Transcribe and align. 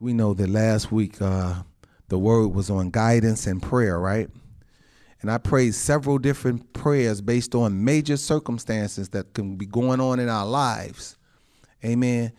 We 0.00 0.12
know 0.12 0.32
that 0.34 0.48
last 0.48 0.92
week 0.92 1.20
uh, 1.20 1.62
the 2.08 2.18
word 2.18 2.48
was 2.48 2.70
on 2.70 2.90
guidance 2.90 3.46
and 3.46 3.62
prayer, 3.62 3.98
right? 3.98 4.28
And 5.20 5.30
I 5.30 5.38
prayed 5.38 5.74
several 5.74 6.18
different 6.18 6.72
prayers 6.72 7.20
based 7.20 7.54
on 7.54 7.84
major 7.84 8.16
circumstances 8.16 9.08
that 9.10 9.34
can 9.34 9.56
be 9.56 9.66
going 9.66 10.00
on 10.00 10.20
in 10.20 10.28
our 10.28 10.46
lives. 10.46 11.16
Amen. 11.84 12.32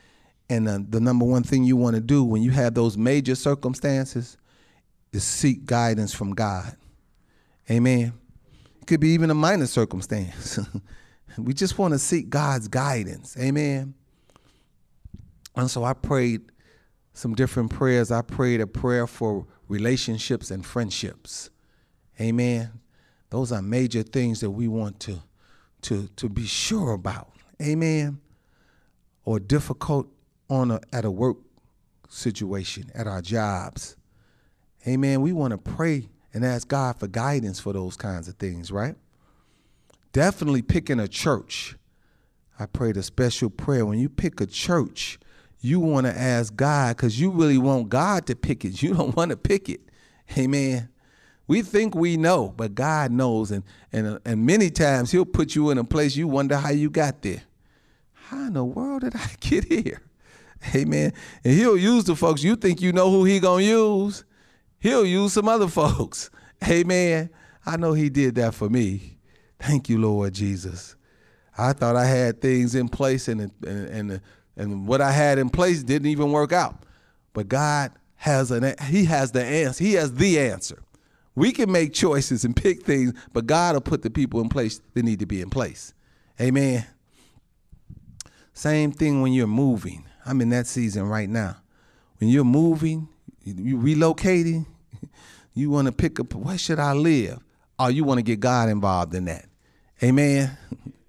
And 0.50 0.68
uh, 0.68 0.80
the 0.88 1.02
number 1.02 1.26
one 1.26 1.44
thing 1.44 1.64
you 1.64 1.76
want 1.76 1.96
to 1.96 2.02
do 2.02 2.24
when 2.24 2.42
you 2.42 2.52
have 2.52 2.74
those 2.74 2.98
major 2.98 3.36
circumstances 3.36 4.38
is 5.12 5.23
seek 5.23 5.66
guidance 5.66 6.14
from 6.14 6.34
God. 6.34 6.76
Amen. 7.70 8.14
It 8.82 8.88
could 8.88 9.00
be 9.00 9.10
even 9.10 9.30
a 9.30 9.36
minor 9.36 9.68
circumstance. 9.68 10.60
we 11.38 11.54
just 11.54 11.78
want 11.78 11.94
to 11.94 12.00
seek 12.00 12.30
God's 12.30 12.68
guidance. 12.68 13.36
Amen. 13.38 13.94
And 15.55 15.70
so 15.70 15.84
I 15.84 15.94
prayed 15.94 16.41
some 17.20 17.36
different 17.36 17.70
prayers. 17.70 18.12
I 18.12 18.22
prayed 18.22 18.62
a 18.62 18.68
prayer 18.68 19.06
for 19.06 19.46
relationships 19.68 20.52
and 20.52 20.66
friendships. 20.66 21.50
Amen. 22.20 22.72
Those 23.30 23.52
are 23.52 23.62
major 23.62 24.04
things 24.04 24.40
that 24.40 24.50
we 24.50 24.70
want 24.70 25.02
to, 25.02 25.22
to, 25.82 26.08
to 26.16 26.30
be 26.30 26.46
sure 26.46 26.94
about. 26.94 27.34
Amen. 27.62 28.22
Or 29.26 29.38
difficult 29.38 30.08
on 30.50 30.72
a, 30.72 30.80
at 30.94 31.04
a 31.04 31.12
work 31.12 31.36
situation, 32.08 32.90
at 32.96 33.05
our 33.05 33.22
jobs. 33.22 33.98
Amen. 34.88 35.20
We 35.20 35.34
want 35.34 35.52
to 35.52 35.58
pray 35.58 36.08
and 36.34 36.46
ask 36.46 36.70
God 36.70 36.99
for 36.99 37.08
guidance 37.10 37.60
for 37.60 37.74
those 37.74 37.98
kinds 37.98 38.30
of 38.30 38.36
things, 38.36 38.72
right? 38.72 38.96
Definitely 40.13 40.62
picking 40.62 41.02
a 41.02 41.08
church. 41.10 41.76
I 42.58 42.66
prayed 42.66 42.96
a 42.96 43.04
special 43.04 43.49
prayer. 43.49 43.86
When 43.86 43.99
you 43.99 44.08
pick 44.08 44.40
a 44.40 44.46
church, 44.46 45.20
you 45.62 45.80
want 45.80 46.05
to 46.05 46.18
ask 46.18 46.55
God 46.55 46.95
because 46.95 47.20
you 47.20 47.31
really 47.31 47.58
want 47.58 47.90
God 47.90 48.26
to 48.27 48.36
pick 48.36 48.66
it. 48.66 48.81
You 48.81 48.94
don't 48.94 49.16
want 49.16 49.31
to 49.31 49.38
pick 49.38 49.70
it. 49.70 49.82
Amen. 50.38 50.90
We 51.48 51.63
think 51.63 51.96
we 51.96 52.15
know, 52.15 52.54
but 52.55 52.76
God 52.76 53.12
knows, 53.12 53.49
and 53.49 53.63
and 53.91 54.20
and 54.24 54.46
many 54.46 54.70
times 54.70 55.12
He'll 55.12 55.26
put 55.26 55.55
you 55.55 55.71
in 55.71 55.80
a 55.80 55.84
place 55.84 56.15
you 56.15 56.27
wonder 56.27 56.55
how 56.55 56.70
you 56.70 56.91
got 56.91 57.24
there. 57.24 57.41
How 58.13 58.46
in 58.46 58.54
the 58.54 58.63
world 58.63 59.02
did 59.02 59.15
I 59.15 59.32
get 59.40 59.65
here? 59.65 60.02
Amen. 60.76 61.12
And 61.43 61.54
He'll 61.54 61.77
use 61.77 62.04
the 62.04 62.15
folks 62.15 62.43
you 62.43 62.55
think 62.55 62.82
you 62.82 62.93
know 62.93 63.10
who 63.10 63.26
He 63.26 63.40
gonna 63.40 63.63
use. 63.63 64.24
He'll 64.80 65.06
use 65.06 65.34
some 65.34 65.50
other 65.50 65.68
folks. 65.81 66.30
Amen. 66.68 67.31
I 67.66 67.78
know 67.78 67.94
He 67.94 68.09
did 68.09 68.35
that 68.35 68.53
for 68.53 68.69
me. 68.69 69.18
Thank 69.59 69.90
you, 69.90 69.97
Lord 70.00 70.34
Jesus. 70.34 70.96
I 71.57 71.74
thought 71.74 71.96
I 71.96 72.06
had 72.06 72.41
things 72.41 72.75
in 72.75 72.88
place, 72.90 73.28
and 73.28 73.41
and 73.66 74.12
and, 74.12 74.22
and 74.59 74.85
what 74.85 75.00
I 75.00 75.12
had 75.12 75.40
in 75.40 75.50
place 75.50 75.84
didn't 75.84 76.09
even 76.09 76.31
work 76.31 76.52
out. 76.52 76.84
But 77.34 77.47
God 77.47 77.94
has 78.18 78.52
an 78.52 78.75
He 78.90 79.06
has 79.06 79.31
the 79.31 79.44
answer. 79.44 79.84
He 79.84 79.94
has 79.94 80.13
the 80.13 80.38
answer. 80.38 80.84
We 81.34 81.53
can 81.53 81.72
make 81.72 81.94
choices 81.94 82.44
and 82.44 82.53
pick 82.53 82.84
things, 82.84 83.13
but 83.31 83.47
God 83.47 83.75
will 83.75 83.81
put 83.81 84.02
the 84.02 84.09
people 84.09 84.41
in 84.41 84.50
place 84.50 84.81
that 84.94 85.03
need 85.03 85.19
to 85.19 85.25
be 85.25 85.41
in 85.41 85.50
place. 85.50 85.94
Amen. 86.40 86.85
Same 88.53 88.91
thing 88.91 89.22
when 89.22 89.31
you're 89.31 89.47
moving. 89.47 90.06
I'm 90.25 90.41
in 90.41 90.50
that 90.50 90.68
season 90.68 91.07
right 91.07 91.30
now. 91.30 91.56
When 92.18 92.30
you're 92.30 92.44
moving, 92.44 93.07
you 93.46 93.78
relocating, 93.78 94.66
you 95.53 95.69
want 95.69 95.85
to 95.85 95.94
pick 95.94 96.19
up 96.19 96.35
where 96.35 96.57
should 96.57 96.80
I 96.80 96.91
live? 96.91 97.40
Or 97.80 97.90
you 97.90 98.03
want 98.03 98.18
to 98.18 98.24
get 98.24 98.41
God 98.41 98.68
involved 98.68 99.13
in 99.16 99.25
that. 99.25 99.46
Amen. 100.03 100.57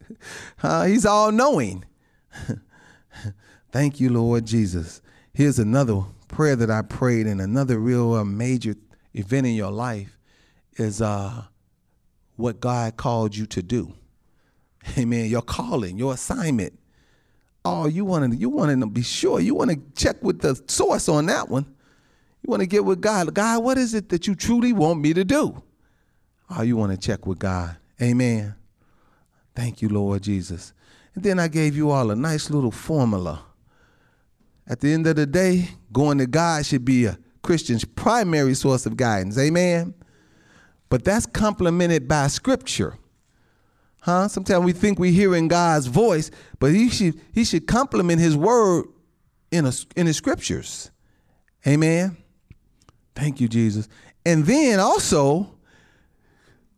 uh, 0.63 0.85
he's 0.85 1.05
all 1.05 1.33
knowing. 1.33 1.85
Thank 3.73 4.01
you, 4.01 4.11
Lord 4.11 4.47
Jesus. 4.47 5.01
Here's 5.33 5.59
another 5.59 6.03
prayer 6.29 6.57
that 6.57 6.71
I 6.71 6.83
prayed 6.83 7.27
in 7.27 7.41
another 7.41 7.79
real 7.79 8.15
uh, 8.15 8.25
major 8.25 8.75
event 9.15 9.47
in 9.47 9.55
your 9.55 9.71
life 9.71 10.19
is 10.77 11.03
uh, 11.03 11.45
what 12.37 12.61
God 12.61 12.97
called 12.97 13.37
you 13.37 13.47
to 13.47 13.63
do. 13.63 13.93
Amen. 14.99 15.27
Your 15.27 15.43
calling, 15.43 15.99
your 15.99 16.15
assignment. 16.15 16.79
Oh, 17.65 17.87
you 17.87 18.05
want 18.05 18.33
to 18.33 18.39
you 18.39 18.49
want 18.49 18.81
to 18.81 18.87
be 18.87 19.03
sure. 19.03 19.39
You 19.39 19.55
want 19.55 19.71
to 19.71 19.81
check 19.95 20.23
with 20.23 20.41
the 20.41 20.61
source 20.67 21.09
on 21.09 21.27
that 21.27 21.49
one. 21.49 21.67
You 22.43 22.51
want 22.51 22.61
to 22.61 22.67
get 22.67 22.85
with 22.85 23.03
God. 23.03 23.33
God, 23.35 23.63
what 23.63 23.77
is 23.77 23.93
it 23.93 24.09
that 24.09 24.27
you 24.27 24.35
truly 24.35 24.73
want 24.73 25.01
me 25.01 25.13
to 25.13 25.25
do? 25.25 25.63
Oh, 26.49 26.63
you 26.63 26.77
want 26.77 26.93
to 26.93 26.99
check 26.99 27.27
with 27.27 27.39
God. 27.39 27.77
Amen. 28.01 28.55
Thank 29.55 29.83
you, 29.83 29.91
Lord 29.91 30.23
Jesus. 30.23 30.73
And 31.15 31.25
then 31.25 31.39
I 31.39 31.49
gave 31.49 31.77
you 31.77 31.91
all 31.91 32.11
a 32.11 32.17
nice 32.17 32.51
little 32.51 32.71
formula. 32.71 33.45
At 34.67 34.81
the 34.81 34.93
end 34.93 35.07
of 35.07 35.17
the 35.17 35.27
day, 35.27 35.71
going 35.93 36.19
to 36.19 36.27
God 36.27 36.65
should 36.65 36.85
be 36.85 37.07
a 37.07 37.19
Christian's 37.43 37.85
primary 37.85 38.55
source 38.55 38.87
of 38.87 38.97
guidance. 38.97 39.39
Amen. 39.39 39.95
But 40.89 41.05
that's 41.05 41.27
complemented 41.27 42.07
by 42.07 42.29
scripture. 42.29 42.97
Huh? 44.03 44.29
Sometimes 44.29 44.65
we 44.65 44.73
think 44.73 44.99
we're 44.99 45.13
hearing 45.13 45.49
God's 45.49 45.87
voice, 45.87 46.31
but 46.59 46.73
he 46.73 46.89
should 46.89 47.21
he 47.33 47.45
should 47.45 47.67
complement 47.67 48.21
his 48.21 48.37
word 48.37 48.87
in 49.51 49.67
a, 49.67 49.73
in 49.97 50.07
his 50.07 50.17
scriptures. 50.17 50.91
Amen. 51.67 52.17
Thank 53.15 53.41
you, 53.41 53.49
Jesus. 53.49 53.89
And 54.25 54.47
then 54.47 54.81
also, 54.81 55.55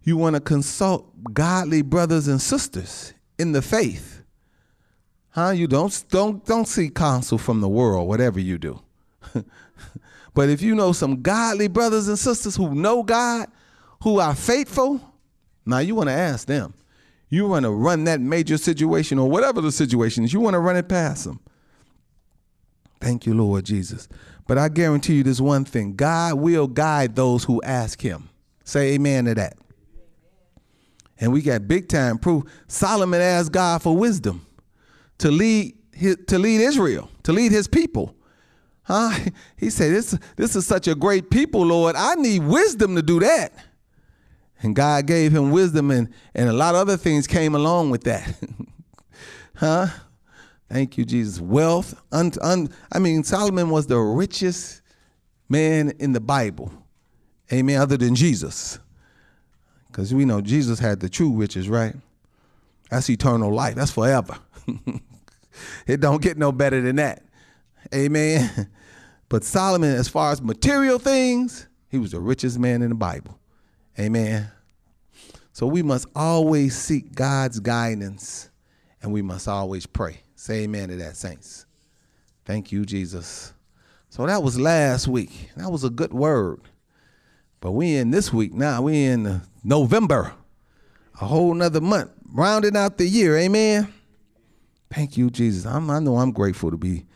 you 0.02 0.16
want 0.16 0.34
to 0.34 0.40
consult 0.40 1.32
godly 1.32 1.82
brothers 1.82 2.26
and 2.26 2.40
sisters 2.40 3.14
in 3.38 3.52
the 3.52 3.62
faith. 3.62 4.11
Huh? 5.32 5.50
You 5.50 5.66
don't 5.66 6.04
don't 6.10 6.44
don't 6.44 6.68
seek 6.68 6.94
counsel 6.94 7.38
from 7.38 7.60
the 7.60 7.68
world, 7.68 8.06
whatever 8.06 8.38
you 8.38 8.58
do. 8.58 8.80
but 10.34 10.50
if 10.50 10.60
you 10.60 10.74
know 10.74 10.92
some 10.92 11.22
godly 11.22 11.68
brothers 11.68 12.06
and 12.06 12.18
sisters 12.18 12.54
who 12.54 12.74
know 12.74 13.02
God, 13.02 13.48
who 14.02 14.20
are 14.20 14.34
faithful, 14.34 15.00
now 15.64 15.78
you 15.78 15.94
want 15.94 16.08
to 16.08 16.14
ask 16.14 16.46
them. 16.46 16.74
You 17.30 17.48
want 17.48 17.64
to 17.64 17.70
run 17.70 18.04
that 18.04 18.20
major 18.20 18.58
situation 18.58 19.18
or 19.18 19.28
whatever 19.28 19.62
the 19.62 19.72
situation 19.72 20.22
is, 20.22 20.34
you 20.34 20.40
want 20.40 20.52
to 20.52 20.60
run 20.60 20.76
it 20.76 20.86
past 20.86 21.24
them. 21.24 21.40
Thank 23.00 23.24
you, 23.24 23.32
Lord 23.32 23.64
Jesus. 23.64 24.08
But 24.46 24.58
I 24.58 24.68
guarantee 24.68 25.14
you 25.14 25.22
this 25.22 25.40
one 25.40 25.64
thing 25.64 25.96
God 25.96 26.34
will 26.34 26.66
guide 26.66 27.16
those 27.16 27.44
who 27.44 27.62
ask 27.62 28.02
Him. 28.02 28.28
Say 28.64 28.92
amen 28.92 29.24
to 29.24 29.34
that. 29.36 29.56
And 31.18 31.32
we 31.32 31.40
got 31.40 31.66
big 31.66 31.88
time 31.88 32.18
proof. 32.18 32.44
Solomon 32.68 33.22
asked 33.22 33.52
God 33.52 33.82
for 33.82 33.96
wisdom 33.96 34.46
to 35.22 35.30
lead 35.30 35.78
his, 35.92 36.16
to 36.26 36.36
lead 36.36 36.60
Israel, 36.60 37.08
to 37.22 37.32
lead 37.32 37.52
his 37.52 37.68
people. 37.68 38.14
Huh? 38.82 39.16
He 39.56 39.70
said, 39.70 39.92
this, 39.92 40.18
this 40.34 40.56
is 40.56 40.66
such 40.66 40.88
a 40.88 40.96
great 40.96 41.30
people, 41.30 41.64
Lord. 41.64 41.94
I 41.94 42.16
need 42.16 42.42
wisdom 42.42 42.96
to 42.96 43.02
do 43.02 43.20
that. 43.20 43.52
And 44.60 44.74
God 44.74 45.06
gave 45.06 45.30
him 45.30 45.52
wisdom, 45.52 45.92
and, 45.92 46.12
and 46.34 46.48
a 46.48 46.52
lot 46.52 46.74
of 46.74 46.80
other 46.80 46.96
things 46.96 47.28
came 47.28 47.54
along 47.54 47.90
with 47.90 48.02
that. 48.04 48.34
huh? 49.54 49.86
Thank 50.68 50.98
you, 50.98 51.04
Jesus. 51.04 51.40
Wealth. 51.40 51.94
Un, 52.10 52.32
un, 52.40 52.68
I 52.90 52.98
mean, 52.98 53.22
Solomon 53.22 53.70
was 53.70 53.86
the 53.86 53.98
richest 53.98 54.82
man 55.48 55.92
in 56.00 56.12
the 56.12 56.20
Bible. 56.20 56.72
Amen. 57.52 57.80
Other 57.80 57.96
than 57.96 58.16
Jesus. 58.16 58.80
Because 59.86 60.12
we 60.12 60.24
know 60.24 60.40
Jesus 60.40 60.80
had 60.80 60.98
the 60.98 61.08
true 61.08 61.30
riches, 61.30 61.68
right? 61.68 61.94
That's 62.90 63.08
eternal 63.08 63.54
life. 63.54 63.76
That's 63.76 63.92
forever. 63.92 64.36
it 65.86 66.00
don't 66.00 66.22
get 66.22 66.38
no 66.38 66.52
better 66.52 66.80
than 66.80 66.96
that. 66.96 67.24
Amen. 67.94 68.68
But 69.28 69.44
Solomon, 69.44 69.96
as 69.96 70.08
far 70.08 70.30
as 70.30 70.42
material 70.42 70.98
things, 70.98 71.66
he 71.88 71.96
was 71.96 72.10
the 72.10 72.20
richest 72.20 72.58
man 72.58 72.82
in 72.82 72.90
the 72.90 72.94
Bible. 72.94 73.40
Amen. 73.98 74.50
So 75.54 75.66
we 75.66 75.82
must 75.82 76.06
always 76.14 76.76
seek 76.76 77.14
God's 77.14 77.58
guidance 77.58 78.50
and 79.00 79.10
we 79.10 79.22
must 79.22 79.48
always 79.48 79.86
pray. 79.86 80.20
Say 80.34 80.64
amen 80.64 80.90
to 80.90 80.96
that, 80.96 81.16
saints. 81.16 81.64
Thank 82.44 82.72
you, 82.72 82.84
Jesus. 82.84 83.54
So 84.10 84.26
that 84.26 84.42
was 84.42 84.60
last 84.60 85.08
week. 85.08 85.48
That 85.56 85.70
was 85.70 85.84
a 85.84 85.88
good 85.88 86.12
word. 86.12 86.60
But 87.60 87.72
we 87.72 87.94
in 87.96 88.10
this 88.10 88.32
week 88.34 88.52
now. 88.52 88.82
We 88.82 89.04
in 89.04 89.40
November. 89.64 90.34
A 91.22 91.24
whole 91.24 91.54
nother 91.54 91.80
month. 91.80 92.10
Rounding 92.34 92.76
out 92.76 92.98
the 92.98 93.06
year. 93.06 93.38
Amen. 93.38 93.90
Thank 94.92 95.16
you, 95.16 95.30
Jesus. 95.30 95.64
I'm, 95.64 95.88
i 95.90 95.98
know 96.00 96.18
I'm 96.18 96.32
grateful 96.32 96.70
to 96.70 96.76
be 96.76 97.06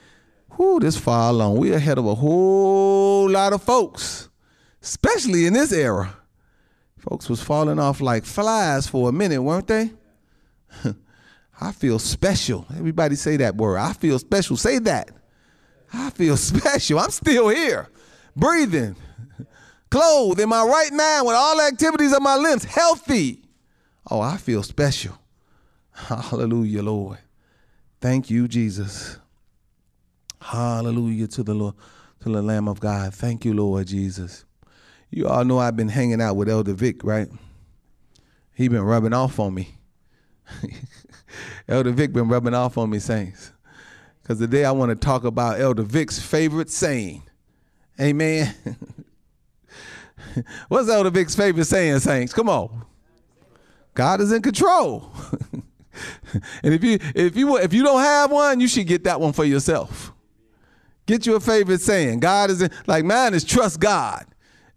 whoo, 0.56 0.80
this 0.80 0.96
far 0.96 1.30
along. 1.30 1.58
We're 1.58 1.76
ahead 1.76 1.98
of 1.98 2.06
a 2.06 2.14
whole 2.14 3.28
lot 3.28 3.52
of 3.52 3.62
folks, 3.62 4.30
especially 4.82 5.46
in 5.46 5.52
this 5.52 5.72
era. 5.72 6.16
Folks 6.98 7.28
was 7.28 7.42
falling 7.42 7.78
off 7.78 8.00
like 8.00 8.24
flies 8.24 8.86
for 8.86 9.10
a 9.10 9.12
minute, 9.12 9.42
weren't 9.42 9.66
they? 9.66 9.90
I 11.60 11.72
feel 11.72 11.98
special. 11.98 12.66
Everybody 12.76 13.14
say 13.14 13.36
that 13.38 13.56
word. 13.56 13.76
I 13.76 13.92
feel 13.92 14.18
special. 14.18 14.56
Say 14.56 14.78
that. 14.80 15.10
I 15.92 16.10
feel 16.10 16.36
special. 16.38 16.98
I'm 16.98 17.10
still 17.10 17.48
here, 17.48 17.90
breathing, 18.34 18.96
clothed 19.90 20.40
in 20.40 20.48
my 20.48 20.64
right 20.64 20.92
mind 20.92 21.26
with 21.26 21.36
all 21.36 21.60
activities 21.60 22.14
of 22.14 22.22
my 22.22 22.36
limbs, 22.36 22.64
healthy. 22.64 23.42
Oh, 24.10 24.20
I 24.20 24.38
feel 24.38 24.62
special. 24.62 25.18
Hallelujah, 25.92 26.82
Lord. 26.82 27.18
Thank 28.06 28.30
you, 28.30 28.46
Jesus. 28.46 29.18
Hallelujah 30.40 31.26
to 31.26 31.42
the 31.42 31.54
Lord. 31.54 31.74
to 32.20 32.28
the 32.28 32.40
Lamb 32.40 32.68
of 32.68 32.78
God. 32.78 33.12
Thank 33.12 33.44
you, 33.44 33.52
Lord 33.52 33.88
Jesus. 33.88 34.44
You 35.10 35.26
all 35.26 35.44
know 35.44 35.58
I've 35.58 35.74
been 35.74 35.88
hanging 35.88 36.22
out 36.22 36.36
with 36.36 36.48
Elder 36.48 36.72
Vic, 36.72 37.02
right? 37.02 37.26
He 38.54 38.68
been 38.68 38.84
rubbing 38.84 39.12
off 39.12 39.40
on 39.40 39.54
me. 39.54 39.74
Elder 41.68 41.90
Vic 41.90 42.12
been 42.12 42.28
rubbing 42.28 42.54
off 42.54 42.78
on 42.78 42.90
me, 42.90 43.00
saints. 43.00 43.50
Because 44.22 44.38
today 44.38 44.64
I 44.64 44.70
want 44.70 44.90
to 44.90 44.94
talk 44.94 45.24
about 45.24 45.58
Elder 45.58 45.82
Vic's 45.82 46.20
favorite 46.20 46.70
saying. 46.70 47.24
Amen. 48.00 48.54
What's 50.68 50.88
Elder 50.88 51.10
Vic's 51.10 51.34
favorite 51.34 51.64
saying, 51.64 51.98
saints? 51.98 52.32
Come 52.32 52.48
on. 52.48 52.84
God 53.94 54.20
is 54.20 54.30
in 54.30 54.42
control. 54.42 55.10
and 56.62 56.74
if 56.74 56.84
you 56.84 56.98
if 57.14 57.36
you 57.36 57.56
if 57.58 57.72
you 57.72 57.82
don't 57.82 58.00
have 58.00 58.30
one, 58.30 58.60
you 58.60 58.68
should 58.68 58.86
get 58.86 59.04
that 59.04 59.20
one 59.20 59.32
for 59.32 59.44
yourself. 59.44 60.12
Get 61.06 61.24
you 61.24 61.36
a 61.36 61.40
favorite 61.40 61.80
saying. 61.80 62.20
God 62.20 62.50
is 62.50 62.62
in 62.62 62.70
like 62.86 63.04
mine 63.04 63.34
is 63.34 63.44
trust 63.44 63.80
God. 63.80 64.26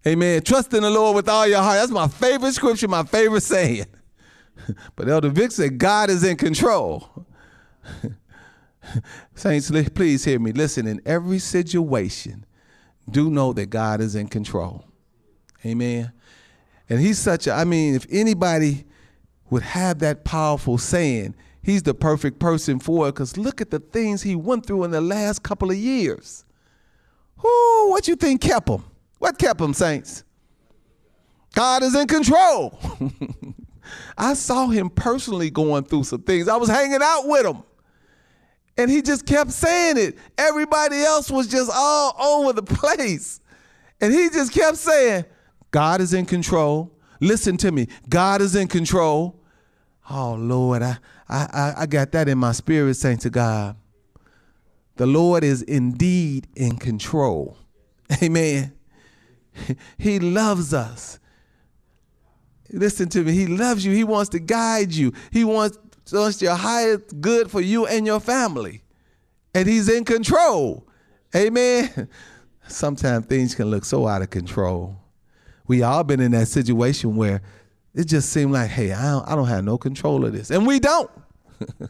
Amen. 0.06 0.42
Trust 0.42 0.72
in 0.72 0.82
the 0.82 0.90
Lord 0.90 1.16
with 1.16 1.28
all 1.28 1.46
your 1.46 1.60
heart. 1.60 1.76
That's 1.76 1.92
my 1.92 2.08
favorite 2.08 2.52
scripture, 2.52 2.88
my 2.88 3.02
favorite 3.02 3.42
saying. 3.42 3.84
but 4.96 5.08
Elder 5.08 5.28
Vic 5.28 5.52
said, 5.52 5.78
God 5.78 6.08
is 6.08 6.24
in 6.24 6.36
control. 6.36 7.26
Saints, 9.34 9.70
please 9.94 10.24
hear 10.24 10.38
me. 10.38 10.52
Listen, 10.52 10.86
in 10.86 11.02
every 11.04 11.38
situation, 11.38 12.46
do 13.10 13.30
know 13.30 13.52
that 13.52 13.66
God 13.66 14.00
is 14.00 14.14
in 14.14 14.28
control. 14.28 14.84
Amen. 15.66 16.12
And 16.88 16.98
he's 16.98 17.18
such 17.18 17.46
a, 17.46 17.52
I 17.52 17.64
mean, 17.64 17.94
if 17.94 18.06
anybody 18.10 18.86
would 19.50 19.62
have 19.62 19.98
that 19.98 20.24
powerful 20.24 20.78
saying, 20.78 21.34
he's 21.62 21.82
the 21.82 21.94
perfect 21.94 22.38
person 22.38 22.78
for 22.78 23.08
it 23.08 23.12
because 23.12 23.36
look 23.36 23.60
at 23.60 23.70
the 23.70 23.80
things 23.80 24.22
he 24.22 24.34
went 24.36 24.66
through 24.66 24.84
in 24.84 24.90
the 24.90 25.00
last 25.00 25.42
couple 25.42 25.70
of 25.70 25.76
years. 25.76 26.44
Who, 27.38 27.90
what 27.90 28.06
you 28.08 28.16
think 28.16 28.40
kept 28.40 28.68
him? 28.68 28.84
What 29.18 29.38
kept 29.38 29.60
him, 29.60 29.74
saints? 29.74 30.24
God 31.54 31.82
is 31.82 31.94
in 31.94 32.06
control. 32.06 32.78
I 34.18 34.34
saw 34.34 34.68
him 34.68 34.88
personally 34.90 35.50
going 35.50 35.84
through 35.84 36.04
some 36.04 36.22
things. 36.22 36.48
I 36.48 36.56
was 36.56 36.68
hanging 36.68 37.00
out 37.02 37.22
with 37.26 37.46
him. 37.46 37.62
And 38.76 38.90
he 38.90 39.02
just 39.02 39.26
kept 39.26 39.50
saying 39.50 39.98
it. 39.98 40.18
Everybody 40.38 41.02
else 41.02 41.30
was 41.30 41.48
just 41.48 41.70
all 41.74 42.14
over 42.18 42.52
the 42.52 42.62
place. 42.74 43.40
And 44.00 44.12
he 44.12 44.30
just 44.30 44.52
kept 44.52 44.76
saying, 44.76 45.24
God 45.70 46.00
is 46.00 46.14
in 46.14 46.24
control. 46.24 46.92
Listen 47.20 47.56
to 47.58 47.72
me. 47.72 47.88
God 48.08 48.40
is 48.40 48.54
in 48.54 48.68
control. 48.68 49.39
Oh 50.10 50.34
Lord, 50.34 50.82
I, 50.82 50.98
I, 51.28 51.74
I 51.78 51.86
got 51.86 52.10
that 52.12 52.28
in 52.28 52.36
my 52.36 52.50
spirit, 52.52 52.94
saying 52.94 53.18
to 53.18 53.30
God. 53.30 53.76
The 54.96 55.06
Lord 55.06 55.44
is 55.44 55.62
indeed 55.62 56.48
in 56.56 56.76
control. 56.76 57.56
Amen. 58.22 58.72
He 59.98 60.18
loves 60.18 60.74
us. 60.74 61.18
Listen 62.72 63.08
to 63.10 63.24
me. 63.24 63.32
He 63.32 63.46
loves 63.46 63.84
you. 63.84 63.92
He 63.92 64.04
wants 64.04 64.30
to 64.30 64.38
guide 64.38 64.92
you. 64.92 65.12
He 65.32 65.44
wants, 65.44 65.78
wants 66.12 66.40
your 66.40 66.54
highest 66.54 67.20
good 67.20 67.50
for 67.50 67.60
you 67.60 67.86
and 67.86 68.06
your 68.06 68.20
family. 68.20 68.82
And 69.54 69.68
he's 69.68 69.88
in 69.88 70.04
control. 70.04 70.86
Amen. 71.34 72.08
Sometimes 72.68 73.26
things 73.26 73.54
can 73.54 73.70
look 73.70 73.84
so 73.84 74.06
out 74.06 74.22
of 74.22 74.30
control. 74.30 74.96
We 75.66 75.82
all 75.82 76.04
been 76.04 76.20
in 76.20 76.32
that 76.32 76.48
situation 76.48 77.16
where 77.16 77.42
it 77.94 78.04
just 78.04 78.30
seemed 78.30 78.52
like, 78.52 78.70
hey, 78.70 78.92
I 78.92 79.10
don't, 79.10 79.28
I 79.28 79.34
don't 79.34 79.48
have 79.48 79.64
no 79.64 79.78
control 79.78 80.24
of 80.24 80.32
this. 80.32 80.50
And 80.50 80.66
we 80.66 80.78
don't. 80.78 81.10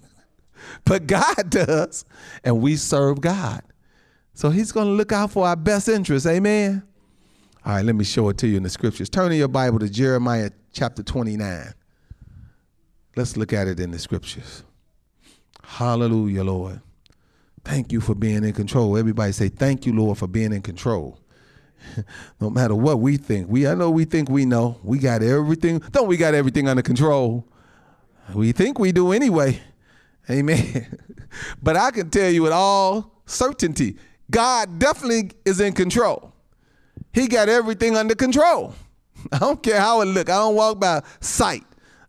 but 0.84 1.06
God 1.06 1.50
does. 1.50 2.04
And 2.42 2.60
we 2.60 2.76
serve 2.76 3.20
God. 3.20 3.62
So 4.34 4.50
he's 4.50 4.72
going 4.72 4.86
to 4.86 4.92
look 4.92 5.12
out 5.12 5.30
for 5.30 5.46
our 5.46 5.56
best 5.56 5.88
interests. 5.88 6.26
Amen. 6.26 6.82
All 7.64 7.74
right, 7.74 7.84
let 7.84 7.94
me 7.94 8.04
show 8.04 8.28
it 8.30 8.38
to 8.38 8.48
you 8.48 8.56
in 8.56 8.62
the 8.62 8.70
scriptures. 8.70 9.10
Turn 9.10 9.32
in 9.32 9.38
your 9.38 9.48
Bible 9.48 9.78
to 9.80 9.88
Jeremiah 9.88 10.50
chapter 10.72 11.02
29. 11.02 11.74
Let's 13.16 13.36
look 13.36 13.52
at 13.52 13.68
it 13.68 13.78
in 13.78 13.90
the 13.90 13.98
scriptures. 13.98 14.62
Hallelujah, 15.62 16.44
Lord. 16.44 16.80
Thank 17.64 17.92
you 17.92 18.00
for 18.00 18.14
being 18.14 18.44
in 18.44 18.54
control. 18.54 18.96
Everybody 18.96 19.32
say, 19.32 19.48
Thank 19.48 19.84
you, 19.84 19.92
Lord, 19.92 20.16
for 20.16 20.26
being 20.26 20.52
in 20.52 20.62
control. 20.62 21.18
no 22.40 22.50
matter 22.50 22.74
what 22.74 23.00
we 23.00 23.16
think. 23.16 23.48
We 23.48 23.66
I 23.66 23.74
know 23.74 23.90
we 23.90 24.04
think 24.04 24.28
we 24.28 24.44
know. 24.44 24.78
We 24.82 24.98
got 24.98 25.22
everything. 25.22 25.78
Don't 25.90 26.08
we 26.08 26.16
got 26.16 26.34
everything 26.34 26.68
under 26.68 26.82
control? 26.82 27.46
We 28.34 28.52
think 28.52 28.78
we 28.78 28.92
do 28.92 29.12
anyway. 29.12 29.60
Amen. 30.28 30.98
but 31.62 31.76
I 31.76 31.90
can 31.90 32.10
tell 32.10 32.30
you 32.30 32.42
with 32.42 32.52
all 32.52 33.22
certainty, 33.26 33.96
God 34.30 34.78
definitely 34.78 35.32
is 35.44 35.60
in 35.60 35.72
control. 35.72 36.32
He 37.12 37.26
got 37.26 37.48
everything 37.48 37.96
under 37.96 38.14
control. 38.14 38.74
I 39.32 39.38
don't 39.38 39.62
care 39.62 39.80
how 39.80 40.00
it 40.02 40.06
look. 40.06 40.28
I 40.28 40.36
don't 40.36 40.54
walk 40.54 40.78
by 40.78 41.02
sight. 41.20 41.64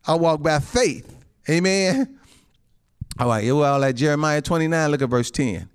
I 0.05 0.15
walk 0.15 0.41
by 0.41 0.59
faith. 0.59 1.07
Amen. 1.49 2.19
All 3.19 3.27
right, 3.27 3.51
well, 3.51 3.83
at 3.83 3.95
Jeremiah 3.95 4.41
29, 4.41 4.91
look 4.91 5.01
at 5.01 5.09
verse 5.09 5.29
10. 5.31 5.69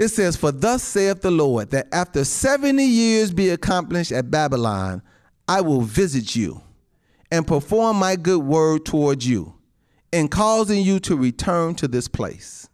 It 0.00 0.08
says, 0.08 0.34
For 0.34 0.50
thus 0.50 0.82
saith 0.82 1.20
the 1.20 1.30
Lord, 1.30 1.72
that 1.72 1.86
after 1.92 2.24
70 2.24 2.82
years 2.82 3.34
be 3.34 3.50
accomplished 3.50 4.12
at 4.12 4.30
Babylon, 4.30 5.02
I 5.46 5.60
will 5.60 5.82
visit 5.82 6.34
you 6.34 6.62
and 7.30 7.46
perform 7.46 7.98
my 7.98 8.16
good 8.16 8.42
word 8.42 8.86
towards 8.86 9.28
you 9.28 9.52
in 10.10 10.28
causing 10.28 10.82
you 10.82 11.00
to 11.00 11.16
return 11.16 11.74
to 11.74 11.86
this 11.86 12.08
place. 12.08 12.70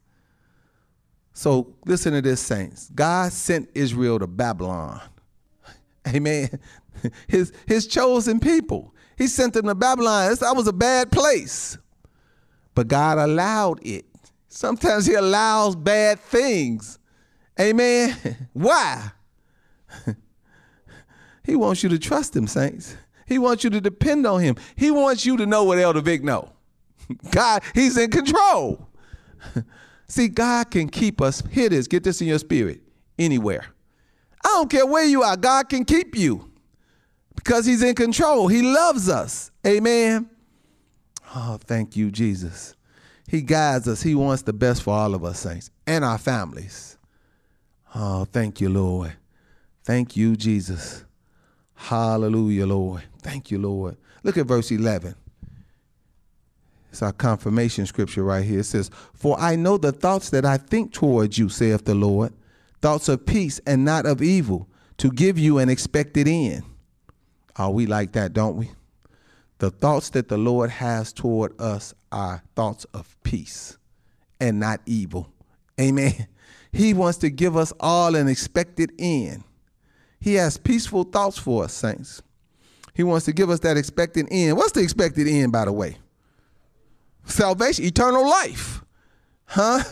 So 1.33 1.75
listen 1.85 2.13
to 2.13 2.23
this, 2.23 2.41
saints. 2.41 2.93
God 2.95 3.33
sent 3.33 3.71
Israel 3.75 4.21
to 4.21 4.29
Babylon. 4.29 5.01
Amen. 6.07 6.61
His, 7.27 7.53
his 7.67 7.89
chosen 7.89 8.39
people. 8.39 8.95
He 9.19 9.27
sent 9.27 9.53
them 9.53 9.67
to 9.67 9.75
Babylon. 9.75 10.33
That 10.41 10.55
was 10.55 10.69
a 10.69 10.73
bad 10.73 11.11
place. 11.11 11.77
But 12.77 12.87
God 12.87 13.19
allowed 13.19 13.85
it. 13.85 14.07
Sometimes 14.49 15.07
He 15.07 15.15
allows 15.15 15.75
bad 15.75 16.21
things. 16.21 17.01
Amen. 17.61 18.17
Why? 18.53 19.13
he 21.45 21.57
wants 21.57 21.83
you 21.83 21.89
to 21.89 21.99
trust 21.99 22.35
Him, 22.37 22.47
saints. 22.47 22.97
He 23.27 23.39
wants 23.39 23.65
you 23.65 23.71
to 23.71 23.81
depend 23.81 24.27
on 24.27 24.41
Him. 24.41 24.57
He 24.77 24.91
wants 24.91 25.27
you 25.27 25.37
to 25.37 25.47
know 25.47 25.65
what 25.65 25.79
Elder 25.79 26.01
Vic 26.01 26.23
know. 26.23 26.53
God, 27.31 27.63
He's 27.75 27.97
in 27.97 28.11
control. 28.11 28.89
See, 30.09 30.29
God 30.29 30.71
can 30.71 30.89
keep 30.89 31.21
us. 31.21 31.43
Here 31.51 31.67
it 31.67 31.73
is. 31.73 31.89
Get 31.89 32.05
this 32.05 32.21
in 32.21 32.29
your 32.29 32.39
spirit. 32.39 32.81
Anywhere. 33.19 33.65
I 34.45 34.49
don't 34.49 34.71
care 34.71 34.87
where 34.87 35.05
you 35.05 35.23
are. 35.23 35.37
God 35.37 35.69
can 35.69 35.85
keep 35.85 36.17
you 36.17 36.51
because 37.35 37.67
He's 37.67 37.83
in 37.83 37.95
control. 37.95 38.49
He 38.49 38.63
loves 38.63 39.09
us. 39.09 39.51
Amen. 39.67 40.31
Oh, 41.35 41.59
thank 41.61 41.97
you, 41.97 42.11
Jesus. 42.11 42.77
He 43.29 43.43
guides 43.43 43.89
us. 43.89 44.03
He 44.03 44.15
wants 44.15 44.43
the 44.43 44.53
best 44.53 44.83
for 44.83 44.95
all 44.95 45.15
of 45.15 45.25
us, 45.25 45.41
saints, 45.41 45.71
and 45.87 46.05
our 46.05 46.19
families. 46.19 46.96
Oh, 47.99 48.27
thank 48.27 48.61
you, 48.61 48.69
Lord. 48.69 49.15
Thank 49.83 50.19
you, 50.19 50.37
Jesus. 50.37 51.03
Hallelujah, 51.75 52.67
Lord. 52.67 53.05
Thank 53.23 53.51
you, 53.51 53.59
Lord. 53.59 53.97
Look 54.23 54.37
at 54.37 54.45
verse 54.45 54.71
11. 54.71 55.15
It's 56.93 57.01
our 57.01 57.13
confirmation 57.13 57.87
scripture 57.87 58.23
right 58.23 58.45
here. 58.45 58.61
It 58.61 58.65
says, 58.65 58.91
For 59.15 59.41
I 59.41 59.57
know 59.57 59.79
the 59.79 59.93
thoughts 59.93 60.29
that 60.31 60.45
I 60.45 60.59
think 60.59 60.93
towards 60.93 61.39
you, 61.39 61.49
saith 61.49 61.87
the 61.87 61.95
Lord, 61.95 62.35
thoughts 62.83 63.09
of 63.09 63.25
peace 63.25 63.63
and 63.67 63.87
not 63.87 64.05
of 64.05 64.21
evil, 64.21 64.69
to 64.99 65.11
give 65.11 65.39
you 65.39 65.57
an 65.57 65.71
expected 65.71 66.29
end. 66.29 66.65
Are 67.57 67.71
we 67.71 67.87
like 67.87 68.13
that, 68.13 68.35
don't 68.35 68.57
we? 68.57 68.73
The 69.57 69.71
thoughts 69.71 70.11
that 70.11 70.29
the 70.29 70.37
Lord 70.37 70.69
has 70.69 71.15
toward 71.15 71.59
us 71.59 71.95
are 72.13 72.43
thoughts 72.55 72.85
of 72.93 73.17
peace 73.23 73.79
and 74.39 74.61
not 74.61 74.83
evil. 74.85 75.33
Amen. 75.81 76.27
He 76.77 76.95
wants 76.95 77.19
to 77.19 77.31
give 77.31 77.57
us 77.57 77.73
all 77.81 78.15
an 78.15 78.29
expected 78.29 78.93
end. 78.99 79.45
He 80.21 80.35
has 80.35 80.57
peaceful 80.57 81.05
thoughts 81.05 81.39
for 81.39 81.65
us, 81.65 81.73
saints. 81.73 82.23
He 82.95 83.03
wants 83.03 83.27
to 83.27 83.33
give 83.33 83.51
us 83.51 83.61
that 83.61 83.77
expected 83.77 84.27
end. 84.31 84.57
What's 84.57 84.73
the 84.73 84.81
expected 84.81 85.29
end, 85.29 85.53
by 85.53 85.67
the 85.67 85.73
way? 85.73 85.97
salvation, 87.27 87.85
eternal 87.85 88.29
life. 88.29 88.83
Huh? 89.47 89.83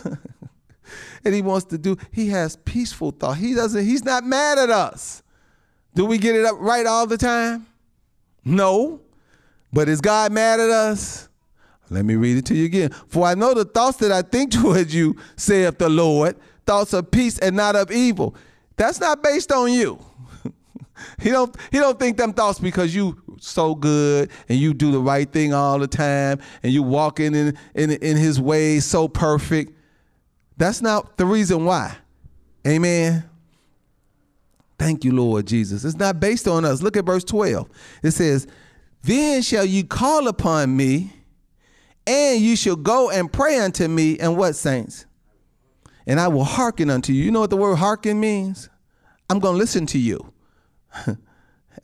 and 1.25 1.33
he 1.33 1.41
wants 1.41 1.65
to 1.67 1.77
do, 1.77 1.97
he 2.11 2.29
has 2.29 2.55
peaceful 2.57 3.11
thought. 3.11 3.37
He 3.37 3.53
doesn't, 3.53 3.85
he's 3.85 4.03
not 4.03 4.23
mad 4.23 4.57
at 4.57 4.69
us. 4.69 5.21
Do 5.93 6.05
we 6.05 6.17
get 6.17 6.35
it 6.35 6.45
up 6.45 6.55
right 6.59 6.85
all 6.85 7.07
the 7.07 7.17
time? 7.17 7.67
No. 8.43 9.01
But 9.71 9.89
is 9.89 10.01
God 10.01 10.31
mad 10.31 10.59
at 10.59 10.69
us? 10.69 11.29
Let 11.89 12.03
me 12.03 12.15
read 12.15 12.37
it 12.37 12.45
to 12.47 12.55
you 12.55 12.65
again. 12.65 12.89
For 13.07 13.25
I 13.25 13.35
know 13.35 13.53
the 13.53 13.65
thoughts 13.65 13.97
that 13.97 14.11
I 14.11 14.21
think 14.21 14.51
towards 14.61 14.93
you, 14.93 15.15
saith 15.37 15.77
the 15.77 15.89
Lord, 15.89 16.35
thoughts 16.65 16.93
of 16.93 17.11
peace 17.11 17.37
and 17.39 17.55
not 17.55 17.75
of 17.75 17.91
evil. 17.91 18.35
That's 18.77 18.99
not 18.99 19.23
based 19.23 19.51
on 19.51 19.71
you. 19.71 19.99
he 21.19 21.29
don't 21.29 21.55
he 21.71 21.79
don't 21.79 21.99
think 21.99 22.17
them 22.17 22.33
thoughts 22.33 22.59
because 22.59 22.93
you 22.93 23.21
so 23.39 23.75
good 23.75 24.29
and 24.49 24.57
you 24.57 24.73
do 24.73 24.91
the 24.91 24.99
right 24.99 25.31
thing 25.31 25.53
all 25.53 25.79
the 25.79 25.87
time 25.87 26.39
and 26.63 26.71
you 26.71 26.83
walking 26.83 27.35
in 27.35 27.57
in 27.73 27.91
in 27.91 28.17
his 28.17 28.39
ways 28.39 28.85
so 28.85 29.07
perfect. 29.07 29.73
That's 30.57 30.81
not 30.81 31.17
the 31.17 31.25
reason 31.25 31.65
why. 31.65 31.97
Amen. 32.65 33.29
Thank 34.77 35.05
you, 35.05 35.13
Lord 35.13 35.45
Jesus. 35.45 35.85
It's 35.85 35.97
not 35.97 36.19
based 36.19 36.47
on 36.47 36.65
us. 36.65 36.81
Look 36.81 36.97
at 36.97 37.05
verse 37.05 37.23
12. 37.23 37.69
It 38.03 38.11
says, 38.11 38.47
Then 39.03 39.41
shall 39.41 39.65
you 39.65 39.85
call 39.85 40.27
upon 40.27 40.75
me, 40.75 41.13
and 42.05 42.41
you 42.41 42.55
shall 42.55 42.75
go 42.75 43.09
and 43.09 43.31
pray 43.31 43.59
unto 43.59 43.87
me, 43.87 44.19
and 44.19 44.35
what, 44.37 44.55
saints? 44.55 45.05
And 46.07 46.19
I 46.19 46.27
will 46.27 46.43
hearken 46.43 46.89
unto 46.89 47.13
you. 47.13 47.23
You 47.23 47.31
know 47.31 47.39
what 47.39 47.49
the 47.49 47.57
word 47.57 47.75
hearken 47.75 48.19
means? 48.19 48.69
I'm 49.29 49.39
going 49.39 49.55
to 49.55 49.57
listen 49.57 49.85
to 49.87 49.97
you. 49.97 50.33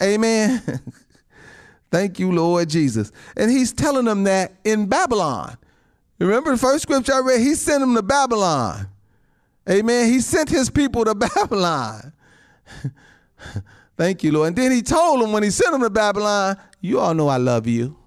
Amen. 0.02 0.62
Thank 1.92 2.20
you, 2.20 2.32
Lord 2.32 2.70
Jesus. 2.70 3.12
And 3.36 3.52
he's 3.52 3.74
telling 3.74 4.06
them 4.06 4.24
that 4.24 4.54
in 4.64 4.86
Babylon. 4.86 5.58
Remember 6.20 6.52
the 6.52 6.58
first 6.58 6.84
scripture 6.84 7.14
I 7.14 7.20
read? 7.20 7.42
He 7.42 7.56
sent 7.56 7.82
them 7.82 7.96
to 7.96 8.04
Babylon. 8.04 8.88
Amen. 9.70 10.12
He 10.12 10.22
sent 10.22 10.50
his 10.50 10.70
people 10.70 11.04
to 11.06 11.16
Babylon. 11.36 12.14
Thank 13.98 14.24
you, 14.24 14.32
Lord. 14.32 14.50
And 14.50 14.56
then 14.56 14.72
he 14.72 14.82
told 14.82 15.22
them 15.22 15.32
when 15.32 15.44
he 15.44 15.50
sent 15.50 15.72
them 15.72 15.82
to 15.82 15.90
Babylon, 15.90 16.58
you 16.80 17.00
all 17.00 17.14
know 17.14 17.28
I 17.28 17.38
love 17.38 17.68
you. 17.68 17.98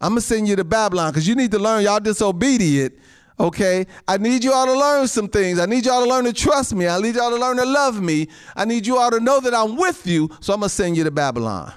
I'm 0.00 0.10
going 0.10 0.20
to 0.20 0.26
send 0.26 0.48
you 0.48 0.56
to 0.56 0.64
Babylon 0.64 1.10
because 1.10 1.26
you 1.26 1.34
need 1.34 1.50
to 1.52 1.58
learn 1.58 1.82
y'all 1.82 2.00
disobedient. 2.00 2.94
Okay, 3.38 3.86
I 4.08 4.16
need 4.16 4.42
you 4.42 4.52
all 4.52 4.64
to 4.64 4.78
learn 4.78 5.06
some 5.08 5.28
things. 5.28 5.58
I 5.58 5.66
need 5.66 5.84
y'all 5.84 6.02
to 6.02 6.08
learn 6.08 6.24
to 6.24 6.32
trust 6.32 6.74
me. 6.74 6.88
I 6.88 6.98
need 6.98 7.16
y'all 7.16 7.30
to 7.30 7.36
learn 7.36 7.58
to 7.58 7.66
love 7.66 8.00
me. 8.00 8.28
I 8.54 8.64
need 8.64 8.86
you 8.86 8.96
all 8.96 9.10
to 9.10 9.20
know 9.20 9.40
that 9.40 9.54
I'm 9.54 9.76
with 9.76 10.06
you. 10.06 10.30
So 10.40 10.54
I'm 10.54 10.60
gonna 10.60 10.70
send 10.70 10.96
you 10.96 11.04
to 11.04 11.10
Babylon. 11.10 11.72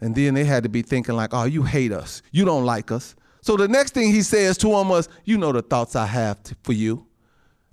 And 0.00 0.14
then 0.14 0.32
they 0.32 0.44
had 0.44 0.62
to 0.62 0.70
be 0.70 0.80
thinking 0.80 1.16
like, 1.16 1.34
"Oh, 1.34 1.44
you 1.44 1.64
hate 1.64 1.92
us. 1.92 2.22
You 2.32 2.46
don't 2.46 2.64
like 2.64 2.90
us." 2.90 3.14
So 3.42 3.58
the 3.58 3.68
next 3.68 3.92
thing 3.92 4.10
he 4.10 4.22
says 4.22 4.56
to 4.58 4.68
them 4.68 4.88
was, 4.88 5.10
"You 5.24 5.36
know 5.36 5.52
the 5.52 5.60
thoughts 5.60 5.94
I 5.94 6.06
have 6.06 6.42
to, 6.44 6.56
for 6.62 6.72
you, 6.72 7.06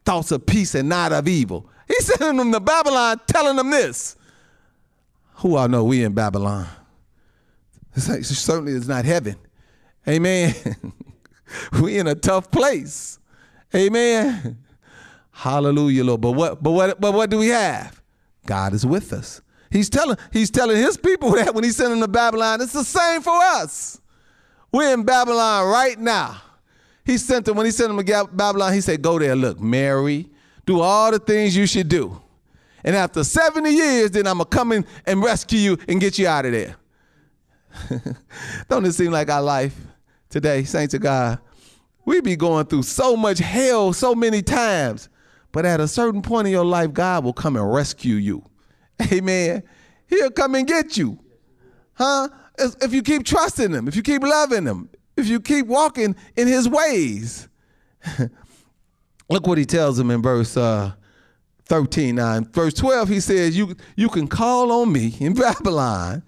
thoughts 0.03 0.31
of 0.31 0.46
peace 0.46 0.75
and 0.75 0.89
not 0.89 1.13
of 1.13 1.29
evil." 1.29 1.69
He's 1.88 2.05
sending 2.17 2.36
them 2.36 2.51
to 2.51 2.60
Babylon, 2.60 3.22
telling 3.27 3.55
them 3.55 3.69
this. 3.69 4.17
Who 5.36 5.55
all 5.55 5.69
know 5.69 5.86
we 5.86 6.03
in 6.03 6.13
Babylon? 6.13 6.67
It's 7.96 8.10
like, 8.10 8.25
certainly 8.25 8.74
it's 8.74 8.88
not 8.88 9.05
heaven. 9.05 9.38
Amen. 10.07 10.53
we 11.82 11.98
in 11.98 12.08
a 12.08 12.16
tough 12.16 12.51
place. 12.51 13.20
Amen. 13.75 14.58
Hallelujah, 15.32 16.04
Lord. 16.04 16.22
But 16.22 16.32
what 16.32 16.63
but 16.63 16.72
what 16.72 17.00
but 17.00 17.13
what 17.13 17.30
do 17.30 17.38
we 17.38 17.50
have? 17.50 18.01
God 18.46 18.74
is 18.74 18.86
with 18.86 19.13
us. 19.13 19.42
He's 19.70 19.89
telling 19.89 20.18
he's 20.32 20.50
telling 20.50 20.77
his 20.77 20.98
people 20.98 21.32
that 21.36 21.54
when 21.54 21.63
he 21.63 21.72
sent 21.72 21.92
them 21.92 22.00
to 22.01 22.08
Babylon, 22.08 22.62
it's 22.62 22.74
the 22.74 22.84
same 22.84 23.22
for 23.22 23.36
us. 23.36 24.00
We're 24.72 24.94
in 24.94 25.04
Babylon 25.04 25.68
right 25.68 25.98
now. 25.98 26.42
He 27.06 27.18
sent 27.18 27.46
them 27.46 27.56
when 27.56 27.66
he 27.66 27.72
sent 27.72 27.96
them 27.96 28.06
to 28.06 28.30
Babylon, 28.34 28.74
he 28.74 28.82
said, 28.82 29.01
Go 29.01 29.18
there, 29.18 29.36
look, 29.36 29.60
Mary, 29.60 30.30
do 30.66 30.82
all 30.82 31.12
the 31.12 31.20
things 31.20 31.56
you 31.56 31.66
should 31.66 31.88
do. 31.88 32.22
And 32.84 32.96
after 32.96 33.24
70 33.24 33.70
years, 33.70 34.12
then 34.12 34.27
I'm 34.27 34.38
gonna 34.38 34.46
come 34.46 34.72
in 34.72 34.86
and 35.06 35.22
rescue 35.22 35.60
you 35.60 35.77
and 35.88 36.01
get 36.01 36.20
you 36.20 36.27
out 36.27 36.46
of 36.46 36.51
there. 36.51 36.75
Don't 38.70 38.86
it 38.86 38.94
seem 38.94 39.12
like 39.12 39.30
our 39.30 39.42
life 39.42 39.75
today, 40.29 40.63
saints 40.63 40.93
of 40.93 41.01
God, 41.01 41.39
we 42.05 42.22
be 42.22 42.36
going 42.36 42.65
through 42.65 42.84
so 42.84 43.15
much 43.15 43.39
hell 43.39 43.93
so 43.93 44.15
many 44.15 44.41
times. 44.41 45.10
But 45.51 45.65
at 45.65 45.79
a 45.79 45.88
certain 45.88 46.22
point 46.22 46.48
in 46.48 46.53
your 46.53 46.65
life, 46.65 46.93
God 46.93 47.24
will 47.24 47.34
come 47.34 47.55
and 47.55 47.74
rescue 47.74 48.15
you. 48.15 48.43
Amen. 49.12 49.63
He'll 50.07 50.31
come 50.31 50.55
and 50.55 50.67
get 50.67 50.98
you. 50.98 51.19
Huh? 51.93 52.29
If 52.57 52.93
you 52.93 53.01
keep 53.01 53.25
trusting 53.25 53.72
him, 53.72 53.88
if 53.88 53.96
you 53.96 54.01
keep 54.01 54.24
loving 54.24 54.65
him, 54.65 54.89
if 55.15 55.27
you 55.27 55.39
keep 55.39 55.65
walking 55.65 56.15
in 56.36 56.48
his 56.48 56.69
ways. 56.69 57.48
Look 59.29 59.48
what 59.48 59.57
he 59.57 59.65
tells 59.65 59.98
them 59.98 60.12
in 60.12 60.22
verse 60.22 60.55
uh, 60.55 60.93
13. 61.65 62.15
Now, 62.15 62.36
in 62.36 62.46
verse 62.46 62.74
12, 62.75 63.10
he 63.10 63.19
says, 63.19 63.57
you, 63.57 63.75
you 63.96 64.10
can 64.10 64.27
call 64.27 64.72
on 64.72 64.91
me 64.91 65.15
in 65.19 65.34
Babylon 65.36 66.24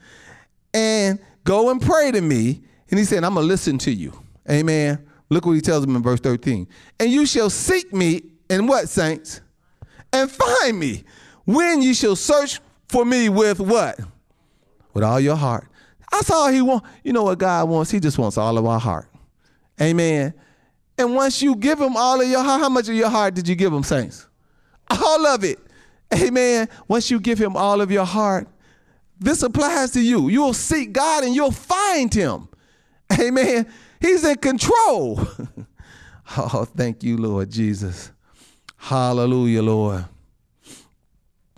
and 0.73 1.19
go 1.43 1.69
and 1.69 1.81
pray 1.81 2.11
to 2.11 2.21
me. 2.21 2.63
And 2.89 2.99
he 2.99 3.05
said, 3.05 3.23
I'm 3.23 3.35
going 3.35 3.43
to 3.43 3.47
listen 3.47 3.77
to 3.79 3.91
you. 3.91 4.13
Amen. 4.49 5.05
Look 5.29 5.45
what 5.45 5.53
he 5.53 5.61
tells 5.61 5.85
them 5.85 5.95
in 5.95 6.01
verse 6.01 6.19
13. 6.19 6.67
And 6.99 7.11
you 7.11 7.25
shall 7.25 7.49
seek 7.49 7.93
me 7.93 8.23
in 8.49 8.65
what, 8.67 8.89
saints? 8.89 9.41
And 10.11 10.29
find 10.29 10.79
me 10.79 11.03
when 11.45 11.81
you 11.81 11.93
shall 11.93 12.15
search 12.15 12.59
for 12.87 13.05
me 13.05 13.29
with 13.29 13.59
what? 13.59 13.99
With 14.93 15.03
all 15.03 15.19
your 15.19 15.35
heart. 15.35 15.67
That's 16.11 16.31
all 16.31 16.49
he 16.51 16.61
wants. 16.61 16.87
You 17.03 17.13
know 17.13 17.23
what 17.23 17.37
God 17.37 17.69
wants? 17.69 17.91
He 17.91 17.99
just 17.99 18.17
wants 18.17 18.37
all 18.37 18.57
of 18.57 18.65
our 18.65 18.79
heart. 18.79 19.07
Amen. 19.79 20.33
And 20.97 21.15
once 21.15 21.41
you 21.41 21.55
give 21.55 21.79
him 21.79 21.95
all 21.95 22.19
of 22.19 22.27
your 22.27 22.43
heart, 22.43 22.59
how 22.59 22.69
much 22.69 22.89
of 22.89 22.95
your 22.95 23.09
heart 23.09 23.35
did 23.35 23.47
you 23.47 23.55
give 23.55 23.71
him, 23.71 23.83
saints? 23.83 24.27
All 24.89 25.25
of 25.27 25.43
it. 25.43 25.59
Amen. 26.13 26.67
Once 26.87 27.11
you 27.11 27.19
give 27.19 27.37
him 27.37 27.55
all 27.55 27.79
of 27.79 27.91
your 27.91 28.05
heart, 28.05 28.47
this 29.19 29.43
applies 29.43 29.91
to 29.91 30.01
you. 30.01 30.29
You'll 30.29 30.53
seek 30.53 30.91
God 30.91 31.23
and 31.23 31.35
you'll 31.35 31.51
find 31.51 32.13
him. 32.13 32.48
Amen. 33.19 33.67
He's 33.99 34.23
in 34.23 34.35
control. 34.37 35.19
oh, 36.37 36.65
thank 36.75 37.03
you, 37.03 37.17
Lord 37.17 37.49
Jesus. 37.49 38.11
Hallelujah, 38.77 39.61
Lord. 39.61 40.05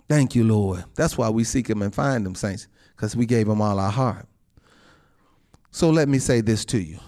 Thank 0.08 0.34
you, 0.34 0.44
Lord. 0.44 0.84
That's 0.94 1.16
why 1.16 1.30
we 1.30 1.44
seek 1.44 1.70
him 1.70 1.82
and 1.82 1.94
find 1.94 2.26
him, 2.26 2.34
saints, 2.34 2.68
because 2.94 3.16
we 3.16 3.26
gave 3.26 3.48
him 3.48 3.62
all 3.62 3.78
our 3.78 3.90
heart. 3.90 4.26
So 5.70 5.88
let 5.88 6.08
me 6.08 6.18
say 6.18 6.42
this 6.42 6.64
to 6.66 6.78
you, 6.78 6.98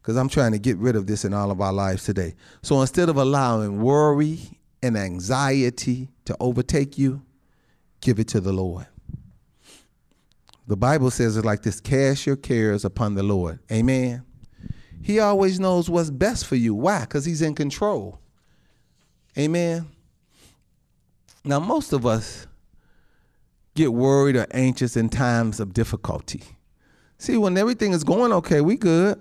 because 0.00 0.16
I'm 0.16 0.28
trying 0.28 0.52
to 0.52 0.58
get 0.58 0.78
rid 0.78 0.96
of 0.96 1.06
this 1.06 1.26
in 1.26 1.34
all 1.34 1.50
of 1.50 1.60
our 1.60 1.72
lives 1.72 2.04
today. 2.04 2.34
So 2.62 2.80
instead 2.80 3.10
of 3.10 3.18
allowing 3.18 3.82
worry 3.82 4.38
and 4.82 4.96
anxiety 4.96 6.08
to 6.24 6.36
overtake 6.40 6.96
you, 6.96 7.22
give 8.00 8.18
it 8.18 8.28
to 8.28 8.40
the 8.40 8.52
Lord. 8.52 8.86
The 10.68 10.76
Bible 10.76 11.10
says 11.10 11.38
it 11.38 11.46
like 11.46 11.62
this 11.62 11.80
cast 11.80 12.26
your 12.26 12.36
cares 12.36 12.84
upon 12.84 13.14
the 13.14 13.22
Lord. 13.22 13.58
Amen. 13.72 14.22
He 15.02 15.18
always 15.18 15.58
knows 15.58 15.88
what's 15.88 16.10
best 16.10 16.44
for 16.44 16.56
you. 16.56 16.74
Why? 16.74 17.00
Because 17.00 17.24
he's 17.24 17.40
in 17.40 17.54
control. 17.54 18.20
Amen. 19.38 19.88
Now, 21.42 21.58
most 21.58 21.94
of 21.94 22.04
us 22.04 22.46
get 23.74 23.94
worried 23.94 24.36
or 24.36 24.46
anxious 24.50 24.94
in 24.94 25.08
times 25.08 25.58
of 25.58 25.72
difficulty. 25.72 26.42
See, 27.16 27.38
when 27.38 27.56
everything 27.56 27.92
is 27.92 28.04
going 28.04 28.32
okay, 28.34 28.60
we 28.60 28.76
good. 28.76 29.18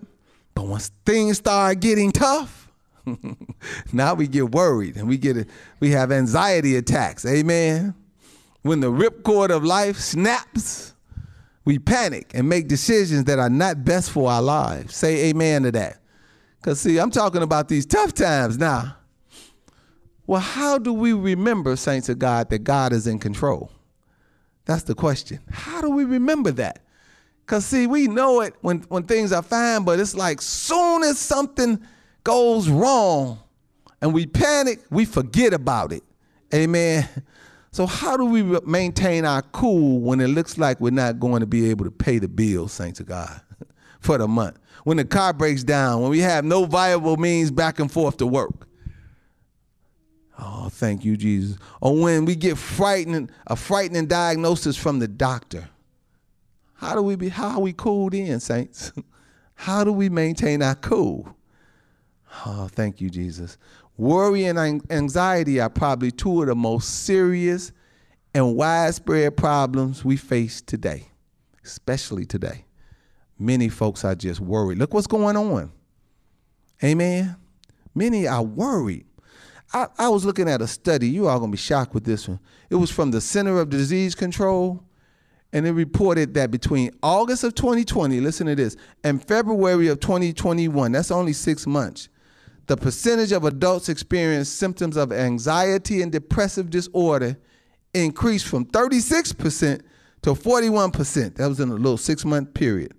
But 0.54 0.66
once 0.66 0.92
things 1.06 1.38
start 1.38 1.80
getting 1.80 2.12
tough, 2.12 2.70
now 3.94 4.16
we 4.16 4.27
get 4.27 4.51
worried 4.51 4.98
and 4.98 5.08
we 5.08 5.18
get 5.18 5.48
we 5.80 5.92
have 5.92 6.12
anxiety 6.12 6.75
attacks. 6.75 7.25
Amen. 7.25 7.96
When 8.63 8.82
the 8.82 8.92
ripcord 8.92 9.50
of 9.50 9.63
life 9.63 9.98
snaps, 9.98 10.96
we 11.67 11.77
panic 11.77 12.31
and 12.33 12.47
make 12.47 12.69
decisions 12.69 13.25
that 13.25 13.39
are 13.39 13.50
not 13.50 13.83
best 13.83 14.12
for 14.12 14.31
our 14.31 14.41
lives. 14.41 14.95
Say 14.95 15.25
amen 15.25 15.63
to 15.63 15.71
that. 15.74 16.00
Because, 16.55 16.79
see, 16.79 16.97
I'm 16.97 17.12
talking 17.12 17.41
about 17.41 17.67
these 17.67 17.86
tough 17.86 18.13
times 18.13 18.57
now. 18.57 18.95
Well, 20.25 20.39
how 20.39 20.77
do 20.77 20.93
we 20.93 21.12
remember, 21.12 21.75
saints 21.75 22.07
of 22.07 22.19
God, 22.19 22.50
that 22.51 22.59
God 22.59 22.93
is 22.93 23.05
in 23.05 23.19
control? 23.19 23.69
That's 24.63 24.83
the 24.83 24.95
question. 24.95 25.39
How 25.51 25.81
do 25.81 25.89
we 25.89 26.05
remember 26.05 26.51
that? 26.51 26.86
Because, 27.45 27.65
see, 27.65 27.86
we 27.86 28.07
know 28.07 28.39
it 28.39 28.53
when, 28.62 28.79
when 28.88 29.03
things 29.03 29.33
are 29.33 29.43
fine, 29.43 29.83
but 29.83 30.00
it's 30.00 30.15
like 30.15 30.41
soon 30.41 31.03
as 31.03 31.19
something 31.19 31.86
goes 32.24 32.69
wrong 32.69 33.39
and 34.01 34.13
we 34.13 34.25
panic, 34.25 34.79
we 34.89 35.03
forget 35.03 35.51
about 35.51 35.91
it. 35.91 36.03
Amen. 36.53 37.09
So, 37.77 37.86
how 37.86 38.17
do 38.17 38.25
we 38.25 38.41
maintain 38.62 39.24
our 39.24 39.43
cool 39.43 40.00
when 40.00 40.19
it 40.19 40.29
looks 40.29 40.57
like 40.57 40.81
we're 40.81 40.89
not 40.89 41.19
going 41.19 41.41
to 41.41 41.46
be 41.46 41.69
able 41.69 41.86
to 41.86 41.91
pay 41.91 42.17
the 42.17 42.27
bills, 42.27 42.74
saints 42.74 43.00
of 43.00 43.05
God, 43.05 43.39
for 44.00 44.17
the 44.17 44.27
month? 44.27 44.57
When 44.84 44.98
the 44.98 45.05
car 45.05 45.31
breaks 45.31 45.63
down, 45.63 46.01
when 46.01 46.10
we 46.10 46.17
have 46.22 46.43
no 46.43 46.65
viable 46.65 47.17
means 47.17 47.51
back 47.51 47.77
and 47.77 47.91
forth 47.91 48.17
to 48.17 48.25
work. 48.25 48.67
Oh, 50.39 50.69
thank 50.72 51.05
you, 51.05 51.15
Jesus. 51.15 51.60
Or 51.79 51.96
when 51.96 52.25
we 52.25 52.36
get 52.36 52.57
frightened, 52.57 53.31
a 53.46 53.55
frightening 53.55 54.07
diagnosis 54.07 54.75
from 54.75 54.98
the 54.98 55.07
doctor. 55.07 55.69
How 56.74 56.96
do 56.96 57.03
we 57.03 57.15
be 57.15 57.29
how 57.29 57.57
are 57.57 57.62
we 57.62 57.74
cooled 57.74 58.15
in, 58.15 58.39
saints? 58.39 58.91
how 59.53 59.84
do 59.84 59.91
we 59.91 60.10
maintain 60.10 60.63
our 60.63 60.74
cool? 60.74 61.37
Oh, 62.46 62.67
thank 62.72 63.01
you, 63.01 63.10
Jesus. 63.10 63.58
Worry 63.98 64.46
and 64.46 64.84
anxiety 64.91 65.60
are 65.60 65.70
probably 65.70 66.12
two 66.12 66.41
of 66.41 66.48
the 66.48 66.56
most 66.56 67.06
serious 67.06 67.72
and 68.34 68.56
widespread 68.56 69.36
problems 69.36 70.06
we 70.06 70.17
face 70.17 70.62
today, 70.62 71.08
especially 71.63 72.25
today. 72.25 72.65
Many 73.39 73.70
folks 73.70 74.06
are 74.06 74.15
just 74.15 74.39
worried. 74.39 74.77
Look 74.77 74.94
what's 74.94 75.08
going 75.08 75.36
on. 75.36 75.72
Amen. 76.84 77.36
Many 77.96 78.27
are 78.27 78.44
worried. 78.44 79.06
I, 79.74 79.88
I 79.98 80.10
was 80.10 80.24
looking 80.24 80.48
at 80.48 80.62
a 80.62 80.67
study. 80.67 81.10
You 81.10 81.24
going 81.24 81.41
to 81.41 81.48
be 81.48 81.58
shocked 81.58 81.94
with 81.94 82.06
this 82.06 82.27
one. 82.27 82.39
It 82.70 82.75
was 82.75 82.91
from 82.91 83.12
the 83.12 83.20
Center 83.20 83.60
of 83.60 83.70
Disease 83.70 84.15
Control, 84.15 84.84
and 85.51 85.65
it 85.65 85.72
reported 85.72 86.34
that 86.36 86.51
between 86.51 86.91
August 87.03 87.44
of 87.44 87.56
2020, 87.56 88.20
listen 88.22 88.48
to 88.48 88.56
this, 88.56 88.77
and 89.03 89.25
February 89.25 89.88
of 89.88 90.00
2021, 90.00 90.91
that's 90.91 91.12
only 91.12 91.34
six 91.34 91.67
months, 91.67 92.10
the 92.67 92.77
percentage 92.77 93.31
of 93.31 93.45
adults 93.45 93.89
experience 93.89 94.50
symptoms 94.50 94.97
of 94.97 95.12
anxiety 95.12 96.01
and 96.01 96.12
depressive 96.12 96.69
disorder 96.69 97.38
increased 97.93 98.45
from 98.47 98.65
36% 98.65 99.81
to 100.21 100.29
41%. 100.31 101.36
That 101.36 101.47
was 101.47 101.59
in 101.59 101.69
a 101.69 101.74
little 101.74 101.97
six 101.97 102.25
month 102.25 102.53
period. 102.53 102.93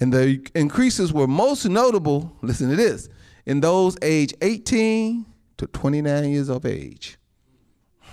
And 0.00 0.12
the 0.12 0.46
increases 0.54 1.12
were 1.12 1.26
most 1.26 1.64
notable, 1.66 2.36
listen 2.42 2.70
to 2.70 2.76
this, 2.76 3.08
in 3.44 3.60
those 3.60 3.96
age 4.02 4.32
18 4.40 5.26
to 5.56 5.66
29 5.66 6.30
years 6.30 6.48
of 6.48 6.64
age. 6.64 7.18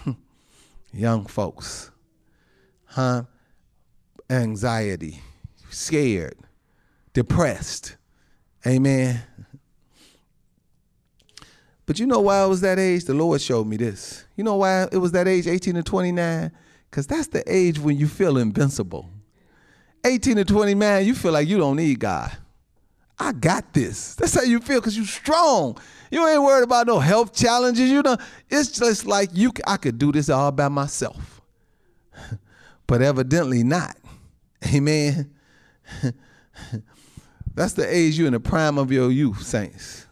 Young 0.92 1.28
folks, 1.28 1.92
huh? 2.86 3.24
Anxiety, 4.28 5.22
scared, 5.70 6.38
depressed. 7.14 7.98
Amen. 8.66 9.22
But 11.86 12.00
you 12.00 12.08
know 12.08 12.20
why 12.20 12.44
it 12.44 12.48
was 12.48 12.62
that 12.62 12.80
age? 12.80 13.06
The 13.06 13.14
Lord 13.14 13.42
showed 13.42 13.68
me 13.68 13.78
this. 13.78 14.26
You 14.36 14.44
know 14.44 14.56
why 14.56 14.88
it 14.92 14.98
was 14.98 15.12
that 15.12 15.28
age, 15.28 15.48
18 15.48 15.76
to 15.76 15.84
29? 15.84 16.52
Because 16.90 17.08
that's 17.08 17.28
the 17.28 17.44
age 17.46 17.80
when 17.80 17.98
you 17.98 18.08
feel 18.08 18.38
invincible. 18.38 19.10
18 20.04 20.38
to 20.38 20.46
20, 20.46 20.76
man, 20.76 21.06
you 21.06 21.14
feel 21.14 21.32
like 21.32 21.48
you 21.48 21.58
don't 21.58 21.76
need 21.76 22.00
God. 22.00 22.32
I 23.18 23.32
got 23.32 23.74
this. 23.74 24.16
That's 24.16 24.34
how 24.34 24.42
you 24.42 24.60
feel 24.60 24.80
because 24.80 24.98
you're 24.98 25.06
strong. 25.06 25.78
You 26.12 26.28
ain't 26.28 26.44
worried 26.44 26.64
about 26.64 26.88
no 26.88 27.00
health 27.00 27.34
challenges. 27.34 27.90
You 27.90 28.02
know, 28.02 28.18
it's 28.50 28.72
just 28.72 29.06
like 29.06 29.30
you. 29.34 29.52
I 29.66 29.78
could 29.78 29.98
do 29.98 30.12
this 30.12 30.30
all 30.30 30.52
by 30.52 30.68
myself, 30.68 31.42
but 32.88 33.02
evidently 33.02 33.64
not. 33.64 33.96
Amen. 34.74 35.34
That's 37.56 37.74
the 37.74 37.88
age 37.88 38.18
you're 38.18 38.28
in 38.28 38.34
the 38.34 38.40
prime 38.40 38.78
of 38.78 38.92
your 38.92 39.12
youth, 39.12 39.42
saints. 39.44 40.05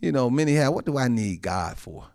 You 0.00 0.12
know, 0.12 0.28
many 0.28 0.54
have, 0.54 0.72
what 0.72 0.84
do 0.84 0.98
I 0.98 1.08
need 1.08 1.42
God 1.42 1.78
for? 1.78 2.06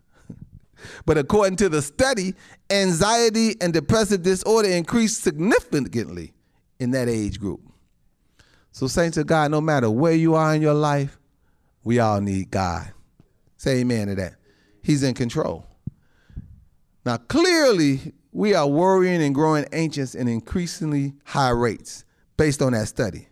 but 1.05 1.17
according 1.17 1.57
to 1.57 1.69
the 1.69 1.81
study, 1.81 2.33
anxiety 2.69 3.55
and 3.59 3.73
depressive 3.73 4.21
disorder 4.21 4.69
increased 4.69 5.23
significantly 5.23 6.33
in 6.79 6.91
that 6.91 7.09
age 7.09 7.39
group. 7.39 7.61
So, 8.71 8.87
saints 8.87 9.17
of 9.17 9.27
God, 9.27 9.51
no 9.51 9.59
matter 9.59 9.89
where 9.89 10.13
you 10.13 10.35
are 10.35 10.55
in 10.55 10.61
your 10.61 10.73
life, 10.73 11.19
we 11.83 11.99
all 11.99 12.21
need 12.21 12.51
God. 12.51 12.91
Say 13.57 13.79
amen 13.79 14.07
to 14.07 14.15
that. 14.15 14.35
He's 14.81 15.03
in 15.03 15.13
control. 15.13 15.65
Now, 17.05 17.17
clearly, 17.17 18.13
we 18.31 18.53
are 18.53 18.67
worrying 18.67 19.21
and 19.21 19.35
growing 19.35 19.65
anxious 19.71 20.15
in 20.15 20.27
increasingly 20.27 21.13
high 21.25 21.49
rates 21.49 22.05
based 22.37 22.61
on 22.61 22.73
that 22.73 22.87
study. 22.87 23.27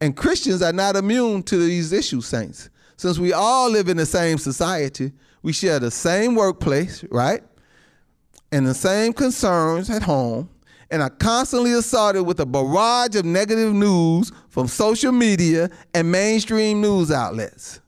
And 0.00 0.16
Christians 0.16 0.62
are 0.62 0.72
not 0.72 0.96
immune 0.96 1.42
to 1.44 1.56
these 1.58 1.92
issues, 1.92 2.26
saints. 2.26 2.70
Since 3.00 3.18
we 3.18 3.32
all 3.32 3.70
live 3.70 3.88
in 3.88 3.96
the 3.96 4.04
same 4.04 4.36
society, 4.36 5.12
we 5.42 5.54
share 5.54 5.78
the 5.78 5.90
same 5.90 6.34
workplace, 6.34 7.02
right? 7.10 7.42
And 8.52 8.66
the 8.66 8.74
same 8.74 9.14
concerns 9.14 9.88
at 9.88 10.02
home, 10.02 10.50
and 10.90 11.00
are 11.00 11.08
constantly 11.08 11.72
assaulted 11.72 12.26
with 12.26 12.40
a 12.40 12.44
barrage 12.44 13.16
of 13.16 13.24
negative 13.24 13.72
news 13.72 14.30
from 14.50 14.68
social 14.68 15.12
media 15.12 15.70
and 15.94 16.12
mainstream 16.12 16.82
news 16.82 17.10
outlets. 17.10 17.80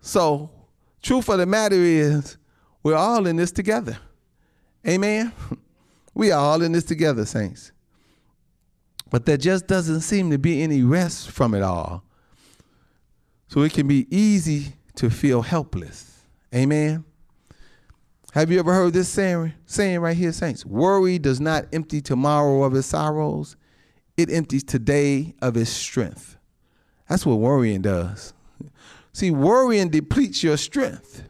So, 0.00 0.48
truth 1.02 1.28
of 1.28 1.36
the 1.36 1.44
matter 1.44 1.76
is, 1.76 2.38
we're 2.82 2.96
all 2.96 3.26
in 3.26 3.36
this 3.36 3.52
together. 3.52 3.98
Amen? 4.88 5.34
We 6.14 6.30
are 6.30 6.40
all 6.40 6.62
in 6.62 6.72
this 6.72 6.84
together, 6.84 7.26
saints. 7.26 7.72
But 9.10 9.26
there 9.26 9.36
just 9.36 9.66
doesn't 9.66 10.00
seem 10.00 10.30
to 10.30 10.38
be 10.38 10.62
any 10.62 10.82
rest 10.82 11.30
from 11.30 11.54
it 11.54 11.62
all. 11.62 12.03
So 13.54 13.62
it 13.62 13.72
can 13.72 13.86
be 13.86 14.08
easy 14.10 14.72
to 14.96 15.08
feel 15.08 15.40
helpless. 15.40 16.22
Amen. 16.52 17.04
Have 18.32 18.50
you 18.50 18.58
ever 18.58 18.74
heard 18.74 18.94
this 18.94 19.08
saying, 19.08 19.52
saying 19.64 20.00
right 20.00 20.16
here, 20.16 20.32
saints? 20.32 20.66
Worry 20.66 21.20
does 21.20 21.38
not 21.38 21.66
empty 21.72 22.00
tomorrow 22.00 22.64
of 22.64 22.74
its 22.74 22.88
sorrows, 22.88 23.54
it 24.16 24.28
empties 24.28 24.64
today 24.64 25.36
of 25.40 25.56
its 25.56 25.70
strength. 25.70 26.36
That's 27.08 27.24
what 27.24 27.36
worrying 27.36 27.82
does. 27.82 28.32
See, 29.12 29.30
worrying 29.30 29.88
depletes 29.88 30.42
your 30.42 30.56
strength. 30.56 31.22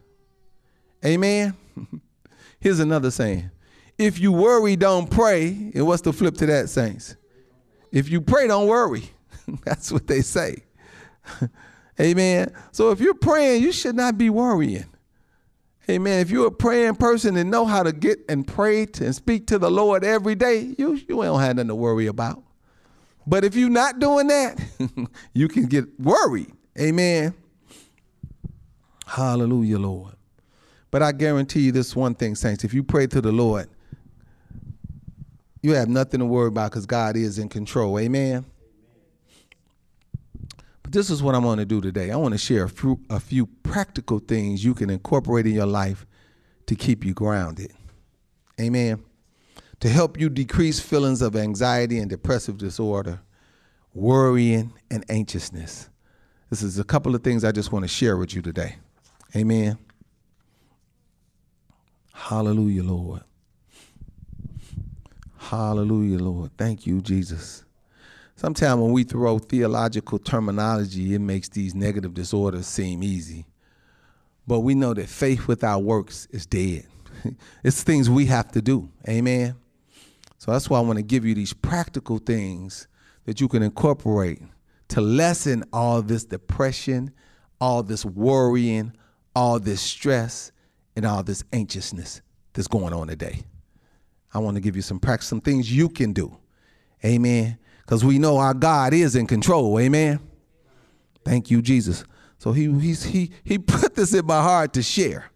Amen. 1.05 1.55
Here's 2.59 2.79
another 2.79 3.11
saying. 3.11 3.51
If 3.99 4.17
you 4.19 4.31
worry, 4.31 4.75
don't 4.75 5.11
pray. 5.11 5.71
And 5.75 5.85
what's 5.85 6.01
the 6.01 6.11
flip 6.11 6.37
to 6.37 6.47
that, 6.47 6.69
saints? 6.69 7.17
If 7.91 8.09
you 8.09 8.19
pray, 8.19 8.47
don't 8.47 8.65
worry. 8.65 9.11
That's 9.63 9.91
what 9.91 10.07
they 10.07 10.21
say. 10.21 10.63
Amen. 11.99 12.53
So 12.71 12.91
if 12.91 12.99
you're 12.99 13.13
praying, 13.13 13.63
you 13.63 13.71
should 13.71 13.95
not 13.95 14.17
be 14.17 14.29
worrying. 14.29 14.85
Amen. 15.89 16.19
If 16.19 16.31
you're 16.31 16.47
a 16.47 16.51
praying 16.51 16.95
person 16.95 17.37
and 17.37 17.51
know 17.51 17.65
how 17.65 17.83
to 17.83 17.91
get 17.91 18.19
and 18.27 18.45
pray 18.45 18.85
to, 18.87 19.05
and 19.05 19.15
speak 19.15 19.47
to 19.47 19.59
the 19.59 19.69
Lord 19.69 20.03
every 20.03 20.35
day, 20.35 20.73
you, 20.77 20.95
you 20.95 21.05
don't 21.07 21.39
have 21.39 21.55
nothing 21.55 21.67
to 21.67 21.75
worry 21.75 22.07
about. 22.07 22.43
But 23.27 23.43
if 23.43 23.55
you're 23.55 23.69
not 23.69 23.99
doing 23.99 24.27
that, 24.27 24.59
you 25.33 25.47
can 25.47 25.65
get 25.65 25.99
worried. 25.99 26.51
Amen. 26.79 27.33
Hallelujah, 29.05 29.77
Lord. 29.77 30.15
But 30.91 31.03
I 31.03 31.11
guarantee 31.11 31.61
you 31.61 31.71
this 31.71 31.95
one 31.95 32.15
thing, 32.15 32.35
saints. 32.35 32.63
If 32.63 32.73
you 32.73 32.83
pray 32.83 33.07
to 33.07 33.21
the 33.21 33.31
Lord 33.31 33.69
you 35.65 35.73
have 35.73 35.89
nothing 35.89 36.19
to 36.19 36.27
worry 36.27 36.49
about 36.49 36.69
because 36.69 36.85
God 36.85 37.17
is 37.17 37.39
in 37.39 37.49
control. 37.49 37.97
Amen. 37.97 38.45
But 40.85 40.91
this 40.91 41.09
is 41.09 41.23
what 41.23 41.33
I 41.33 41.39
want 41.39 41.57
to 41.57 41.65
do 41.65 41.81
today. 41.81 42.11
I 42.11 42.15
want 42.15 42.35
to 42.35 42.37
share 42.37 42.65
a 42.65 42.69
few, 42.69 42.99
a 43.09 43.19
few 43.19 43.47
practical 43.47 44.19
things 44.19 44.63
you 44.63 44.75
can 44.75 44.91
incorporate 44.91 45.47
in 45.47 45.53
your 45.53 45.65
life 45.65 46.05
to 46.67 46.75
keep 46.75 47.03
you 47.03 47.11
grounded. 47.11 47.73
Amen. 48.61 49.03
To 49.79 49.89
help 49.89 50.19
you 50.19 50.29
decrease 50.29 50.79
feelings 50.79 51.23
of 51.23 51.35
anxiety 51.35 51.97
and 51.97 52.07
depressive 52.07 52.59
disorder, 52.59 53.19
worrying, 53.95 54.73
and 54.91 55.03
anxiousness. 55.09 55.89
This 56.51 56.61
is 56.61 56.77
a 56.77 56.83
couple 56.83 57.15
of 57.15 57.23
things 57.23 57.43
I 57.43 57.51
just 57.51 57.71
want 57.71 57.83
to 57.83 57.89
share 57.89 58.15
with 58.15 58.35
you 58.35 58.43
today. 58.43 58.75
Amen. 59.35 59.79
Hallelujah, 62.13 62.83
Lord. 62.83 63.23
Hallelujah, 65.37 66.19
Lord. 66.19 66.51
Thank 66.59 66.85
you, 66.85 67.01
Jesus. 67.01 67.64
Sometimes 68.35 68.81
when 68.81 68.91
we 68.91 69.03
throw 69.03 69.39
theological 69.39 70.19
terminology, 70.19 71.15
it 71.15 71.19
makes 71.19 71.47
these 71.49 71.73
negative 71.73 72.13
disorders 72.13 72.67
seem 72.67 73.01
easy. 73.01 73.45
But 74.45 74.59
we 74.59 74.75
know 74.75 74.93
that 74.93 75.07
faith 75.07 75.47
without 75.47 75.83
works 75.83 76.27
is 76.31 76.45
dead. 76.45 76.85
it's 77.63 77.81
things 77.81 78.09
we 78.09 78.25
have 78.25 78.51
to 78.51 78.61
do. 78.61 78.89
Amen. 79.07 79.55
So 80.37 80.51
that's 80.51 80.69
why 80.69 80.77
I 80.77 80.81
want 80.81 80.97
to 80.97 81.03
give 81.03 81.25
you 81.25 81.33
these 81.33 81.53
practical 81.53 82.19
things 82.19 82.87
that 83.23 83.39
you 83.41 83.47
can 83.47 83.63
incorporate 83.63 84.41
to 84.89 85.01
lessen 85.01 85.63
all 85.73 86.01
this 86.01 86.25
depression, 86.25 87.11
all 87.59 87.81
this 87.81 88.05
worrying, 88.05 88.93
all 89.35 89.59
this 89.59 89.81
stress, 89.81 90.51
and 90.95 91.05
all 91.05 91.23
this 91.23 91.43
anxiousness 91.51 92.21
that's 92.53 92.67
going 92.67 92.93
on 92.93 93.07
today. 93.07 93.43
I 94.33 94.39
want 94.39 94.55
to 94.55 94.61
give 94.61 94.75
you 94.75 94.81
some 94.81 94.99
practice, 94.99 95.27
some 95.27 95.41
things 95.41 95.71
you 95.71 95.89
can 95.89 96.13
do. 96.13 96.37
Amen. 97.03 97.57
Because 97.85 98.03
we 98.03 98.17
know 98.17 98.37
our 98.37 98.53
God 98.53 98.93
is 98.93 99.15
in 99.15 99.27
control. 99.27 99.79
Amen. 99.79 100.19
Thank 101.23 101.51
you, 101.51 101.61
Jesus. 101.61 102.03
So 102.39 102.51
he 102.51 102.71
he 102.73 103.31
he 103.43 103.57
put 103.59 103.95
this 103.95 104.13
in 104.13 104.25
my 104.25 104.41
heart 104.41 104.73
to 104.73 104.83
share. 104.83 105.31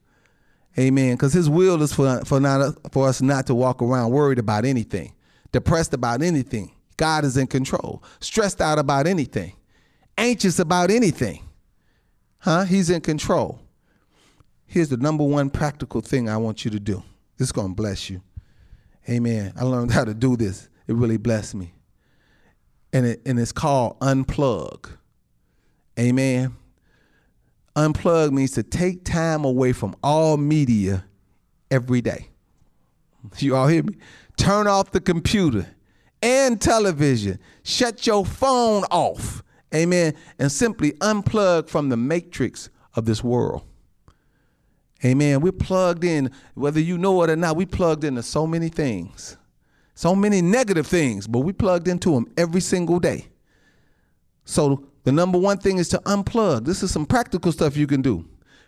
Amen. 0.78 1.16
Because 1.16 1.34
his 1.34 1.50
will 1.50 1.82
is 1.82 1.94
for 1.94 2.24
for 2.26 2.40
not 2.40 2.76
for 2.92 3.08
us 3.08 3.22
not 3.22 3.48
to 3.48 3.56
walk 3.56 3.82
around 3.82 4.12
worried 4.12 4.40
about 4.40 4.66
anything, 4.66 5.14
depressed 5.52 5.94
about 5.94 6.22
anything. 6.22 6.72
God 6.98 7.24
is 7.24 7.38
in 7.38 7.48
control, 7.48 8.04
stressed 8.20 8.62
out 8.62 8.78
about 8.78 9.08
anything, 9.08 9.54
anxious 10.18 10.60
about 10.60 10.92
anything. 10.92 11.44
Huh? 12.40 12.64
He's 12.64 12.90
in 12.90 13.02
control. 13.02 13.62
Here's 14.66 14.90
the 14.90 14.98
number 14.98 15.24
one 15.24 15.50
practical 15.50 16.02
thing 16.02 16.30
I 16.30 16.38
want 16.38 16.64
you 16.64 16.72
to 16.72 16.80
do. 16.80 17.04
This 17.38 17.48
is 17.48 17.52
going 17.52 17.70
to 17.70 17.74
bless 17.74 18.10
you. 18.10 18.22
Amen. 19.10 19.54
I 19.58 19.64
learned 19.64 19.92
how 19.92 20.04
to 20.04 20.14
do 20.14 20.36
this. 20.38 20.70
It 20.88 20.96
really 20.96 21.18
blessed 21.18 21.56
me. 21.56 21.74
And, 22.92 23.06
it, 23.06 23.22
and 23.26 23.40
it's 23.40 23.52
called 23.52 24.00
unplug. 24.00 24.90
Amen. 26.00 26.56
Unplug 27.76 28.32
means 28.32 28.52
to 28.52 28.64
take 28.64 29.06
time 29.06 29.46
away 29.46 29.74
from 29.74 29.96
all 30.04 30.38
media 30.38 31.06
every 31.70 32.02
day. 32.02 32.30
You 33.38 33.56
all 33.56 33.68
hear 33.68 33.84
me? 33.84 33.96
Turn 34.38 34.68
off 34.68 34.92
the 34.92 35.02
computer 35.02 35.68
and 36.22 36.60
television. 36.60 37.40
Shut 37.64 38.08
your 38.08 38.26
phone 38.26 38.84
off. 38.86 39.44
Amen. 39.74 40.16
And 40.40 40.52
simply 40.52 40.94
unplug 40.94 41.70
from 41.70 41.90
the 41.90 41.98
matrix 41.98 42.70
of 42.96 43.06
this 43.06 43.24
world. 43.24 43.64
Amen. 45.06 45.40
We're 45.42 45.52
plugged 45.52 46.04
in, 46.04 46.32
whether 46.56 46.80
you 46.80 46.98
know 46.98 47.22
it 47.24 47.30
or 47.30 47.36
not, 47.36 47.56
we 47.56 47.66
plugged 47.66 48.04
into 48.04 48.24
so 48.24 48.46
many 48.46 48.68
things, 48.68 49.38
so 50.00 50.16
many 50.16 50.42
negative 50.42 50.88
things, 50.88 51.28
but 51.28 51.40
we 51.40 51.52
plugged 51.52 51.90
into 51.90 52.12
them 52.12 52.26
every 52.38 52.62
single 52.62 53.02
day. 53.02 53.28
So 54.46 54.86
the 55.04 55.12
number 55.12 55.38
one 55.38 55.58
thing 55.58 55.78
is 55.78 55.90
to 55.90 55.98
unplug. 56.06 56.64
This 56.64 56.82
is 56.84 56.90
some 56.90 57.06
practical 57.06 57.52
stuff 57.52 57.76
you 57.76 57.86
can 57.86 58.02
do. 58.02 58.26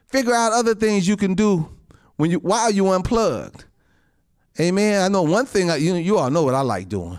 Figure 0.07 0.33
out 0.33 0.51
other 0.51 0.75
things 0.75 1.07
you 1.07 1.15
can 1.15 1.33
do 1.33 1.69
when 2.17 2.31
you 2.31 2.39
while 2.39 2.69
you 2.69 2.89
unplugged. 2.89 3.63
Amen. 4.59 5.01
I 5.01 5.07
know 5.07 5.21
one 5.21 5.45
thing, 5.45 5.71
I, 5.71 5.77
you, 5.77 5.95
you 5.95 6.17
all 6.17 6.29
know 6.29 6.43
what 6.43 6.53
I 6.53 6.63
like 6.63 6.89
doing 6.89 7.17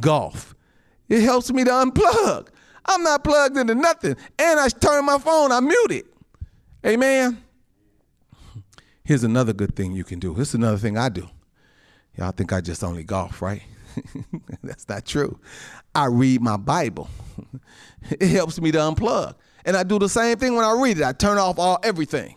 golf. 0.00 0.56
It 1.08 1.22
helps 1.22 1.52
me 1.52 1.62
to 1.62 1.70
unplug. 1.70 2.48
I'm 2.84 3.04
not 3.04 3.22
plugged 3.22 3.56
into 3.56 3.76
nothing. 3.76 4.16
And 4.40 4.58
I 4.58 4.68
turn 4.70 5.04
my 5.04 5.18
phone, 5.18 5.52
I 5.52 5.60
mute 5.60 5.92
it. 5.92 6.06
Amen. 6.84 7.40
Here's 9.04 9.22
another 9.22 9.52
good 9.52 9.76
thing 9.76 9.92
you 9.92 10.02
can 10.02 10.18
do. 10.18 10.34
This 10.34 10.48
is 10.48 10.54
another 10.56 10.78
thing 10.78 10.98
I 10.98 11.10
do. 11.10 11.28
Y'all 12.16 12.32
think 12.32 12.52
I 12.52 12.60
just 12.60 12.82
only 12.82 13.04
golf, 13.04 13.42
right? 13.42 13.62
That's 14.62 14.88
not 14.88 15.04
true. 15.04 15.38
I 15.94 16.06
read 16.06 16.40
my 16.40 16.56
Bible. 16.56 17.08
it 18.10 18.28
helps 18.28 18.60
me 18.60 18.72
to 18.72 18.78
unplug. 18.78 19.34
And 19.64 19.76
I 19.76 19.82
do 19.82 19.98
the 19.98 20.08
same 20.08 20.38
thing 20.38 20.54
when 20.54 20.64
I 20.64 20.80
read 20.80 20.98
it. 20.98 21.04
I 21.04 21.12
turn 21.12 21.38
off 21.38 21.58
all 21.58 21.78
everything 21.82 22.36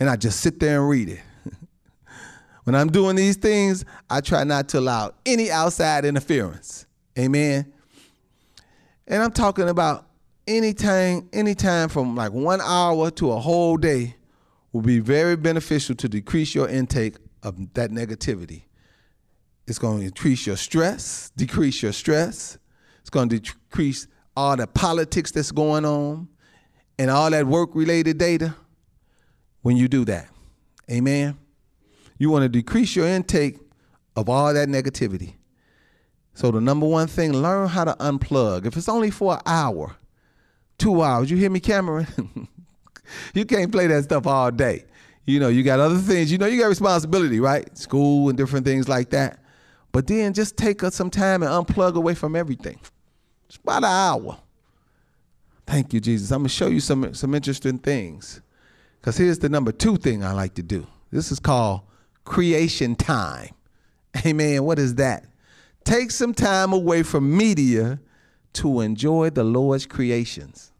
and 0.00 0.08
I 0.08 0.16
just 0.16 0.40
sit 0.40 0.60
there 0.60 0.80
and 0.80 0.88
read 0.88 1.08
it. 1.10 1.20
when 2.64 2.74
I'm 2.74 2.90
doing 2.90 3.16
these 3.16 3.36
things, 3.36 3.84
I 4.08 4.20
try 4.20 4.44
not 4.44 4.68
to 4.70 4.78
allow 4.78 5.12
any 5.26 5.50
outside 5.50 6.04
interference. 6.04 6.86
Amen. 7.18 7.72
And 9.06 9.22
I'm 9.22 9.32
talking 9.32 9.68
about 9.68 10.06
anytime, 10.46 11.28
anytime 11.32 11.88
from 11.88 12.16
like 12.16 12.32
one 12.32 12.60
hour 12.62 13.10
to 13.12 13.32
a 13.32 13.38
whole 13.38 13.76
day 13.76 14.16
will 14.72 14.82
be 14.82 14.98
very 14.98 15.36
beneficial 15.36 15.94
to 15.94 16.08
decrease 16.08 16.54
your 16.54 16.68
intake 16.68 17.16
of 17.42 17.72
that 17.74 17.90
negativity. 17.90 18.62
It's 19.66 19.78
going 19.78 20.00
to 20.00 20.06
increase 20.06 20.46
your 20.46 20.56
stress, 20.56 21.30
decrease 21.36 21.82
your 21.82 21.92
stress. 21.92 22.58
It's 23.00 23.10
going 23.10 23.28
to 23.30 23.40
decrease 23.40 24.06
all 24.36 24.56
the 24.56 24.66
politics 24.66 25.30
that's 25.30 25.52
going 25.52 25.84
on 25.84 26.28
and 26.98 27.10
all 27.10 27.30
that 27.30 27.46
work 27.46 27.70
related 27.74 28.18
data 28.18 28.54
when 29.62 29.76
you 29.76 29.88
do 29.88 30.04
that. 30.04 30.28
Amen. 30.90 31.38
You 32.18 32.30
want 32.30 32.42
to 32.42 32.48
decrease 32.48 32.94
your 32.94 33.06
intake 33.06 33.58
of 34.16 34.28
all 34.28 34.52
that 34.52 34.68
negativity. 34.68 35.34
So 36.34 36.50
the 36.50 36.60
number 36.60 36.86
one 36.86 37.06
thing, 37.06 37.32
learn 37.32 37.68
how 37.68 37.84
to 37.84 37.92
unplug. 37.94 38.66
If 38.66 38.76
it's 38.76 38.88
only 38.88 39.10
for 39.10 39.34
an 39.34 39.40
hour, 39.46 39.96
two 40.78 41.02
hours, 41.02 41.30
you 41.30 41.36
hear 41.36 41.50
me, 41.50 41.60
Cameron? 41.60 42.48
you 43.34 43.44
can't 43.44 43.70
play 43.70 43.86
that 43.86 44.04
stuff 44.04 44.26
all 44.26 44.50
day. 44.50 44.84
You 45.26 45.40
know, 45.40 45.48
you 45.48 45.62
got 45.62 45.80
other 45.80 45.98
things. 45.98 46.30
You 46.30 46.38
know, 46.38 46.46
you 46.46 46.60
got 46.60 46.66
responsibility, 46.66 47.40
right? 47.40 47.76
School 47.78 48.28
and 48.28 48.36
different 48.36 48.66
things 48.66 48.88
like 48.88 49.10
that. 49.10 49.38
But 49.94 50.08
then 50.08 50.32
just 50.32 50.56
take 50.56 50.82
us 50.82 50.96
some 50.96 51.08
time 51.08 51.44
and 51.44 51.52
unplug 51.52 51.94
away 51.94 52.16
from 52.16 52.34
everything. 52.34 52.80
It's 53.46 53.58
about 53.58 53.84
an 53.84 53.84
hour. 53.84 54.38
Thank 55.68 55.92
you, 55.92 56.00
Jesus. 56.00 56.32
I'm 56.32 56.40
gonna 56.40 56.48
show 56.48 56.66
you 56.66 56.80
some 56.80 57.14
some 57.14 57.32
interesting 57.32 57.78
things. 57.78 58.40
Because 58.98 59.16
here's 59.16 59.38
the 59.38 59.48
number 59.48 59.70
two 59.70 59.96
thing 59.96 60.24
I 60.24 60.32
like 60.32 60.54
to 60.54 60.64
do. 60.64 60.84
This 61.12 61.30
is 61.30 61.38
called 61.38 61.82
creation 62.24 62.96
time. 62.96 63.50
Amen. 64.26 64.64
What 64.64 64.80
is 64.80 64.96
that? 64.96 65.26
Take 65.84 66.10
some 66.10 66.34
time 66.34 66.72
away 66.72 67.04
from 67.04 67.36
media 67.36 68.00
to 68.54 68.80
enjoy 68.80 69.30
the 69.30 69.44
Lord's 69.44 69.86
creations. 69.86 70.72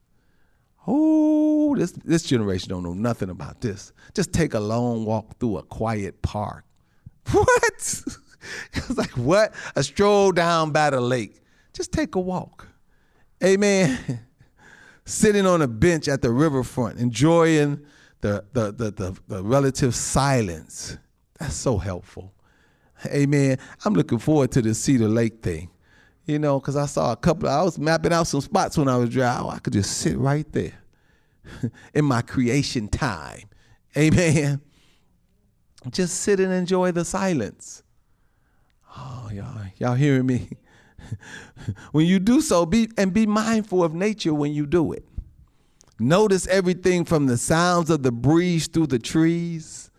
Oh, 0.89 1.77
this 1.77 1.93
this 1.93 2.25
generation 2.25 2.71
don't 2.71 2.83
know 2.83 2.95
nothing 2.95 3.31
about 3.31 3.61
this. 3.61 3.93
Just 4.13 4.33
take 4.33 4.55
a 4.55 4.61
long 4.61 5.05
walk 5.05 5.39
through 5.39 5.59
a 5.59 5.63
quiet 5.63 6.21
park. 6.21 6.65
What? 7.31 8.05
it's 8.73 8.97
like, 8.97 9.11
what? 9.13 9.53
A 9.77 9.83
stroll 9.83 10.33
down 10.33 10.71
by 10.71 10.91
the 10.91 11.01
lake. 11.01 11.41
Just 11.73 11.93
take 11.93 12.15
a 12.15 12.21
walk. 12.21 12.69
Amen. 13.43 14.21
Sitting 15.05 15.47
on 15.47 15.61
a 15.63 15.69
bench 15.69 16.09
at 16.09 16.23
the 16.23 16.31
riverfront, 16.31 16.99
enjoying 16.99 17.85
the, 18.21 18.45
the, 18.53 18.73
the, 18.73 18.91
the, 18.91 19.19
the 19.29 19.43
relative 19.43 19.95
silence. 19.95 20.97
That's 21.39 21.55
so 21.55 21.77
helpful. 21.77 22.33
Amen. 23.07 23.59
I'm 23.85 23.95
looking 23.95 24.19
forward 24.19 24.51
to 24.53 24.63
the 24.63 24.75
Cedar 24.75 25.09
Lake 25.09 25.43
thing. 25.43 25.71
You 26.25 26.39
know, 26.39 26.59
because 26.59 26.77
I 26.77 26.87
saw 26.87 27.13
a 27.13 27.17
couple, 27.17 27.51
I 27.51 27.63
was 27.63 27.79
mapping 27.79 28.15
out 28.15 28.27
some 28.27 28.41
spots 28.41 28.79
when 28.79 28.89
I 28.89 28.97
was 28.97 29.11
driving. 29.11 29.47
Oh, 29.47 29.51
I 29.51 29.59
could 29.59 29.75
just 29.75 29.99
sit 29.99 30.17
right 30.17 30.51
there 30.53 30.73
in 31.95 32.07
my 32.07 32.23
creation 32.23 32.89
time. 32.89 33.43
Amen. 33.95 34.63
Just 35.91 36.23
sit 36.23 36.41
and 36.41 36.51
enjoy 36.51 36.93
the 36.93 37.05
silence. 37.05 37.83
Oh, 38.97 39.31
y'all, 39.33 39.63
y'all 39.79 39.95
hearing 39.95 40.27
me? 40.27 40.49
when 41.93 42.07
you 42.07 42.19
do 42.19 42.41
so, 42.41 42.67
be 42.67 42.89
and 42.97 43.13
be 43.13 43.27
mindful 43.27 43.83
of 43.83 43.95
nature 43.95 44.35
when 44.35 44.53
you 44.53 44.67
do 44.67 44.93
it. 44.93 45.05
Notice 45.99 46.47
everything 46.49 47.05
from 47.05 47.27
the 47.27 47.37
sounds 47.37 47.91
of 47.91 48.03
the 48.03 48.13
breeze 48.13 48.67
through 48.67 48.89
the 48.89 48.99
trees. 48.99 49.91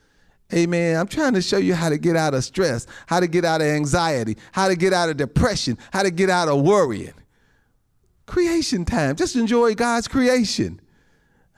Amen. 0.53 0.97
I'm 0.97 1.08
trying 1.08 1.34
to 1.34 1.41
show 1.41 1.58
you 1.58 1.73
how 1.73 1.89
to 1.89 1.97
get 1.97 2.15
out 2.15 2.34
of 2.34 2.43
stress, 2.43 2.86
how 3.08 3.19
to 3.19 3.27
get 3.27 3.45
out 3.45 3.62
of 3.62 3.67
anxiety, 3.67 4.38
how 4.51 4.67
to 4.67 4.75
get 4.75 4.93
out 4.93 5.10
of 5.10 5.17
depression, 5.17 5.77
how 5.91 6.03
to 6.03 6.12
get 6.12 6.29
out 6.29 6.47
of 6.47 6.62
worrying. 6.62 7.13
Creation 8.25 8.86
time. 8.86 9.15
Just 9.15 9.36
enjoy 9.36 9.73
God's 9.75 10.08
creation. 10.08 10.79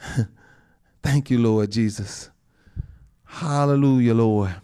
Thank 1.03 1.29
you, 1.29 1.39
Lord 1.39 1.71
Jesus. 1.71 2.29
Hallelujah, 3.25 4.13
Lord. 4.13 4.55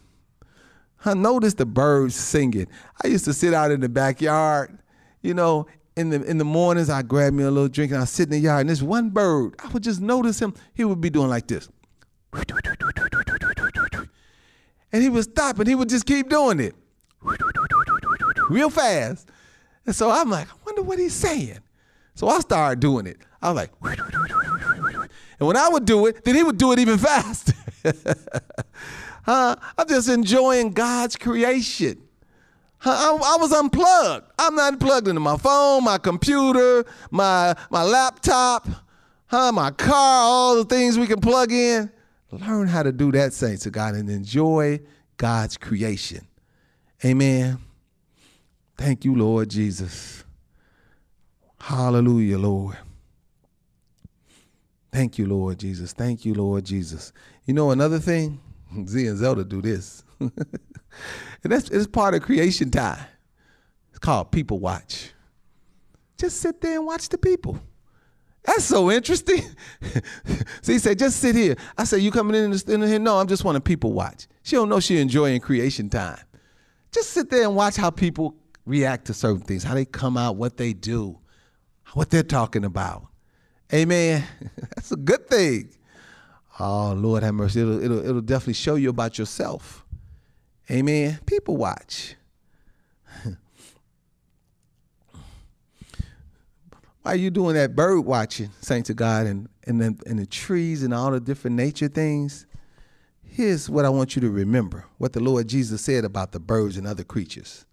I 1.04 1.14
noticed 1.14 1.58
the 1.58 1.66
birds 1.66 2.14
singing. 2.14 2.66
I 3.02 3.08
used 3.08 3.24
to 3.26 3.32
sit 3.32 3.52
out 3.54 3.70
in 3.70 3.80
the 3.80 3.88
backyard, 3.88 4.78
you 5.22 5.34
know, 5.34 5.66
in 5.96 6.10
the 6.10 6.22
in 6.24 6.38
the 6.38 6.44
mornings 6.44 6.90
I 6.90 7.02
grab 7.02 7.32
me 7.32 7.44
a 7.44 7.50
little 7.50 7.68
drink 7.68 7.92
and 7.92 8.00
I 8.02 8.04
sit 8.04 8.24
in 8.24 8.30
the 8.30 8.38
yard 8.38 8.62
and 8.62 8.70
this 8.70 8.82
one 8.82 9.10
bird, 9.10 9.54
I 9.62 9.68
would 9.68 9.82
just 9.82 10.00
notice 10.00 10.40
him, 10.40 10.54
he 10.74 10.84
would 10.84 11.00
be 11.00 11.10
doing 11.10 11.28
like 11.28 11.46
this. 11.46 11.68
And 14.92 15.02
he 15.02 15.08
would 15.08 15.24
stop 15.24 15.58
and 15.58 15.68
he 15.68 15.74
would 15.74 15.88
just 15.88 16.06
keep 16.06 16.28
doing 16.28 16.60
it. 16.60 16.74
Real 18.50 18.70
fast. 18.70 19.28
And 19.86 19.94
so 19.94 20.10
I'm 20.10 20.30
like, 20.30 20.48
I 20.48 20.54
wonder 20.64 20.82
what 20.82 20.98
he's 20.98 21.14
saying. 21.14 21.58
So 22.14 22.28
I 22.28 22.40
started 22.40 22.80
doing 22.80 23.06
it. 23.06 23.18
I 23.42 23.50
was 23.50 23.56
like, 23.56 23.70
and 25.38 25.48
when 25.48 25.56
I 25.56 25.68
would 25.68 25.84
do 25.84 26.06
it, 26.06 26.24
then 26.24 26.34
he 26.34 26.42
would 26.42 26.56
do 26.56 26.72
it 26.72 26.78
even 26.78 26.98
faster. 27.08 27.52
Huh? 29.24 29.56
I'm 29.78 29.88
just 29.88 30.08
enjoying 30.08 30.72
God's 30.72 31.16
creation. 31.16 32.00
I, 32.84 33.18
I, 33.24 33.36
was 33.38 33.52
unplugged. 33.52 34.30
I'm 34.38 34.54
not 34.54 34.78
plugged 34.78 35.08
into 35.08 35.20
my 35.20 35.38
phone, 35.38 35.84
my 35.84 35.96
computer, 35.96 36.84
my 37.10 37.54
my 37.70 37.82
laptop, 37.82 38.68
huh? 39.26 39.52
My 39.52 39.70
car, 39.70 40.22
all 40.22 40.56
the 40.56 40.64
things 40.64 40.98
we 40.98 41.06
can 41.06 41.20
plug 41.20 41.50
in. 41.50 41.90
Learn 42.30 42.68
how 42.68 42.82
to 42.82 42.92
do 42.92 43.12
that, 43.12 43.32
saints 43.32 43.64
of 43.64 43.72
God, 43.72 43.94
and 43.94 44.10
enjoy 44.10 44.80
God's 45.16 45.56
creation. 45.56 46.26
Amen. 47.04 47.58
Thank 48.76 49.04
you, 49.04 49.14
Lord 49.14 49.48
Jesus. 49.48 50.24
Hallelujah, 51.60 52.38
Lord. 52.38 52.76
Thank 54.92 55.18
you, 55.18 55.26
Lord 55.26 55.58
Jesus. 55.58 55.92
Thank 55.92 56.24
you, 56.24 56.34
Lord 56.34 56.64
Jesus. 56.64 57.12
You 57.46 57.54
know 57.54 57.70
another 57.70 57.98
thing? 57.98 58.40
Z 58.86 59.06
and 59.06 59.18
Zelda 59.18 59.44
do 59.44 59.62
this. 59.62 60.04
and 60.20 60.32
that's 61.42 61.70
it's 61.70 61.86
part 61.86 62.14
of 62.14 62.22
creation 62.22 62.70
time. 62.70 63.04
It's 63.90 63.98
called 63.98 64.32
people 64.32 64.58
watch. 64.58 65.12
Just 66.18 66.40
sit 66.40 66.60
there 66.60 66.78
and 66.78 66.86
watch 66.86 67.08
the 67.08 67.18
people. 67.18 67.58
That's 68.44 68.64
so 68.64 68.90
interesting. 68.90 69.42
so 70.62 70.72
he 70.72 70.78
said, 70.78 70.98
just 70.98 71.18
sit 71.18 71.34
here. 71.34 71.56
I 71.78 71.84
said, 71.84 72.02
you 72.02 72.10
coming 72.10 72.36
in, 72.36 72.52
in 72.68 72.82
here? 72.82 72.98
No, 72.98 73.18
I'm 73.18 73.26
just 73.26 73.42
want 73.42 73.56
to 73.56 73.60
people 73.60 73.92
watch. 73.92 74.26
She 74.42 74.54
don't 74.54 74.68
know 74.68 74.80
she 74.80 74.98
enjoying 74.98 75.40
creation 75.40 75.88
time. 75.88 76.20
Just 76.92 77.10
sit 77.10 77.30
there 77.30 77.44
and 77.44 77.56
watch 77.56 77.76
how 77.76 77.90
people 77.90 78.36
react 78.66 79.06
to 79.06 79.14
certain 79.14 79.40
things, 79.40 79.64
how 79.64 79.74
they 79.74 79.86
come 79.86 80.16
out, 80.16 80.36
what 80.36 80.58
they 80.58 80.74
do, 80.74 81.18
what 81.94 82.10
they're 82.10 82.22
talking 82.22 82.64
about. 82.64 83.06
Amen. 83.72 84.24
That's 84.74 84.92
a 84.92 84.96
good 84.96 85.26
thing. 85.26 85.70
Oh 86.58 86.92
Lord 86.92 87.22
have 87.22 87.34
mercy. 87.34 87.60
It'll, 87.60 87.82
it'll, 87.82 88.06
it'll 88.06 88.20
definitely 88.20 88.54
show 88.54 88.76
you 88.76 88.90
about 88.90 89.18
yourself. 89.18 89.84
Amen. 90.70 91.18
People 91.26 91.56
watch. 91.56 92.14
Why 97.02 97.12
are 97.12 97.16
you 97.16 97.30
doing 97.30 97.54
that 97.54 97.76
bird 97.76 98.00
watching, 98.00 98.50
saints 98.60 98.88
of 98.88 98.96
God, 98.96 99.26
and, 99.26 99.48
and, 99.64 99.80
the, 99.80 99.98
and 100.06 100.18
the 100.18 100.26
trees 100.26 100.82
and 100.82 100.94
all 100.94 101.10
the 101.10 101.20
different 101.20 101.56
nature 101.56 101.88
things? 101.88 102.46
Here's 103.22 103.68
what 103.68 103.84
I 103.84 103.90
want 103.90 104.16
you 104.16 104.22
to 104.22 104.30
remember 104.30 104.86
what 104.98 105.12
the 105.12 105.20
Lord 105.20 105.48
Jesus 105.48 105.82
said 105.82 106.04
about 106.04 106.32
the 106.32 106.40
birds 106.40 106.76
and 106.76 106.86
other 106.86 107.04
creatures. 107.04 107.66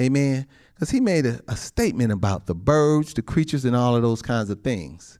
Amen. 0.00 0.46
Because 0.74 0.90
he 0.90 1.00
made 1.00 1.26
a, 1.26 1.40
a 1.48 1.56
statement 1.56 2.12
about 2.12 2.46
the 2.46 2.54
birds, 2.54 3.14
the 3.14 3.22
creatures, 3.22 3.64
and 3.64 3.76
all 3.76 3.94
of 3.94 4.02
those 4.02 4.20
kinds 4.22 4.50
of 4.50 4.62
things. 4.62 5.18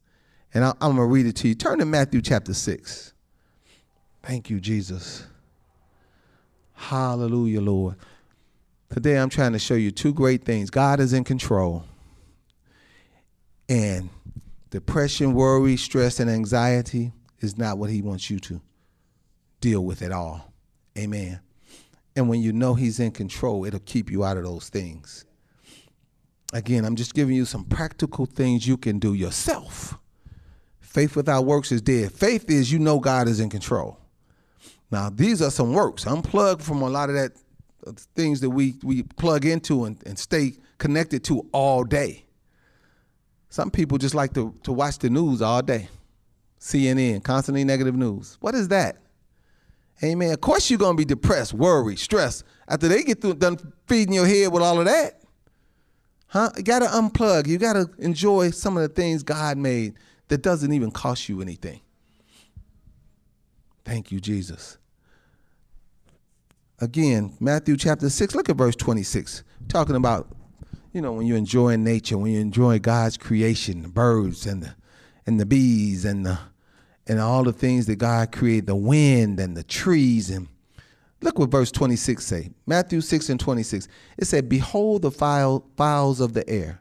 And 0.56 0.64
I, 0.64 0.68
am 0.80 0.96
going 0.96 0.96
to 0.96 1.04
read 1.04 1.26
it 1.26 1.36
to 1.36 1.48
you. 1.48 1.54
Turn 1.54 1.80
to 1.80 1.84
Matthew 1.84 2.22
chapter 2.22 2.54
6. 2.54 3.12
Thank 4.22 4.48
you, 4.48 4.58
Jesus. 4.58 5.26
Hallelujah, 6.72 7.60
Lord. 7.60 7.96
Today 8.90 9.18
I'm 9.18 9.28
trying 9.28 9.52
to 9.52 9.58
show 9.58 9.74
you 9.74 9.90
two 9.90 10.14
great 10.14 10.46
things. 10.46 10.70
God 10.70 10.98
is 10.98 11.12
in 11.12 11.24
control. 11.24 11.84
And 13.68 14.08
depression, 14.70 15.34
worry, 15.34 15.76
stress, 15.76 16.20
and 16.20 16.30
anxiety 16.30 17.12
is 17.40 17.58
not 17.58 17.76
what 17.76 17.90
He 17.90 18.00
wants 18.00 18.30
you 18.30 18.38
to 18.38 18.58
deal 19.60 19.84
with 19.84 20.00
at 20.00 20.10
all. 20.10 20.54
Amen. 20.96 21.38
And 22.16 22.30
when 22.30 22.40
you 22.40 22.54
know 22.54 22.72
He's 22.72 22.98
in 22.98 23.10
control, 23.10 23.66
it'll 23.66 23.80
keep 23.80 24.10
you 24.10 24.24
out 24.24 24.38
of 24.38 24.44
those 24.44 24.70
things. 24.70 25.26
Again, 26.54 26.86
I'm 26.86 26.96
just 26.96 27.12
giving 27.12 27.36
you 27.36 27.44
some 27.44 27.66
practical 27.66 28.24
things 28.24 28.66
you 28.66 28.78
can 28.78 28.98
do 28.98 29.12
yourself. 29.12 29.98
Faith 30.96 31.14
without 31.14 31.44
works 31.44 31.72
is 31.72 31.82
dead. 31.82 32.10
Faith 32.10 32.50
is 32.50 32.72
you 32.72 32.78
know 32.78 32.98
God 32.98 33.28
is 33.28 33.38
in 33.38 33.50
control. 33.50 33.98
Now, 34.90 35.10
these 35.10 35.42
are 35.42 35.50
some 35.50 35.74
works. 35.74 36.06
Unplug 36.06 36.62
from 36.62 36.80
a 36.80 36.88
lot 36.88 37.10
of 37.10 37.16
that 37.16 37.32
uh, 37.86 37.92
things 38.14 38.40
that 38.40 38.48
we 38.48 38.76
we 38.82 39.02
plug 39.02 39.44
into 39.44 39.84
and, 39.84 40.02
and 40.06 40.18
stay 40.18 40.54
connected 40.78 41.22
to 41.24 41.46
all 41.52 41.84
day. 41.84 42.24
Some 43.50 43.70
people 43.70 43.98
just 43.98 44.14
like 44.14 44.32
to, 44.32 44.54
to 44.62 44.72
watch 44.72 44.96
the 44.98 45.10
news 45.10 45.42
all 45.42 45.60
day. 45.60 45.90
CNN, 46.58 47.22
constantly 47.22 47.62
negative 47.62 47.94
news. 47.94 48.38
What 48.40 48.54
is 48.54 48.68
that? 48.68 48.96
Amen. 50.02 50.32
Of 50.32 50.40
course 50.40 50.70
you're 50.70 50.78
gonna 50.78 50.96
be 50.96 51.04
depressed, 51.04 51.52
worried, 51.52 51.98
stressed 51.98 52.42
after 52.68 52.88
they 52.88 53.02
get 53.02 53.20
through 53.20 53.34
done 53.34 53.58
feeding 53.86 54.14
your 54.14 54.26
head 54.26 54.50
with 54.50 54.62
all 54.62 54.78
of 54.78 54.86
that. 54.86 55.20
Huh? 56.28 56.48
You 56.56 56.62
gotta 56.62 56.86
unplug. 56.86 57.48
You 57.48 57.58
gotta 57.58 57.90
enjoy 57.98 58.48
some 58.48 58.78
of 58.78 58.82
the 58.82 58.88
things 58.88 59.22
God 59.22 59.58
made 59.58 59.92
that 60.28 60.42
doesn't 60.42 60.72
even 60.72 60.90
cost 60.90 61.28
you 61.28 61.40
anything. 61.40 61.80
Thank 63.84 64.10
you, 64.10 64.20
Jesus. 64.20 64.78
Again, 66.80 67.34
Matthew 67.40 67.76
chapter 67.76 68.10
6, 68.10 68.34
look 68.34 68.48
at 68.48 68.56
verse 68.56 68.76
26. 68.76 69.44
Talking 69.68 69.96
about, 69.96 70.28
you 70.92 71.00
know, 71.00 71.12
when 71.12 71.26
you're 71.26 71.38
enjoying 71.38 71.84
nature, 71.84 72.18
when 72.18 72.32
you 72.32 72.40
enjoy 72.40 72.78
God's 72.78 73.16
creation, 73.16 73.82
the 73.82 73.88
birds 73.88 74.46
and 74.46 74.62
the 74.62 74.74
and 75.24 75.40
the 75.40 75.46
bees 75.46 76.04
and 76.04 76.24
the 76.24 76.38
and 77.06 77.20
all 77.20 77.44
the 77.44 77.52
things 77.52 77.86
that 77.86 77.96
God 77.96 78.32
created, 78.32 78.66
the 78.66 78.76
wind 78.76 79.38
and 79.38 79.56
the 79.56 79.62
trees 79.62 80.28
and 80.28 80.48
look 81.20 81.38
what 81.38 81.50
verse 81.50 81.70
26 81.70 82.24
say. 82.24 82.50
Matthew 82.66 83.00
6 83.00 83.28
and 83.30 83.40
26. 83.40 83.88
It 84.18 84.24
said, 84.26 84.48
Behold 84.48 85.02
the 85.02 85.10
fowls 85.10 86.20
of 86.20 86.32
the 86.32 86.48
air, 86.48 86.80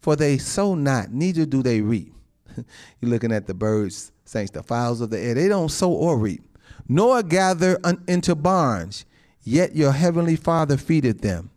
for 0.00 0.16
they 0.16 0.38
sow 0.38 0.74
not, 0.74 1.12
neither 1.12 1.44
do 1.44 1.62
they 1.62 1.80
reap. 1.80 2.14
You're 3.00 3.10
looking 3.10 3.32
at 3.32 3.46
the 3.46 3.54
birds, 3.54 4.12
saints, 4.24 4.50
the 4.52 4.62
fowls 4.62 5.00
of 5.00 5.10
the 5.10 5.18
air. 5.18 5.34
They 5.34 5.48
don't 5.48 5.70
sow 5.70 5.92
or 5.92 6.18
reap, 6.18 6.42
nor 6.88 7.22
gather 7.22 7.78
un- 7.84 8.02
into 8.08 8.34
barns, 8.34 9.04
yet 9.42 9.76
your 9.76 9.92
heavenly 9.92 10.36
Father 10.36 10.76
feedeth 10.76 11.20
them. 11.20 11.50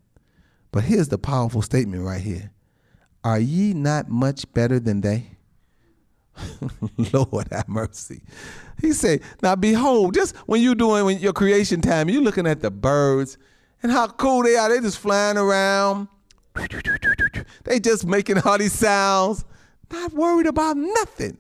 But 0.72 0.84
here's 0.84 1.08
the 1.08 1.18
powerful 1.18 1.62
statement 1.62 2.04
right 2.04 2.22
here 2.22 2.52
Are 3.24 3.40
ye 3.40 3.74
not 3.74 4.10
much 4.10 4.52
better 4.54 4.80
than 4.80 5.02
they? 5.02 5.32
Lord 7.14 7.48
have 7.52 7.68
mercy. 7.68 8.22
He 8.82 8.94
said, 8.94 9.22
Now 9.42 9.56
behold, 9.56 10.14
just 10.14 10.36
when 10.46 10.62
you're 10.62 10.76
doing 10.76 11.06
when 11.06 11.20
your 11.20 11.34
creation 11.34 11.82
time, 11.82 12.10
you're 12.10 12.22
looking 12.22 12.48
at 12.48 12.62
the 12.62 12.70
birds 12.72 13.38
and 13.82 13.92
how 13.92 14.08
cool 14.08 14.44
they 14.44 14.56
are. 14.56 14.70
They 14.70 14.80
just 14.80 15.00
flying 15.00 15.38
around. 15.38 16.08
They 17.64 17.80
just 17.80 18.06
making 18.06 18.40
all 18.40 18.58
these 18.58 18.74
sounds, 18.74 19.46
not 19.92 20.14
worried 20.14 20.48
about 20.48 20.78
nothing. 20.78 21.38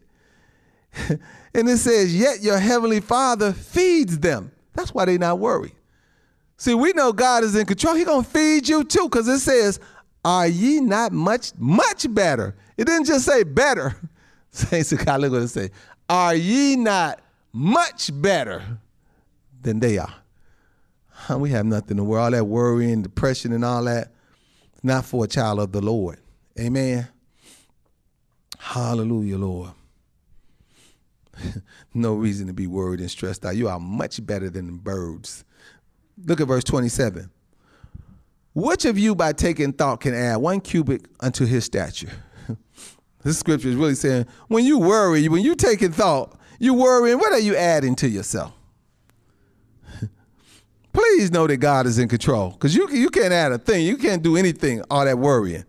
and 1.10 1.70
it 1.70 1.78
says, 1.78 2.16
Yet 2.16 2.42
your 2.42 2.60
heavenly 2.60 3.00
Father 3.00 3.54
feeds 3.54 4.20
them. 4.20 4.52
That's 4.74 4.94
why 4.94 5.06
they're 5.06 5.18
not 5.18 5.40
worried. 5.40 5.74
See, 6.58 6.74
we 6.74 6.94
know 6.94 7.14
God 7.14 7.44
is 7.44 7.56
in 7.56 7.66
control. 7.66 7.96
He 7.96 8.04
gonna 8.04 8.24
feed 8.24 8.68
you 8.68 8.84
too, 8.84 9.04
because 9.10 9.28
it 9.28 9.40
says, 9.40 9.80
Are 10.26 10.48
ye 10.48 10.80
not 10.80 11.12
much, 11.12 11.52
much 11.58 12.12
better? 12.14 12.56
It 12.78 12.86
didn't 12.86 13.06
just 13.06 13.26
say 13.26 13.44
better. 13.44 13.96
Saints 14.52 14.92
of 14.92 15.06
God, 15.06 15.22
look 15.22 15.34
what 15.34 15.42
it 15.44 15.48
say. 15.50 15.70
Are 16.10 16.36
ye 16.36 16.76
not 16.76 17.20
much 17.52 18.10
better 18.14 18.80
than 19.62 19.80
they 19.80 19.98
are? 19.98 20.14
We 21.38 21.50
have 21.50 21.66
nothing 21.66 21.98
to 21.98 22.04
worry. 22.04 22.22
All 22.22 22.32
that 22.32 22.46
worrying, 22.46 23.02
depression, 23.02 23.52
and 23.52 23.66
all 23.66 23.84
that, 23.84 24.14
not 24.82 25.04
for 25.06 25.26
a 25.26 25.28
child 25.28 25.60
of 25.60 25.72
the 25.72 25.82
Lord. 25.82 26.20
Amen. 26.60 27.08
Hallelujah, 28.58 29.38
Lord. 29.38 29.72
no 31.94 32.16
reason 32.16 32.48
to 32.48 32.54
be 32.54 32.68
worried 32.68 33.00
and 33.00 33.10
stressed 33.10 33.46
out. 33.46 33.56
You 33.56 33.70
are 33.70 33.80
much 33.80 34.26
better 34.26 34.50
than 34.50 34.78
birds. 34.78 35.46
Look 36.26 36.42
at 36.42 36.48
verse 36.48 36.64
27. 36.64 37.30
Which 38.54 38.86
of 38.86 38.98
you, 38.98 39.14
by 39.14 39.34
taking 39.34 39.72
thought, 39.72 40.02
can 40.02 40.16
add 40.16 40.38
one 40.38 40.62
cubit 40.62 41.06
unto 41.20 41.46
his 41.46 41.66
stature? 41.66 42.12
This 43.24 43.40
scripture 43.40 43.68
is 43.68 43.76
really 43.76 43.96
saying 43.96 44.26
when 44.48 44.64
you 44.64 44.78
worry, 44.78 45.28
when 45.28 45.44
you 45.44 45.54
taking 45.56 45.92
thought, 45.92 46.40
you 46.60 46.74
worrying, 46.74 47.18
what 47.18 47.34
are 47.34 47.40
you 47.40 47.58
adding 47.58 47.94
to 47.96 48.08
yourself? 48.08 48.54
Please 50.94 51.30
know 51.30 51.46
that 51.46 51.58
God 51.58 51.88
is 51.88 52.00
in 52.00 52.08
control 52.08 52.52
because 52.52 52.74
you, 52.74 52.90
you 52.90 53.10
can't 53.10 53.34
add 53.34 53.52
a 53.52 53.58
thing. 53.58 53.86
You 53.86 53.98
can't 53.98 54.24
do 54.24 54.38
anything, 54.38 54.82
all 54.90 55.04
that 55.04 55.18
worrying. 55.18 55.66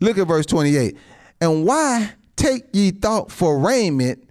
Look 0.00 0.18
at 0.18 0.26
verse 0.26 0.44
28. 0.44 0.98
And 1.40 1.64
why 1.64 2.12
take 2.38 2.64
ye 2.72 2.90
thought 2.90 3.30
for 3.30 3.58
raiment? 3.58 4.28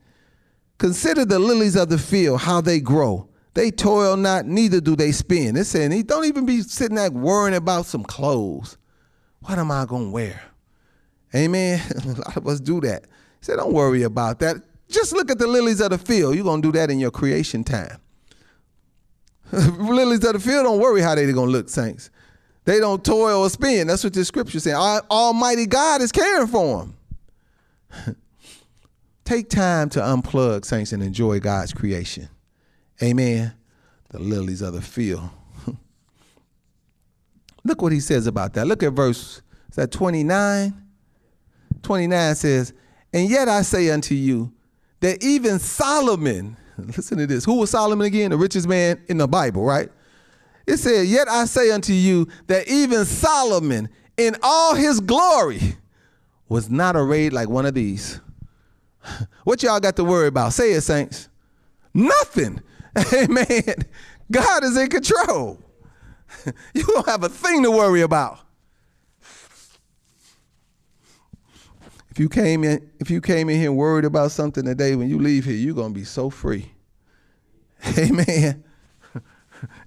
Consider 0.77 1.25
the 1.25 1.39
lilies 1.39 1.75
of 1.75 1.89
the 1.89 1.97
field, 1.97 2.41
how 2.41 2.61
they 2.61 2.79
grow. 2.79 3.27
They 3.53 3.71
toil 3.71 4.15
not, 4.17 4.45
neither 4.45 4.79
do 4.79 4.95
they 4.95 5.11
spin. 5.11 5.57
It's 5.57 5.69
saying, 5.69 6.03
don't 6.03 6.25
even 6.25 6.45
be 6.45 6.61
sitting 6.61 6.95
there 6.95 7.09
worrying 7.09 7.55
about 7.55 7.87
some 7.87 8.03
clothes. 8.03 8.77
What 9.41 9.57
am 9.57 9.71
I 9.71 9.85
going 9.85 10.05
to 10.05 10.11
wear? 10.11 10.41
Amen. 11.35 11.81
A 12.05 12.07
lot 12.09 12.37
of 12.37 12.47
us 12.47 12.59
do 12.59 12.79
that. 12.81 13.03
He 13.03 13.45
said, 13.45 13.57
don't 13.57 13.73
worry 13.73 14.03
about 14.03 14.39
that. 14.39 14.57
Just 14.89 15.11
look 15.11 15.31
at 15.31 15.39
the 15.39 15.47
lilies 15.47 15.81
of 15.81 15.89
the 15.89 15.97
field. 15.97 16.35
You're 16.35 16.43
going 16.43 16.61
to 16.61 16.67
do 16.67 16.77
that 16.77 16.91
in 16.91 16.99
your 16.99 17.11
creation 17.11 17.63
time. 17.63 17.99
lilies 19.51 20.23
of 20.23 20.33
the 20.33 20.39
field, 20.39 20.65
don't 20.65 20.79
worry 20.79 21.01
how 21.01 21.15
they're 21.15 21.31
going 21.33 21.47
to 21.47 21.51
look, 21.51 21.69
saints. 21.69 22.09
They 22.65 22.79
don't 22.79 23.03
toil 23.03 23.43
or 23.43 23.49
spin. 23.49 23.87
That's 23.87 24.03
what 24.03 24.13
the 24.13 24.25
scripture 24.25 24.59
saying. 24.59 24.75
Almighty 24.75 25.65
God 25.65 26.01
is 26.01 26.11
caring 26.11 26.47
for 26.47 26.79
them. 26.79 26.96
Take 29.25 29.49
time 29.49 29.89
to 29.89 29.99
unplug, 29.99 30.65
saints, 30.65 30.93
and 30.93 31.03
enjoy 31.03 31.39
God's 31.39 31.73
creation. 31.73 32.29
Amen. 33.03 33.53
The 34.09 34.19
lilies 34.19 34.61
of 34.61 34.73
the 34.73 34.81
field. 34.81 35.29
Look 37.63 37.81
what 37.81 37.91
he 37.91 37.99
says 37.99 38.27
about 38.27 38.53
that. 38.53 38.67
Look 38.67 38.83
at 38.83 38.93
verse, 38.93 39.41
is 39.69 39.75
that 39.75 39.91
29? 39.91 40.73
29 41.83 42.35
says, 42.35 42.73
And 43.13 43.29
yet 43.29 43.49
I 43.49 43.63
say 43.63 43.89
unto 43.89 44.15
you 44.15 44.53
that 45.01 45.23
even 45.23 45.59
Solomon, 45.59 46.57
listen 46.77 47.17
to 47.17 47.27
this, 47.27 47.45
who 47.45 47.55
was 47.55 47.71
Solomon 47.71 48.07
again? 48.07 48.31
The 48.31 48.37
richest 48.37 48.67
man 48.67 49.01
in 49.07 49.17
the 49.17 49.27
Bible, 49.27 49.63
right? 49.63 49.89
It 50.65 50.77
said, 50.77 51.07
Yet 51.07 51.27
I 51.29 51.45
say 51.45 51.71
unto 51.71 51.93
you 51.93 52.27
that 52.47 52.67
even 52.67 53.05
Solomon 53.05 53.89
in 54.17 54.35
all 54.41 54.75
his 54.75 54.99
glory 54.99 55.75
was 56.49 56.69
not 56.69 56.95
arrayed 56.95 57.33
like 57.33 57.49
one 57.49 57.65
of 57.65 57.73
these. 57.73 58.21
What 59.45 59.63
y'all 59.63 59.79
got 59.79 59.95
to 59.95 60.03
worry 60.03 60.27
about? 60.27 60.51
Say 60.51 60.73
it, 60.73 60.81
saints. 60.81 61.29
Nothing. 61.93 62.61
Amen. 63.13 63.85
God 64.29 64.63
is 64.65 64.75
in 64.75 64.89
control. 64.89 65.59
You 66.73 66.83
don't 66.83 67.07
have 67.07 67.23
a 67.23 67.29
thing 67.29 67.63
to 67.63 67.71
worry 67.71 68.01
about. 68.01 68.39
If 72.11 72.19
you 72.19 72.27
came 72.29 72.63
in, 72.63 72.89
if 72.99 73.09
you 73.09 73.21
came 73.21 73.47
in 73.49 73.59
here 73.59 73.71
worried 73.71 74.03
about 74.03 74.31
something 74.31 74.65
today, 74.65 74.95
when 74.95 75.09
you 75.09 75.19
leave 75.19 75.45
here, 75.45 75.55
you're 75.55 75.75
gonna 75.75 75.93
be 75.93 76.03
so 76.03 76.29
free. 76.29 76.71
Amen. 77.97 78.63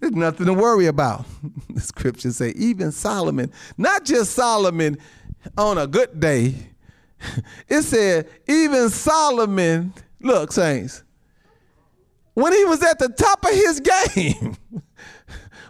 There's 0.00 0.14
nothing 0.14 0.46
to 0.46 0.54
worry 0.54 0.86
about. 0.86 1.26
The 1.68 1.80
scriptures 1.80 2.36
say, 2.36 2.50
even 2.50 2.92
Solomon, 2.92 3.52
not 3.76 4.04
just 4.04 4.32
Solomon 4.32 4.96
on 5.56 5.78
a 5.78 5.86
good 5.86 6.18
day. 6.18 6.54
It 7.68 7.82
said, 7.82 8.30
even 8.48 8.88
Solomon, 8.88 9.92
look, 10.20 10.52
saints, 10.52 11.02
when 12.32 12.54
he 12.54 12.64
was 12.64 12.82
at 12.82 12.98
the 12.98 13.10
top 13.10 13.44
of 13.44 13.50
his 13.50 13.80
game, 14.08 14.56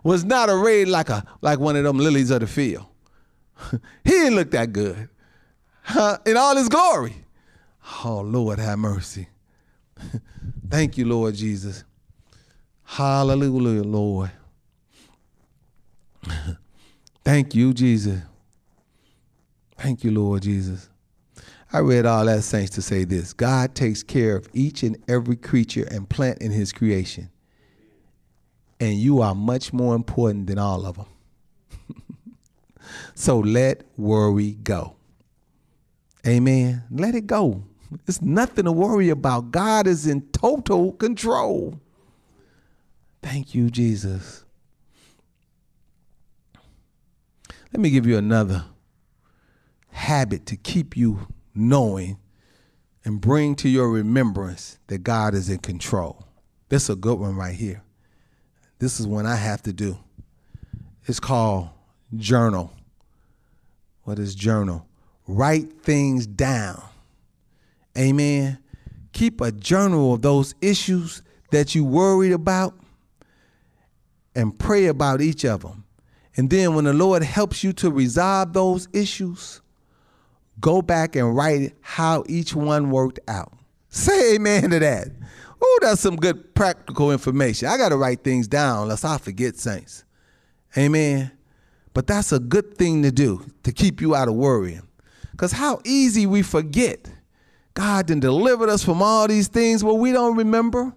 was 0.04 0.24
not 0.24 0.48
arrayed 0.48 0.87
like 0.87 1.09
a 1.11 1.24
like 1.40 1.59
one 1.59 1.74
of 1.74 1.85
them 1.85 1.98
lilies 1.98 2.30
of 2.30 2.40
the 2.40 2.46
field. 2.46 2.87
he 4.04 4.11
didn't 4.11 4.37
look 4.37 4.52
that 4.52 4.72
good 4.72 5.09
in 6.24 6.37
all 6.37 6.56
his 6.56 6.68
glory. 6.68 7.16
Oh, 8.04 8.20
Lord, 8.20 8.59
have 8.59 8.78
mercy. 8.78 9.28
Thank 10.68 10.96
you, 10.96 11.04
Lord 11.04 11.35
Jesus. 11.35 11.85
Hallelujah, 12.85 13.83
Lord. 13.83 14.30
Thank 17.24 17.54
you, 17.54 17.74
Jesus. 17.74 18.20
Thank 19.80 20.04
you, 20.04 20.10
Lord 20.10 20.42
Jesus. 20.42 20.90
I 21.72 21.78
read 21.78 22.04
all 22.04 22.26
that 22.26 22.42
saints 22.42 22.72
to 22.72 22.82
say 22.82 23.04
this 23.04 23.32
God 23.32 23.74
takes 23.74 24.02
care 24.02 24.36
of 24.36 24.46
each 24.52 24.82
and 24.82 25.02
every 25.08 25.36
creature 25.36 25.88
and 25.90 26.06
plant 26.06 26.42
in 26.42 26.50
his 26.50 26.70
creation. 26.70 27.30
And 28.78 28.94
you 28.94 29.22
are 29.22 29.34
much 29.34 29.72
more 29.72 29.94
important 29.94 30.48
than 30.48 30.58
all 30.58 30.84
of 30.84 30.96
them. 30.96 31.06
so 33.14 33.38
let 33.38 33.84
worry 33.96 34.52
go. 34.52 34.96
Amen. 36.26 36.82
Let 36.90 37.14
it 37.14 37.26
go. 37.26 37.64
It's 38.06 38.20
nothing 38.20 38.66
to 38.66 38.72
worry 38.72 39.08
about. 39.08 39.50
God 39.50 39.86
is 39.86 40.06
in 40.06 40.20
total 40.32 40.92
control. 40.92 41.80
Thank 43.22 43.54
you, 43.54 43.70
Jesus. 43.70 44.44
Let 47.72 47.80
me 47.80 47.88
give 47.88 48.06
you 48.06 48.18
another 48.18 48.66
habit 50.00 50.46
to 50.46 50.56
keep 50.56 50.96
you 50.96 51.28
knowing 51.54 52.18
and 53.04 53.20
bring 53.20 53.54
to 53.54 53.68
your 53.68 53.90
remembrance 53.90 54.78
that 54.86 54.98
God 55.02 55.34
is 55.34 55.48
in 55.48 55.58
control. 55.58 56.24
This 56.70 56.84
is 56.84 56.90
a 56.90 56.96
good 56.96 57.18
one 57.18 57.36
right 57.36 57.54
here. 57.54 57.82
This 58.78 58.98
is 58.98 59.06
one 59.06 59.26
I 59.26 59.36
have 59.36 59.62
to 59.64 59.72
do. 59.72 59.98
It's 61.06 61.20
called 61.20 61.68
journal. 62.16 62.72
What 64.04 64.18
is 64.18 64.34
journal? 64.34 64.86
Write 65.26 65.82
things 65.82 66.26
down. 66.26 66.82
Amen. 67.96 68.58
Keep 69.12 69.40
a 69.40 69.52
journal 69.52 70.14
of 70.14 70.22
those 70.22 70.54
issues 70.60 71.22
that 71.50 71.74
you 71.74 71.84
worried 71.84 72.32
about 72.32 72.74
and 74.34 74.58
pray 74.58 74.86
about 74.86 75.20
each 75.20 75.44
of 75.44 75.62
them. 75.62 75.84
And 76.36 76.48
then 76.48 76.74
when 76.74 76.84
the 76.84 76.94
Lord 76.94 77.22
helps 77.22 77.62
you 77.62 77.72
to 77.74 77.90
resolve 77.90 78.52
those 78.52 78.88
issues, 78.92 79.60
go 80.61 80.83
back 80.83 81.16
and 81.16 81.35
write 81.35 81.75
how 81.81 82.25
each 82.29 82.55
one 82.55 82.90
worked 82.90 83.20
out. 83.29 83.53
Say 83.88 84.35
amen 84.35 84.70
to 84.70 84.79
that. 84.79 85.09
Oh, 85.62 85.79
that's 85.83 86.01
some 86.01 86.16
good 86.16 86.55
practical 86.55 87.12
information. 87.12 87.68
I 87.68 87.77
got 87.77 87.90
to 87.90 87.96
write 87.96 88.25
things 88.25 88.49
down 88.49 88.88
lest 88.88 89.05
I 89.05 89.18
forget, 89.18 89.57
saints. 89.57 90.05
Amen. 90.77 91.33
But 91.92 92.07
that's 92.07 92.33
a 92.33 92.38
good 92.38 92.77
thing 92.77 93.03
to 93.03 93.11
do 93.11 93.44
to 93.64 93.73
keep 93.73 94.01
you 94.01 94.14
out 94.14 94.29
of 94.29 94.35
worrying. 94.35 94.87
Because 95.33 95.53
how 95.53 95.81
easy 95.85 96.27
we 96.27 96.42
forget. 96.42 97.11
God 97.75 98.09
then 98.09 98.20
delivered 98.20 98.68
us 98.68 98.85
from 98.85 99.03
all 99.03 99.27
these 99.27 99.49
things 99.49 99.83
where 99.83 99.94
we 99.94 100.12
don't 100.12 100.37
remember. 100.37 100.94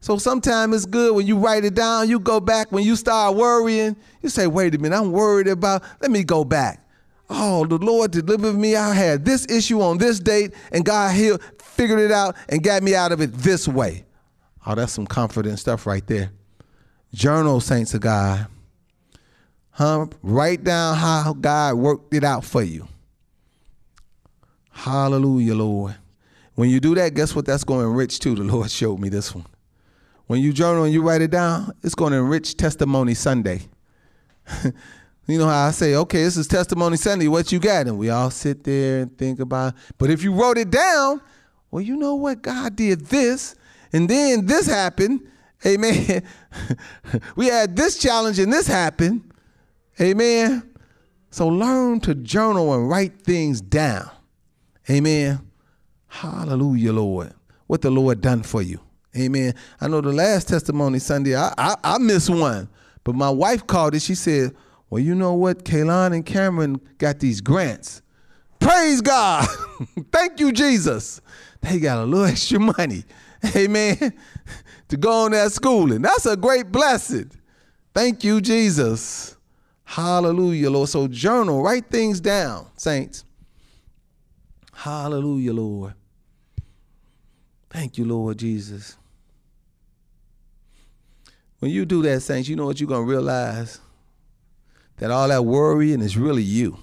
So 0.00 0.18
sometimes 0.18 0.74
it's 0.74 0.86
good 0.86 1.14
when 1.14 1.26
you 1.26 1.36
write 1.36 1.64
it 1.64 1.74
down, 1.74 2.08
you 2.08 2.18
go 2.18 2.40
back, 2.40 2.72
when 2.72 2.84
you 2.84 2.96
start 2.96 3.36
worrying, 3.36 3.96
you 4.22 4.28
say, 4.28 4.46
wait 4.46 4.74
a 4.74 4.78
minute, 4.78 4.96
I'm 4.96 5.12
worried 5.12 5.46
about, 5.46 5.82
let 6.00 6.10
me 6.10 6.24
go 6.24 6.44
back. 6.44 6.79
Oh, 7.32 7.64
the 7.64 7.78
Lord 7.78 8.10
delivered 8.10 8.54
me. 8.54 8.74
I 8.74 8.92
had 8.92 9.24
this 9.24 9.46
issue 9.48 9.80
on 9.80 9.98
this 9.98 10.18
date, 10.18 10.52
and 10.72 10.84
God 10.84 11.14
healed, 11.14 11.40
figured 11.62 12.00
it 12.00 12.10
out 12.10 12.36
and 12.48 12.60
got 12.60 12.82
me 12.82 12.96
out 12.96 13.12
of 13.12 13.20
it 13.20 13.32
this 13.32 13.68
way. 13.68 14.04
Oh, 14.66 14.74
that's 14.74 14.92
some 14.92 15.06
confident 15.06 15.60
stuff 15.60 15.86
right 15.86 16.04
there. 16.08 16.32
Journal, 17.14 17.60
saints 17.60 17.94
of 17.94 18.00
God. 18.00 18.48
Huh? 19.70 20.06
Write 20.22 20.64
down 20.64 20.96
how 20.96 21.32
God 21.32 21.76
worked 21.76 22.12
it 22.12 22.24
out 22.24 22.44
for 22.44 22.62
you. 22.62 22.88
Hallelujah, 24.70 25.54
Lord. 25.54 25.94
When 26.56 26.68
you 26.68 26.80
do 26.80 26.96
that, 26.96 27.14
guess 27.14 27.34
what 27.34 27.46
that's 27.46 27.64
going 27.64 27.80
to 27.84 27.90
enrich 27.90 28.18
too? 28.18 28.34
The 28.34 28.42
Lord 28.42 28.70
showed 28.72 28.98
me 28.98 29.08
this 29.08 29.34
one. 29.34 29.46
When 30.26 30.40
you 30.40 30.52
journal 30.52 30.84
and 30.84 30.92
you 30.92 31.02
write 31.02 31.22
it 31.22 31.30
down, 31.30 31.72
it's 31.82 31.94
going 31.94 32.12
to 32.12 32.18
enrich 32.18 32.56
Testimony 32.56 33.14
Sunday. 33.14 33.62
you 35.30 35.38
know 35.38 35.46
how 35.46 35.66
I 35.66 35.70
say, 35.70 35.94
okay, 35.94 36.22
this 36.22 36.36
is 36.36 36.46
Testimony 36.46 36.96
Sunday, 36.96 37.28
what 37.28 37.52
you 37.52 37.58
got? 37.58 37.86
And 37.86 37.98
we 37.98 38.10
all 38.10 38.30
sit 38.30 38.64
there 38.64 39.02
and 39.02 39.18
think 39.18 39.40
about 39.40 39.74
it. 39.74 39.80
But 39.98 40.10
if 40.10 40.22
you 40.22 40.32
wrote 40.32 40.58
it 40.58 40.70
down, 40.70 41.20
well, 41.70 41.82
you 41.82 41.96
know 41.96 42.14
what? 42.14 42.42
God 42.42 42.76
did 42.76 43.06
this, 43.06 43.54
and 43.92 44.08
then 44.08 44.46
this 44.46 44.66
happened. 44.66 45.20
Amen. 45.64 46.22
we 47.36 47.46
had 47.46 47.76
this 47.76 47.98
challenge 47.98 48.38
and 48.38 48.52
this 48.52 48.66
happened. 48.66 49.30
Amen. 50.00 50.68
So 51.30 51.48
learn 51.48 52.00
to 52.00 52.14
journal 52.14 52.74
and 52.74 52.88
write 52.88 53.22
things 53.22 53.60
down. 53.60 54.10
Amen. 54.88 55.40
Hallelujah, 56.08 56.92
Lord. 56.92 57.34
What 57.66 57.82
the 57.82 57.90
Lord 57.90 58.20
done 58.20 58.42
for 58.42 58.62
you. 58.62 58.80
Amen. 59.16 59.54
I 59.80 59.88
know 59.88 60.00
the 60.00 60.12
last 60.12 60.48
testimony 60.48 60.98
Sunday, 60.98 61.36
I, 61.36 61.52
I, 61.58 61.76
I 61.84 61.98
missed 61.98 62.30
one, 62.30 62.68
but 63.04 63.14
my 63.14 63.30
wife 63.30 63.66
called 63.66 63.94
it. 63.94 64.02
She 64.02 64.14
said, 64.14 64.54
Well, 64.90 65.00
you 65.00 65.14
know 65.14 65.34
what? 65.34 65.64
Kaylon 65.64 66.12
and 66.12 66.26
Cameron 66.26 66.80
got 66.98 67.20
these 67.20 67.40
grants. 67.40 68.02
Praise 68.58 69.00
God. 69.00 69.46
Thank 70.12 70.40
you, 70.40 70.52
Jesus. 70.52 71.20
They 71.60 71.78
got 71.78 71.98
a 71.98 72.04
little 72.04 72.26
extra 72.32 72.58
money. 72.58 73.04
Amen. 73.56 73.96
to 74.88 74.96
go 74.96 75.24
on 75.24 75.30
that 75.30 75.52
schooling. 75.52 76.02
That's 76.02 76.26
a 76.26 76.36
great 76.36 76.70
blessing. 76.70 77.30
Thank 77.94 78.24
you, 78.24 78.40
Jesus. 78.40 79.36
Hallelujah, 79.84 80.70
Lord. 80.70 80.88
So 80.88 81.08
journal, 81.08 81.62
write 81.62 81.86
things 81.86 82.20
down, 82.20 82.66
saints. 82.76 83.24
Hallelujah, 84.72 85.52
Lord. 85.52 85.94
Thank 87.70 87.98
you, 87.98 88.04
Lord 88.04 88.38
Jesus. 88.38 88.96
When 91.60 91.70
you 91.70 91.84
do 91.84 92.02
that, 92.02 92.20
saints, 92.20 92.48
you 92.48 92.56
know 92.56 92.66
what 92.66 92.80
you're 92.80 92.88
going 92.88 93.06
to 93.06 93.10
realize? 93.10 93.80
That 95.00 95.10
all 95.10 95.28
that 95.28 95.46
worrying 95.46 96.02
is 96.02 96.16
really 96.16 96.42
you. 96.42 96.78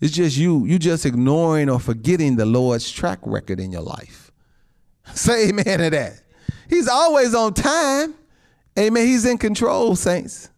It's 0.00 0.12
just 0.12 0.36
you. 0.36 0.64
You 0.66 0.78
just 0.78 1.04
ignoring 1.04 1.68
or 1.68 1.80
forgetting 1.80 2.36
the 2.36 2.46
Lord's 2.46 2.90
track 2.90 3.18
record 3.22 3.58
in 3.58 3.72
your 3.72 3.82
life. 3.82 4.30
Say 5.14 5.48
amen 5.48 5.80
to 5.80 5.90
that. 5.90 6.22
He's 6.68 6.86
always 6.86 7.34
on 7.34 7.54
time. 7.54 8.14
Amen. 8.78 9.04
He's 9.04 9.26
in 9.26 9.36
control, 9.36 9.96
saints. 9.96 10.48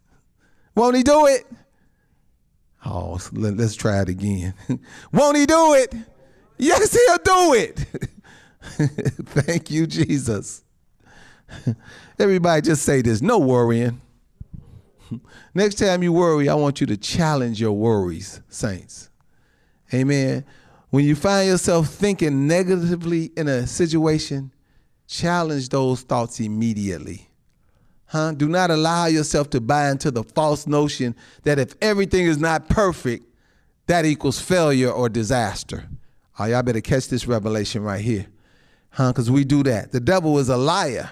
Won't 0.74 0.96
he 0.96 1.02
do 1.02 1.26
it? 1.26 1.46
Oh, 2.84 3.18
let, 3.32 3.58
us 3.58 3.74
try 3.74 4.02
it 4.02 4.10
again. 4.10 4.52
Won't 5.12 5.38
he 5.38 5.46
do 5.46 5.74
it? 5.74 5.94
Yes, 6.58 6.92
he'll 6.92 7.16
do 7.24 7.54
it. 7.54 7.78
Thank 9.30 9.70
you, 9.70 9.86
Jesus. 9.86 10.62
Everybody 12.18 12.60
just 12.60 12.82
say 12.82 13.00
this 13.00 13.22
no 13.22 13.38
worrying. 13.38 14.00
Next 15.54 15.76
time 15.76 16.02
you 16.02 16.12
worry, 16.12 16.48
I 16.48 16.54
want 16.54 16.80
you 16.80 16.86
to 16.88 16.96
challenge 16.96 17.60
your 17.60 17.72
worries, 17.72 18.40
saints. 18.48 19.10
Amen. 19.92 20.44
When 20.90 21.04
you 21.04 21.14
find 21.14 21.48
yourself 21.48 21.88
thinking 21.88 22.46
negatively 22.46 23.32
in 23.36 23.48
a 23.48 23.66
situation, 23.66 24.52
challenge 25.06 25.68
those 25.68 26.02
thoughts 26.02 26.40
immediately. 26.40 27.28
Huh? 28.06 28.32
Do 28.32 28.46
not 28.46 28.70
allow 28.70 29.06
yourself 29.06 29.48
to 29.50 29.60
buy 29.60 29.90
into 29.90 30.10
the 30.10 30.22
false 30.22 30.66
notion 30.66 31.16
that 31.44 31.58
if 31.58 31.74
everything 31.80 32.26
is 32.26 32.38
not 32.38 32.68
perfect, 32.68 33.24
that 33.86 34.04
equals 34.04 34.38
failure 34.38 34.90
or 34.90 35.08
disaster. 35.08 35.88
Oh, 36.38 36.44
y'all 36.44 36.62
better 36.62 36.80
catch 36.80 37.08
this 37.08 37.26
revelation 37.26 37.82
right 37.82 38.02
here. 38.02 38.26
Huh? 38.90 39.12
Because 39.12 39.30
we 39.30 39.44
do 39.44 39.62
that. 39.62 39.92
The 39.92 40.00
devil 40.00 40.38
is 40.38 40.50
a 40.50 40.56
liar. 40.56 41.10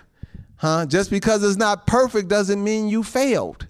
Huh? 0.56 0.84
Just 0.84 1.10
because 1.10 1.42
it's 1.42 1.56
not 1.56 1.86
perfect 1.86 2.28
doesn't 2.28 2.62
mean 2.62 2.88
you 2.88 3.02
failed. 3.02 3.66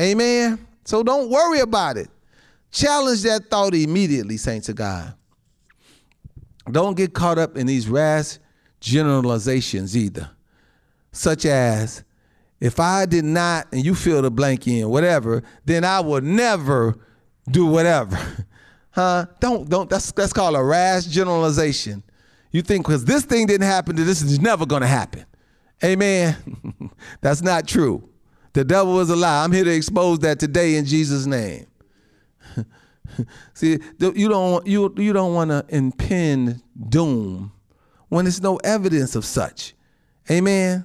Amen. 0.00 0.66
So 0.84 1.02
don't 1.02 1.28
worry 1.28 1.60
about 1.60 1.96
it. 1.96 2.08
Challenge 2.70 3.22
that 3.22 3.50
thought 3.50 3.74
immediately, 3.74 4.36
saints 4.36 4.68
of 4.68 4.76
God. 4.76 5.14
Don't 6.70 6.96
get 6.96 7.12
caught 7.12 7.38
up 7.38 7.56
in 7.56 7.66
these 7.66 7.88
rash 7.88 8.38
generalizations 8.80 9.96
either, 9.96 10.30
such 11.12 11.44
as 11.44 12.04
if 12.60 12.78
I 12.78 13.06
did 13.06 13.24
not, 13.24 13.66
and 13.72 13.84
you 13.84 13.94
fill 13.94 14.22
the 14.22 14.30
blank 14.30 14.66
in, 14.68 14.88
whatever, 14.88 15.42
then 15.64 15.84
I 15.84 16.00
would 16.00 16.24
never 16.24 16.96
do 17.50 17.66
whatever. 17.66 18.18
huh? 18.90 19.26
Don't 19.40 19.68
don't. 19.68 19.90
That's 19.90 20.12
that's 20.12 20.32
called 20.32 20.56
a 20.56 20.62
rash 20.62 21.06
generalization. 21.06 22.02
You 22.52 22.62
think 22.62 22.86
because 22.86 23.04
this 23.04 23.24
thing 23.24 23.46
didn't 23.46 23.66
happen, 23.66 23.96
that 23.96 24.02
this 24.02 24.22
is 24.22 24.40
never 24.40 24.66
going 24.66 24.82
to 24.82 24.88
happen. 24.88 25.24
Amen. 25.82 26.36
that's 27.20 27.42
not 27.42 27.66
true. 27.66 28.08
The 28.52 28.64
devil 28.64 28.98
is 29.00 29.10
a 29.10 29.16
lie. 29.16 29.44
I'm 29.44 29.52
here 29.52 29.64
to 29.64 29.74
expose 29.74 30.18
that 30.20 30.38
today 30.40 30.76
in 30.76 30.84
Jesus' 30.84 31.26
name. 31.26 31.66
See, 33.54 33.78
you 33.98 34.28
don't 34.28 34.66
you 34.66 34.92
you 34.96 35.12
don't 35.12 35.34
want 35.34 35.50
to 35.50 35.64
impend 35.68 36.62
doom 36.88 37.52
when 38.08 38.24
there's 38.24 38.42
no 38.42 38.56
evidence 38.58 39.14
of 39.14 39.24
such. 39.24 39.74
Amen. 40.30 40.84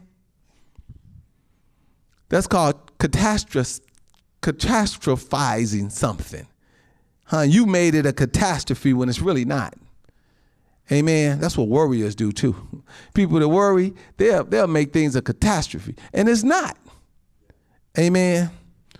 That's 2.30 2.47
called 2.47 2.97
catastroph- 2.97 3.82
catastrophizing 4.41 5.91
something. 5.91 6.47
Huh? 7.26 7.41
You 7.41 7.66
made 7.66 7.95
it 7.95 8.05
a 8.05 8.13
catastrophe 8.13 8.93
when 8.93 9.09
it's 9.09 9.20
really 9.20 9.45
not. 9.45 9.76
Amen. 10.91 11.39
That's 11.39 11.57
what 11.57 11.68
worriers 11.68 12.16
do 12.16 12.32
too. 12.32 12.55
People 13.16 13.39
that 13.39 13.49
worry, 13.49 13.93
they'll, 14.18 14.43
they'll 14.43 14.68
make 14.68 14.93
things 14.93 15.16
a 15.16 15.22
catastrophe, 15.22 15.95
and 16.13 16.30
it's 16.30 16.43
not. 16.43 16.78
Amen. 17.98 18.52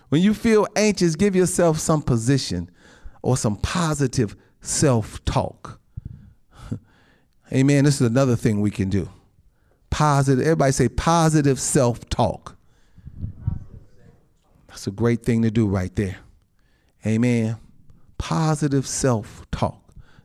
When 0.08 0.22
you 0.22 0.34
feel 0.34 0.66
anxious, 0.76 1.16
give 1.16 1.36
yourself 1.36 1.78
some 1.78 2.02
position 2.02 2.70
or 3.22 3.36
some 3.36 3.56
positive 3.56 4.36
self 4.60 5.24
talk. 5.24 5.80
Amen. 7.52 7.84
This 7.84 8.00
is 8.00 8.06
another 8.06 8.36
thing 8.36 8.60
we 8.60 8.70
can 8.70 8.88
do. 8.88 9.08
Positive, 9.90 10.44
everybody 10.44 10.72
say 10.72 10.88
positive 10.88 11.60
self 11.60 12.08
talk. 12.08 12.56
That's 14.68 14.86
a 14.86 14.90
great 14.90 15.22
thing 15.22 15.42
to 15.42 15.50
do 15.50 15.66
right 15.66 15.94
there. 15.96 16.18
Amen. 17.06 17.56
Positive 18.18 18.86
self 18.86 19.46
talk. 19.50 19.82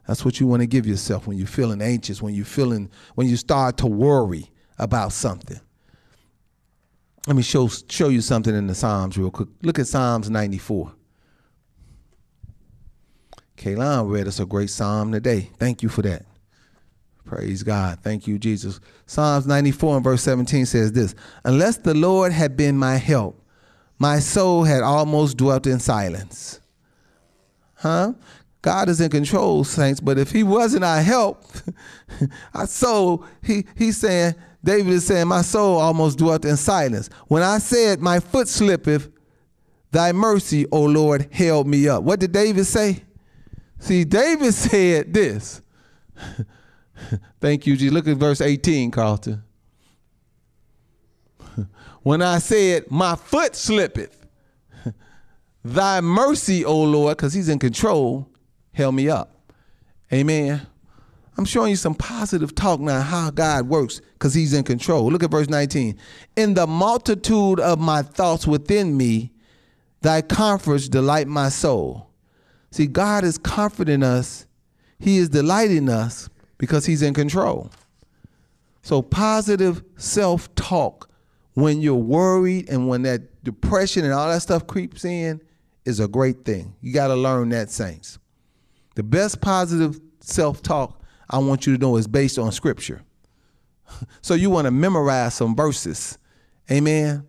That's 0.08 0.26
what 0.26 0.40
you 0.40 0.48
want 0.48 0.62
to 0.62 0.68
give 0.68 0.86
yourself 0.86 1.28
when 1.28 1.38
you're 1.38 1.48
feeling 1.48 1.82
anxious, 1.82 2.22
when 2.22 2.34
you're 2.34 2.44
feeling, 2.44 2.90
when 3.16 3.28
you 3.28 3.38
start 3.38 3.78
to 3.78 3.88
worry 3.88 4.52
about 4.78 5.14
something. 5.14 5.60
Let 7.28 7.36
me 7.36 7.44
show, 7.44 7.68
show 7.68 8.10
you 8.10 8.22
something 8.22 8.56
in 8.56 8.68
the 8.68 8.76
Psalms 8.76 9.18
real 9.18 9.30
quick. 9.30 9.50
Look 9.62 9.78
at 9.78 9.88
Psalms 9.88 10.30
94. 10.30 10.94
Kaylon 13.58 14.10
read 14.10 14.28
us 14.28 14.40
a 14.40 14.46
great 14.46 14.72
psalm 14.72 15.12
today. 15.12 15.52
Thank 15.60 15.84
you 15.84 15.90
for 15.90 16.02
that. 16.02 16.26
Praise 17.26 17.62
God. 17.62 18.00
Thank 18.02 18.26
you, 18.26 18.40
Jesus. 18.40 18.80
Psalms 19.06 19.46
94 19.46 19.98
and 19.98 20.04
verse 20.04 20.24
17 20.24 20.66
says 20.66 20.92
this 20.92 21.14
Unless 21.46 21.78
the 21.78 21.94
Lord 21.94 22.32
had 22.32 22.58
been 22.58 22.76
my 22.76 22.96
help, 22.96 23.40
my 24.00 24.18
soul 24.18 24.64
had 24.64 24.82
almost 24.82 25.38
dwelt 25.38 25.68
in 25.68 25.80
silence. 25.80 26.60
Huh? 27.76 28.14
God 28.64 28.90
is 28.90 29.00
in 29.00 29.10
control, 29.10 29.64
saints, 29.64 30.00
but 30.00 30.18
if 30.18 30.32
he 30.32 30.44
wasn't 30.44 30.84
our 30.84 31.02
help, 31.02 31.46
our 32.54 32.68
soul, 32.68 33.26
he, 33.44 33.66
he's 33.76 33.98
saying, 33.98 34.36
David 34.64 34.94
is 34.94 35.06
saying, 35.06 35.28
My 35.28 35.42
soul 35.42 35.80
almost 35.80 36.18
dwelt 36.18 36.46
in 36.46 36.58
silence. 36.58 37.10
When 37.28 37.44
I 37.44 37.58
said, 37.58 38.00
My 38.00 38.20
foot 38.20 38.48
slippeth, 38.48 39.10
thy 39.92 40.12
mercy, 40.12 40.66
O 40.72 40.84
Lord, 40.84 41.28
held 41.32 41.68
me 41.68 41.88
up. 41.88 42.04
What 42.04 42.20
did 42.20 42.32
David 42.32 42.66
say? 42.66 43.04
See, 43.80 44.04
David 44.04 44.54
said 44.54 45.14
this. 45.14 45.62
Thank 47.42 47.66
you, 47.66 47.76
Jesus. 47.76 47.94
Look 47.94 48.08
at 48.08 48.18
verse 48.18 48.42
18, 48.42 48.92
Carlton. 48.92 49.44
when 52.04 52.22
I 52.22 52.38
said, 52.38 52.90
My 52.92 53.16
foot 53.16 53.56
slippeth, 53.56 54.26
thy 55.64 56.02
mercy, 56.02 56.64
O 56.64 56.80
Lord, 56.84 57.18
because 57.18 57.34
he's 57.34 57.50
in 57.50 57.58
control, 57.58 58.30
held 58.74 58.94
me 58.94 59.10
up. 59.10 59.36
Amen. 60.14 60.68
I'm 61.38 61.46
showing 61.46 61.70
you 61.70 61.76
some 61.76 61.96
positive 61.96 62.54
talk 62.56 62.80
now 62.80 63.02
how 63.02 63.30
God 63.32 63.68
works 63.68 64.02
because 64.14 64.34
he's 64.34 64.54
in 64.54 64.64
control. 64.64 65.10
Look 65.10 65.24
at 65.24 65.32
verse 65.32 65.50
19. 65.50 65.98
In 66.36 66.54
the 66.54 66.68
multitude 66.68 67.60
of 67.60 67.80
my 67.80 68.02
thoughts 68.02 68.46
within 68.46 68.98
me, 68.98 69.32
thy 70.02 70.22
comforts 70.22 70.90
delight 70.90 71.28
my 71.28 71.50
soul. 71.50 72.10
See, 72.72 72.88
God 72.88 73.24
is 73.24 73.38
comforting 73.38 74.04
us, 74.04 74.46
he 75.00 75.18
is 75.18 75.30
delighting 75.30 75.90
us 75.90 76.30
because 76.58 76.86
he's 76.86 77.02
in 77.02 77.14
control. 77.14 77.72
So, 78.84 79.02
positive 79.02 79.84
self 79.98 80.54
talk 80.56 81.10
when 81.54 81.82
you're 81.82 81.96
worried 81.96 82.70
and 82.70 82.88
when 82.88 83.04
that 83.04 83.44
depression 83.44 84.06
and 84.06 84.14
all 84.14 84.30
that 84.30 84.42
stuff 84.42 84.68
creeps 84.68 85.06
in 85.06 85.42
is 85.86 86.00
a 86.00 86.08
great 86.08 86.46
thing. 86.46 86.76
You 86.82 86.94
got 86.94 87.08
to 87.08 87.16
learn 87.16 87.50
that, 87.50 87.70
saints. 87.70 88.20
The 88.96 89.04
best 89.04 89.42
positive 89.42 90.00
self 90.20 90.62
talk 90.62 91.01
I 91.32 91.38
want 91.40 91.66
you 91.66 91.76
to 91.76 91.82
know 91.82 91.96
is 91.98 92.08
based 92.08 92.38
on 92.38 92.52
scripture. 92.52 93.02
so 94.22 94.34
you 94.34 94.50
want 94.50 94.66
to 94.66 94.72
memorize 94.72 95.34
some 95.34 95.56
verses. 95.56 96.18
Amen. 96.70 97.28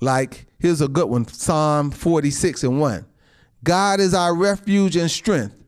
Like, 0.00 0.46
here's 0.58 0.80
a 0.80 0.88
good 0.88 1.08
one 1.08 1.26
Psalm 1.26 1.90
46 1.90 2.64
and 2.64 2.80
1. 2.80 3.04
God 3.62 4.00
is 4.00 4.14
our 4.14 4.34
refuge 4.34 4.96
and 4.96 5.10
strength, 5.10 5.62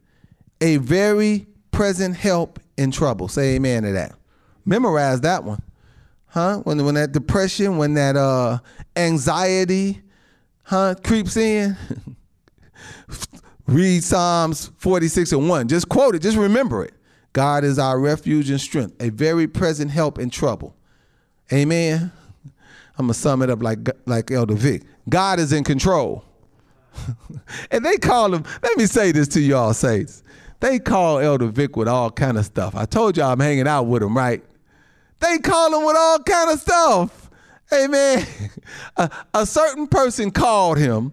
a 0.61 0.79
very 0.79 1.47
present 1.73 2.17
help 2.17 2.59
in 2.79 2.91
trouble. 2.91 3.29
Say 3.29 3.57
amen 3.57 3.83
to 3.83 3.93
that. 3.93 4.15
Memorize 4.65 5.21
that 5.23 5.45
one. 5.45 5.63
Huh? 6.27 6.59
When 6.59 6.83
when 6.85 6.95
that 6.95 7.13
depression, 7.13 7.77
when 7.77 7.95
that 7.95 8.17
uh 8.17 8.59
anxiety, 8.97 10.01
huh, 10.63 10.95
creeps 11.05 11.37
in. 11.37 11.77
Read 13.67 14.03
Psalms 14.03 14.71
46 14.79 15.33
and 15.33 15.49
1. 15.49 15.69
Just 15.69 15.89
quote 15.89 16.15
it, 16.15 16.23
just 16.23 16.37
remember 16.39 16.85
it. 16.85 16.95
God 17.33 17.65
is 17.65 17.79
our 17.79 17.99
refuge 17.99 18.51
and 18.51 18.61
strength, 18.61 18.95
a 19.01 19.11
very 19.11 19.47
present 19.47 19.91
help 19.91 20.19
in 20.19 20.31
trouble. 20.31 20.77
Amen. 21.53 22.13
I'm 22.99 23.07
gonna 23.07 23.15
sum 23.15 23.43
it 23.43 23.51
up 23.51 23.63
like 23.63 23.79
like 24.07 24.31
Elder 24.31 24.55
Vic. 24.55 24.83
God 25.09 25.39
is 25.39 25.53
in 25.53 25.65
control. 25.65 26.25
and 27.71 27.85
they 27.85 27.97
call 27.97 28.35
him, 28.35 28.45
let 28.63 28.77
me 28.77 28.87
say 28.87 29.13
this 29.13 29.29
to 29.29 29.41
y'all 29.41 29.73
saints. 29.73 30.23
They 30.61 30.79
call 30.79 31.19
Elder 31.19 31.49
Vic 31.49 31.77
with 31.77 31.89
all 31.89 32.11
kind 32.11 32.37
of 32.37 32.45
stuff. 32.45 32.77
I 32.77 32.85
told 32.85 33.17
y'all 33.17 33.33
I'm 33.33 33.41
hanging 33.41 33.67
out 33.67 33.85
with 33.85 34.03
him, 34.03 34.17
right? 34.17 34.45
They 35.21 35.39
call 35.39 35.75
him 35.77 35.87
with 35.87 35.97
all 35.97 36.19
kind 36.21 36.51
of 36.51 36.61
stuff. 36.61 37.31
Amen. 37.73 38.27
a, 38.97 39.11
a 39.35 39.47
certain 39.47 39.87
person 39.87 40.31
called 40.31 40.79
him 40.79 41.13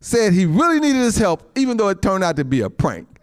said 0.00 0.32
he 0.32 0.46
really 0.46 0.78
needed 0.78 0.98
his 0.98 1.16
help, 1.16 1.50
even 1.58 1.76
though 1.76 1.88
it 1.88 2.02
turned 2.02 2.22
out 2.22 2.36
to 2.36 2.44
be 2.44 2.60
a 2.60 2.70
prank. 2.70 3.17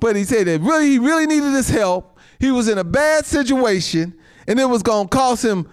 But 0.00 0.16
he 0.16 0.24
said 0.24 0.46
that 0.46 0.60
really 0.60 0.90
he 0.90 0.98
really 0.98 1.26
needed 1.26 1.52
his 1.52 1.68
help. 1.68 2.18
He 2.38 2.50
was 2.50 2.68
in 2.68 2.78
a 2.78 2.84
bad 2.84 3.26
situation, 3.26 4.16
and 4.46 4.60
it 4.60 4.66
was 4.66 4.82
gonna 4.82 5.08
cost 5.08 5.44
him 5.44 5.68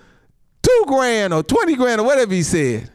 two 0.61 0.83
grand 0.87 1.33
or 1.33 1.43
twenty 1.43 1.75
grand 1.75 2.01
or 2.01 2.05
whatever 2.05 2.33
he 2.33 2.43
said. 2.43 2.89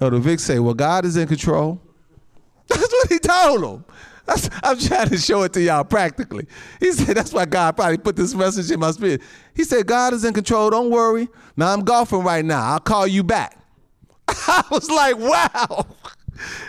Oh, 0.00 0.10
the 0.10 0.18
Vic 0.18 0.40
said, 0.40 0.60
"Well, 0.60 0.74
God 0.74 1.04
is 1.04 1.16
in 1.16 1.26
control." 1.26 1.80
That's 2.68 2.92
what 2.92 3.08
he 3.08 3.18
told 3.18 3.64
him. 3.64 3.84
That's, 4.26 4.50
I'm 4.62 4.78
trying 4.78 5.08
to 5.10 5.18
show 5.18 5.42
it 5.44 5.52
to 5.52 5.60
y'all 5.62 5.84
practically. 5.84 6.46
He 6.80 6.90
said, 6.90 7.16
that's 7.16 7.32
why 7.32 7.44
God 7.44 7.76
probably 7.76 7.98
put 7.98 8.16
this 8.16 8.34
message 8.34 8.72
in 8.72 8.80
my 8.80 8.90
spirit. 8.90 9.22
He 9.54 9.62
said, 9.62 9.86
God 9.86 10.14
is 10.14 10.24
in 10.24 10.34
control. 10.34 10.68
Don't 10.68 10.90
worry. 10.90 11.28
Now 11.56 11.72
I'm 11.72 11.82
golfing 11.82 12.24
right 12.24 12.44
now. 12.44 12.60
I'll 12.72 12.80
call 12.80 13.06
you 13.06 13.22
back. 13.22 13.56
I 14.28 14.64
was 14.70 14.90
like, 14.90 15.16
wow. 15.16 15.86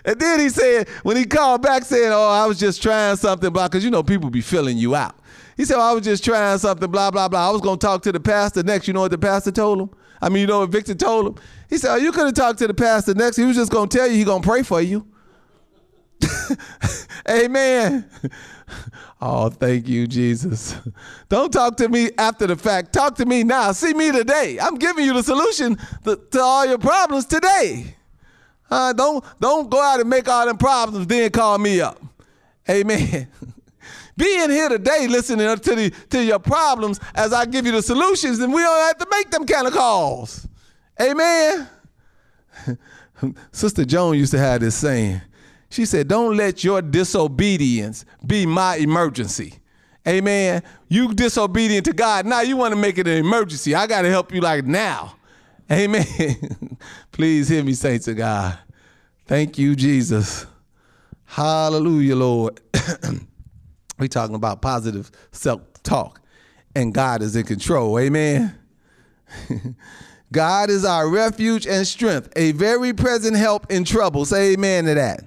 And 0.06 0.20
then 0.20 0.40
he 0.40 0.50
said, 0.50 0.88
when 1.04 1.18
he 1.18 1.26
called 1.26 1.62
back 1.62 1.84
saying, 1.84 2.12
oh, 2.12 2.30
I 2.30 2.46
was 2.46 2.60
just 2.60 2.82
trying 2.82 3.16
something, 3.18 3.52
blah, 3.52 3.68
because 3.68 3.84
you 3.84 3.92
know 3.92 4.04
people 4.04 4.30
be 4.30 4.42
filling 4.42 4.78
you 4.78 4.96
out. 4.96 5.16
He 5.56 5.66
said, 5.66 5.78
well, 5.78 5.90
I 5.90 5.94
was 5.94 6.04
just 6.04 6.24
trying 6.24 6.58
something, 6.60 6.90
blah, 6.90 7.12
blah, 7.12 7.28
blah. 7.28 7.50
I 7.50 7.52
was 7.52 7.62
going 7.62 7.80
to 7.80 7.86
talk 7.86 8.04
to 8.04 8.12
the 8.12 8.20
pastor 8.20 8.64
next. 8.64 8.88
You 8.88 8.94
know 8.94 9.02
what 9.02 9.12
the 9.12 9.18
pastor 9.18 9.52
told 9.52 9.82
him? 9.82 9.90
I 10.22 10.30
mean, 10.30 10.42
you 10.42 10.48
know 10.48 10.60
what 10.60 10.70
Victor 10.70 10.96
told 10.96 11.28
him? 11.28 11.36
He 11.70 11.78
said, 11.78 11.94
oh, 11.94 11.98
you 11.98 12.12
could 12.12 12.26
have 12.26 12.36
talked 12.36 12.60
to 12.60 12.68
the 12.68 12.74
pastor 12.74 13.14
next. 13.14 13.38
He 13.38 13.46
was 13.46 13.56
just 13.56 13.72
going 13.72 13.90
to 13.90 13.98
tell 13.98 14.08
you 14.08 14.16
he 14.16 14.24
going 14.24 14.42
to 14.42 14.48
pray 14.48 14.64
for 14.64 14.82
you. 14.82 15.08
Amen. 17.30 18.10
Oh, 19.20 19.50
thank 19.50 19.88
you, 19.88 20.06
Jesus. 20.06 20.76
Don't 21.28 21.52
talk 21.52 21.78
to 21.78 21.90
me 21.90 22.12
after 22.20 22.46
the 22.46 22.56
fact. 22.56 22.94
Talk 22.94 23.16
to 23.16 23.26
me 23.26 23.44
now. 23.44 23.72
See 23.72 23.94
me 23.94 24.12
today. 24.12 24.60
I'm 24.62 24.76
giving 24.76 25.06
you 25.06 25.14
the 25.14 25.24
solution 25.24 25.78
to, 26.04 26.18
to 26.32 26.40
all 26.40 26.68
your 26.68 26.78
problems 26.78 27.26
today. 27.26 27.97
Uh, 28.70 28.94
don't 28.94 29.24
don't 29.40 29.70
go 29.70 29.82
out 29.82 30.00
and 30.00 30.10
make 30.10 30.28
all 30.28 30.46
them 30.46 30.58
problems, 30.58 31.08
then 31.08 31.30
call 31.32 31.58
me 31.58 31.82
up. 31.82 32.02
Amen. 32.70 33.28
Being 34.18 34.50
here 34.50 34.68
today 34.68 35.08
listening 35.08 35.56
to 35.58 35.76
the 35.76 35.90
to 36.10 36.24
your 36.24 36.40
problems 36.40 37.00
as 37.14 37.34
I 37.34 37.46
give 37.46 37.66
you 37.66 37.72
the 37.72 37.82
solutions, 37.82 38.40
and 38.40 38.54
we 38.54 38.62
don't 38.62 38.88
have 38.88 38.98
to 38.98 39.08
make 39.12 39.30
them 39.30 39.46
kind 39.46 39.68
of 39.68 39.74
calls. 39.74 40.48
Amen. 41.00 41.68
Sister 43.52 43.86
Joan 43.86 44.18
used 44.18 44.32
to 44.32 44.40
have 44.40 44.62
this 44.62 44.76
saying. 44.76 45.22
She 45.70 45.86
said, 45.86 46.08
Don't 46.08 46.36
let 46.36 46.64
your 46.64 46.82
disobedience 46.82 48.06
be 48.26 48.46
my 48.46 48.78
emergency. 48.78 49.56
Amen. 50.08 50.64
You 50.88 51.14
disobedient 51.14 51.86
to 51.86 51.94
God. 51.94 52.26
Now 52.26 52.42
you 52.42 52.56
want 52.56 52.74
to 52.74 52.80
make 52.80 52.98
it 52.98 53.08
an 53.08 53.18
emergency. 53.18 53.76
I 53.76 53.88
got 53.88 54.04
to 54.04 54.10
help 54.10 54.34
you 54.34 54.40
like 54.40 54.66
now. 54.66 55.17
Amen. 55.72 56.78
Please 57.12 57.50
hear 57.50 57.64
me, 57.64 57.74
saints 57.74 58.08
of 58.08 58.18
God. 58.18 58.58
Thank 59.26 59.58
you, 59.58 59.76
Jesus. 59.76 60.46
Hallelujah, 61.26 62.16
Lord. 62.16 62.62
we 64.00 64.08
talking 64.08 64.36
about 64.36 64.62
positive 64.62 65.12
self-talk, 65.32 66.22
and 66.76 66.94
God 66.94 67.22
is 67.22 67.36
in 67.36 67.44
control. 67.44 68.00
Amen. 68.00 68.58
God 70.32 70.70
is 70.70 70.86
our 70.86 71.10
refuge 71.10 71.68
and 71.68 71.86
strength, 71.86 72.32
a 72.36 72.52
very 72.54 72.94
present 72.94 73.36
help 73.36 73.72
in 73.72 73.84
trouble. 73.84 74.26
Say 74.26 74.54
amen 74.54 74.86
to 74.86 74.94
that. 74.94 75.26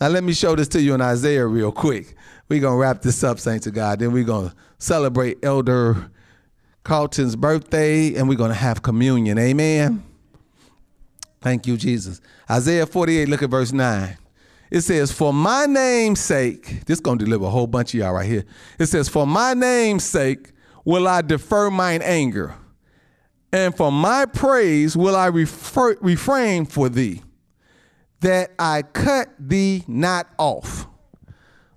Now 0.00 0.08
let 0.08 0.24
me 0.24 0.32
show 0.32 0.56
this 0.56 0.68
to 0.68 0.80
you 0.80 0.94
in 0.94 1.00
Isaiah 1.00 1.46
real 1.46 1.72
quick. 1.72 2.16
We're 2.48 2.60
gonna 2.60 2.76
wrap 2.76 3.02
this 3.02 3.22
up, 3.22 3.38
saints 3.38 3.66
of 3.66 3.74
God. 3.74 4.00
Then 4.00 4.12
we're 4.12 4.24
gonna 4.24 4.54
celebrate 4.78 5.38
Elder 5.44 6.10
Carlton's 6.84 7.36
birthday, 7.36 8.14
and 8.14 8.28
we're 8.28 8.38
gonna 8.38 8.54
have 8.54 8.82
communion. 8.82 9.38
Amen. 9.38 10.02
Thank 11.40 11.66
you, 11.66 11.76
Jesus. 11.76 12.20
Isaiah 12.50 12.86
48, 12.86 13.28
look 13.28 13.42
at 13.42 13.50
verse 13.50 13.72
9. 13.72 14.16
It 14.70 14.80
says, 14.80 15.12
For 15.12 15.34
my 15.34 15.66
name's 15.66 16.20
sake, 16.20 16.86
this 16.86 16.96
is 16.96 17.00
going 17.00 17.18
to 17.18 17.24
deliver 17.24 17.44
a 17.44 17.50
whole 17.50 17.66
bunch 17.66 17.92
of 17.92 18.00
y'all 18.00 18.14
right 18.14 18.26
here. 18.26 18.44
It 18.78 18.86
says, 18.86 19.08
For 19.08 19.26
my 19.26 19.52
name's 19.52 20.04
sake 20.04 20.52
will 20.84 21.06
I 21.06 21.20
defer 21.20 21.68
mine 21.68 22.00
anger, 22.02 22.54
and 23.52 23.76
for 23.76 23.92
my 23.92 24.24
praise 24.24 24.96
will 24.96 25.14
I 25.14 25.26
refer, 25.26 25.96
refrain 26.00 26.64
for 26.64 26.88
thee, 26.88 27.22
that 28.20 28.52
I 28.58 28.82
cut 28.82 29.28
thee 29.38 29.84
not 29.86 30.28
off. 30.38 30.86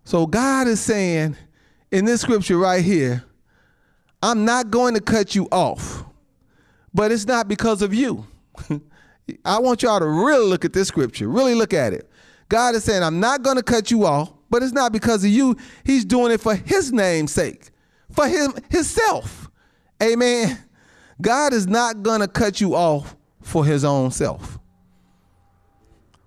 So 0.06 0.26
God 0.26 0.68
is 0.68 0.80
saying 0.80 1.36
in 1.91 2.06
this 2.06 2.22
scripture 2.22 2.58
right 2.58 2.84
here, 2.84 3.26
I'm 4.26 4.43
not 4.43 4.71
going 4.71 4.95
to 4.95 5.01
cut 5.01 5.36
you 5.36 5.47
off, 5.51 6.03
but 6.95 7.11
it's 7.11 7.28
not 7.28 7.47
because 7.47 7.84
of 7.84 7.93
you. 7.93 8.26
I 9.45 9.59
want 9.59 9.84
y'all 9.84 9.99
to 9.99 10.07
really 10.07 10.47
look 10.47 10.65
at 10.65 10.73
this 10.73 10.88
scripture, 10.88 11.28
really 11.28 11.53
look 11.53 11.76
at 11.76 11.93
it. 11.93 12.09
God 12.49 12.73
is 12.73 12.84
saying, 12.84 13.03
I'm 13.03 13.19
not 13.19 13.43
going 13.43 13.57
to 13.57 13.61
cut 13.61 13.91
you 13.91 14.03
off, 14.03 14.34
but 14.49 14.63
it's 14.63 14.73
not 14.73 14.91
because 14.91 15.23
of 15.23 15.30
you. 15.30 15.55
He's 15.84 16.03
doing 16.03 16.32
it 16.32 16.41
for 16.41 16.55
his 16.55 16.91
name's 16.91 17.34
sake, 17.34 17.69
for 18.09 18.28
him 18.28 18.55
himself. 18.71 19.51
Amen. 20.01 20.57
God 21.21 21.53
is 21.53 21.67
not 21.67 22.01
going 22.01 22.21
to 22.21 22.28
cut 22.28 22.59
you 22.59 22.73
off 22.73 23.15
for 23.43 23.63
his 23.63 23.86
own 23.86 24.09
self. 24.09 24.57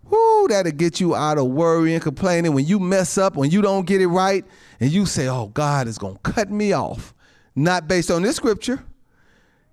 Whoo, 0.04 0.46
that'll 0.46 0.70
get 0.70 1.00
you 1.00 1.16
out 1.16 1.36
of 1.36 1.48
worrying, 1.48 1.94
and 1.94 2.02
complaining. 2.02 2.54
When 2.54 2.64
you 2.64 2.78
mess 2.78 3.18
up, 3.18 3.34
when 3.34 3.50
you 3.50 3.60
don't 3.60 3.88
get 3.88 4.00
it 4.00 4.06
right, 4.06 4.44
and 4.78 4.88
you 4.88 5.04
say, 5.04 5.26
oh, 5.26 5.48
God 5.48 5.88
is 5.88 5.98
going 5.98 6.14
to 6.14 6.20
cut 6.20 6.48
me 6.48 6.72
off. 6.72 7.12
Not 7.54 7.88
based 7.88 8.10
on 8.10 8.22
this 8.22 8.36
scripture. 8.36 8.84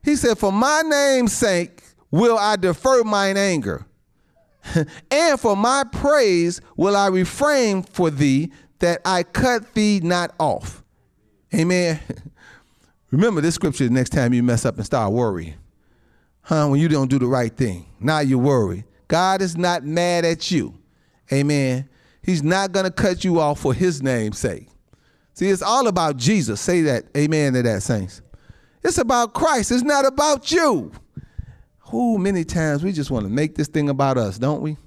He 0.03 0.15
said, 0.15 0.37
For 0.37 0.51
my 0.51 0.81
name's 0.81 1.33
sake 1.33 1.81
will 2.11 2.37
I 2.37 2.55
defer 2.55 3.03
mine 3.03 3.37
anger, 3.37 3.85
and 5.11 5.39
for 5.39 5.55
my 5.55 5.83
praise 5.91 6.61
will 6.77 6.95
I 6.95 7.07
refrain 7.07 7.83
for 7.83 8.09
thee 8.09 8.51
that 8.79 9.01
I 9.05 9.23
cut 9.23 9.73
thee 9.73 9.99
not 10.03 10.33
off. 10.39 10.83
Amen. 11.53 11.99
Remember 13.11 13.41
this 13.41 13.55
scripture 13.55 13.85
the 13.85 13.93
next 13.93 14.09
time 14.09 14.33
you 14.33 14.43
mess 14.43 14.65
up 14.65 14.75
and 14.75 14.85
start 14.85 15.11
worrying. 15.11 15.55
Huh? 16.41 16.67
When 16.67 16.79
you 16.79 16.87
don't 16.87 17.09
do 17.09 17.17
the 17.17 17.27
right 17.27 17.55
thing. 17.55 17.85
Now 17.99 18.19
you 18.19 18.37
worry. 18.37 18.85
God 19.07 19.41
is 19.41 19.57
not 19.57 19.83
mad 19.83 20.25
at 20.25 20.51
you. 20.51 20.77
Amen. 21.31 21.89
He's 22.21 22.43
not 22.43 22.71
going 22.71 22.85
to 22.85 22.91
cut 22.91 23.23
you 23.23 23.39
off 23.39 23.59
for 23.59 23.73
his 23.73 24.01
name's 24.01 24.39
sake. 24.39 24.67
See, 25.35 25.49
it's 25.49 25.61
all 25.61 25.87
about 25.87 26.15
Jesus. 26.15 26.61
Say 26.61 26.81
that. 26.83 27.05
Amen 27.15 27.53
to 27.53 27.61
that, 27.61 27.83
saints. 27.83 28.21
It's 28.83 28.97
about 28.97 29.33
Christ. 29.33 29.71
It's 29.71 29.83
not 29.83 30.05
about 30.05 30.49
you. 30.49 30.91
Who 31.89 32.17
many 32.17 32.43
times 32.43 32.83
we 32.83 32.93
just 32.93 33.11
want 33.11 33.25
to 33.25 33.29
make 33.29 33.55
this 33.55 33.67
thing 33.67 33.89
about 33.89 34.17
us, 34.17 34.39
don't 34.39 34.61
we? 34.61 34.77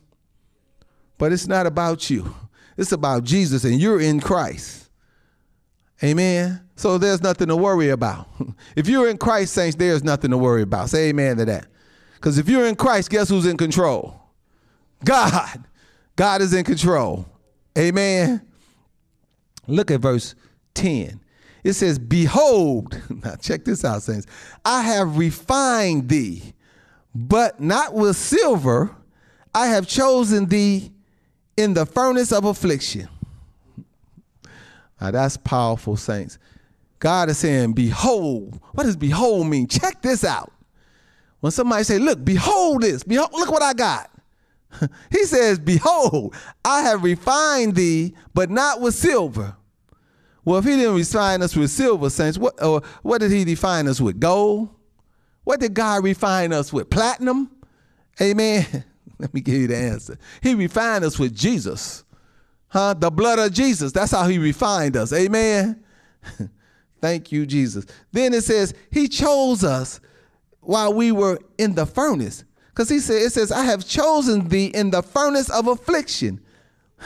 But 1.19 1.33
it's 1.33 1.47
not 1.47 1.67
about 1.67 2.09
you. 2.09 2.35
It's 2.79 2.93
about 2.93 3.25
Jesus 3.25 3.65
and 3.65 3.79
you're 3.79 4.01
in 4.01 4.21
Christ. 4.21 4.89
Amen. 6.03 6.61
So 6.77 6.97
there's 6.97 7.23
nothing 7.23 7.49
to 7.49 7.57
worry 7.57 7.91
about. 7.91 8.29
if 8.77 8.89
you're 8.89 9.09
in 9.09 9.19
Christ, 9.19 9.53
saints, 9.53 9.77
there's 9.77 10.03
nothing 10.03 10.31
to 10.31 10.39
worry 10.39 10.63
about. 10.63 10.89
Say 10.89 11.09
amen 11.09 11.37
to 11.39 11.45
that. 11.45 11.67
Because 12.15 12.39
if 12.39 12.49
you're 12.49 12.67
in 12.67 12.77
Christ, 12.77 13.11
guess 13.11 13.29
who's 13.29 13.47
in 13.47 13.57
control? 13.57 14.19
God. 15.05 15.65
God 16.17 16.41
is 16.41 16.55
in 16.55 16.65
control. 16.65 17.27
Amen. 17.77 18.48
Look 19.69 19.91
at 19.91 20.01
verse 20.01 20.35
10. 20.75 21.21
It 21.63 21.75
says, 21.75 21.99
Behold, 21.99 23.01
now 23.25 23.37
check 23.37 23.65
this 23.65 23.85
out, 23.85 24.03
saints. 24.03 24.27
I 24.65 24.83
have 24.83 25.19
refined 25.19 26.09
thee, 26.09 26.55
but 27.15 27.61
not 27.61 27.95
with 27.95 28.17
silver. 28.17 28.91
I 29.55 29.69
have 29.69 29.87
chosen 29.87 30.47
thee 30.47 30.93
in 31.57 31.75
the 31.75 31.85
furnace 31.85 32.33
of 32.33 32.45
affliction. 32.45 33.09
Now 35.01 35.11
that's 35.11 35.37
powerful, 35.37 35.97
saints. 35.97 36.39
God 36.99 37.29
is 37.29 37.39
saying, 37.39 37.75
Behold. 37.75 38.61
What 38.73 38.85
does 38.85 38.97
behold 38.97 39.47
mean? 39.47 39.69
Check 39.69 40.03
this 40.03 40.25
out. 40.25 40.53
When 41.41 41.53
somebody 41.53 41.85
say, 41.85 41.99
Look, 41.99 42.25
behold 42.25 42.83
this, 42.83 43.05
behold, 43.05 43.31
look 43.33 43.51
what 43.51 43.63
I 43.63 43.73
got. 43.73 44.11
he 45.11 45.25
says, 45.25 45.59
Behold, 45.59 46.35
I 46.65 46.83
have 46.83 47.05
refined 47.05 47.75
thee, 47.75 48.15
but 48.35 48.51
not 48.51 48.81
with 48.81 48.95
silver. 48.95 49.57
Well, 50.49 50.61
if 50.61 50.65
he 50.65 50.77
didn't 50.77 50.95
refine 50.95 51.43
us 51.43 51.55
with 51.55 51.71
silver, 51.71 52.09
saints, 52.09 52.39
what, 52.39 52.63
or 52.63 52.81
what 53.03 53.21
did 53.21 53.33
he 53.33 53.45
refine 53.45 53.87
us 53.87 54.01
with? 54.01 54.19
Gold? 54.19 54.71
What 55.45 55.61
did 55.61 55.75
God 55.75 56.03
refine 56.03 56.55
us 56.55 56.73
with? 56.73 56.89
Platinum? 56.89 57.51
Amen. 58.19 58.65
Let 59.19 59.35
me 59.35 59.43
give 59.43 59.57
you 59.57 59.67
the 59.67 59.77
answer. 59.77 60.17
He 60.43 60.55
refined 60.55 61.05
us 61.05 61.19
with 61.19 61.37
Jesus. 61.37 62.03
Huh? 62.69 62.95
The 62.95 63.11
blood 63.11 63.39
of 63.39 63.53
Jesus. 63.53 63.93
That's 63.93 64.13
how 64.13 64.27
he 64.27 64.39
refined 64.39 64.97
us. 64.97 65.13
Amen. 65.13 65.85
Thank 67.03 67.31
you, 67.31 67.45
Jesus. 67.45 67.85
Then 68.11 68.33
it 68.33 68.43
says, 68.43 68.73
He 68.91 69.07
chose 69.07 69.65
us 69.65 70.01
while 70.61 70.95
we 70.95 71.13
were 71.13 71.39
in 71.59 71.75
the 71.75 71.85
furnace. 71.85 72.45
Because 72.71 72.89
he 72.89 73.01
said, 73.01 73.21
it 73.21 73.35
says, 73.35 73.53
I 73.53 73.65
have 73.65 73.87
chosen 73.87 74.49
thee 74.49 74.69
in 74.69 74.93
the 74.93 75.03
furnace 75.03 75.51
of 75.51 75.67
affliction. 75.67 76.41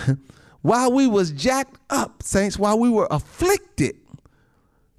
while 0.62 0.92
we 0.92 1.06
was 1.06 1.32
jacked 1.32 1.76
up, 1.90 2.22
saints, 2.22 2.58
while 2.58 2.78
we 2.78 2.88
were 2.88 3.08
afflicted. 3.10 3.96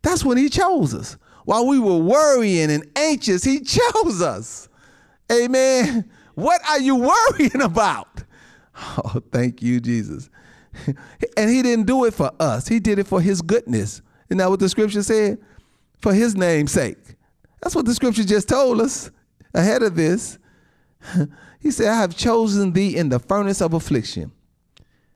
That's 0.01 0.23
when 0.23 0.37
he 0.37 0.49
chose 0.49 0.93
us. 0.93 1.17
While 1.45 1.67
we 1.67 1.79
were 1.79 1.97
worrying 1.97 2.69
and 2.71 2.85
anxious, 2.95 3.43
he 3.43 3.59
chose 3.61 4.21
us. 4.21 4.69
Amen. 5.31 6.09
What 6.35 6.61
are 6.69 6.79
you 6.79 6.95
worrying 6.95 7.61
about? 7.61 8.07
Oh, 8.75 9.21
thank 9.31 9.61
you, 9.61 9.79
Jesus. 9.79 10.31
and 11.37 11.47
he 11.47 11.61
didn't 11.61 11.85
do 11.85 12.05
it 12.05 12.13
for 12.15 12.31
us. 12.39 12.67
He 12.67 12.79
did 12.79 12.97
it 12.97 13.05
for 13.05 13.21
his 13.21 13.39
goodness. 13.43 14.01
Isn't 14.29 14.39
that 14.39 14.49
what 14.49 14.59
the 14.59 14.67
scripture 14.67 15.03
said? 15.03 15.37
For 15.99 16.11
his 16.11 16.35
name's 16.35 16.71
sake. 16.71 16.97
That's 17.61 17.75
what 17.75 17.85
the 17.85 17.93
scripture 17.93 18.23
just 18.23 18.49
told 18.49 18.81
us 18.81 19.11
ahead 19.53 19.83
of 19.83 19.95
this. 19.95 20.39
he 21.59 21.69
said, 21.69 21.89
I 21.89 21.97
have 21.97 22.17
chosen 22.17 22.73
thee 22.73 22.97
in 22.97 23.09
the 23.09 23.19
furnace 23.19 23.61
of 23.61 23.75
affliction. 23.75 24.31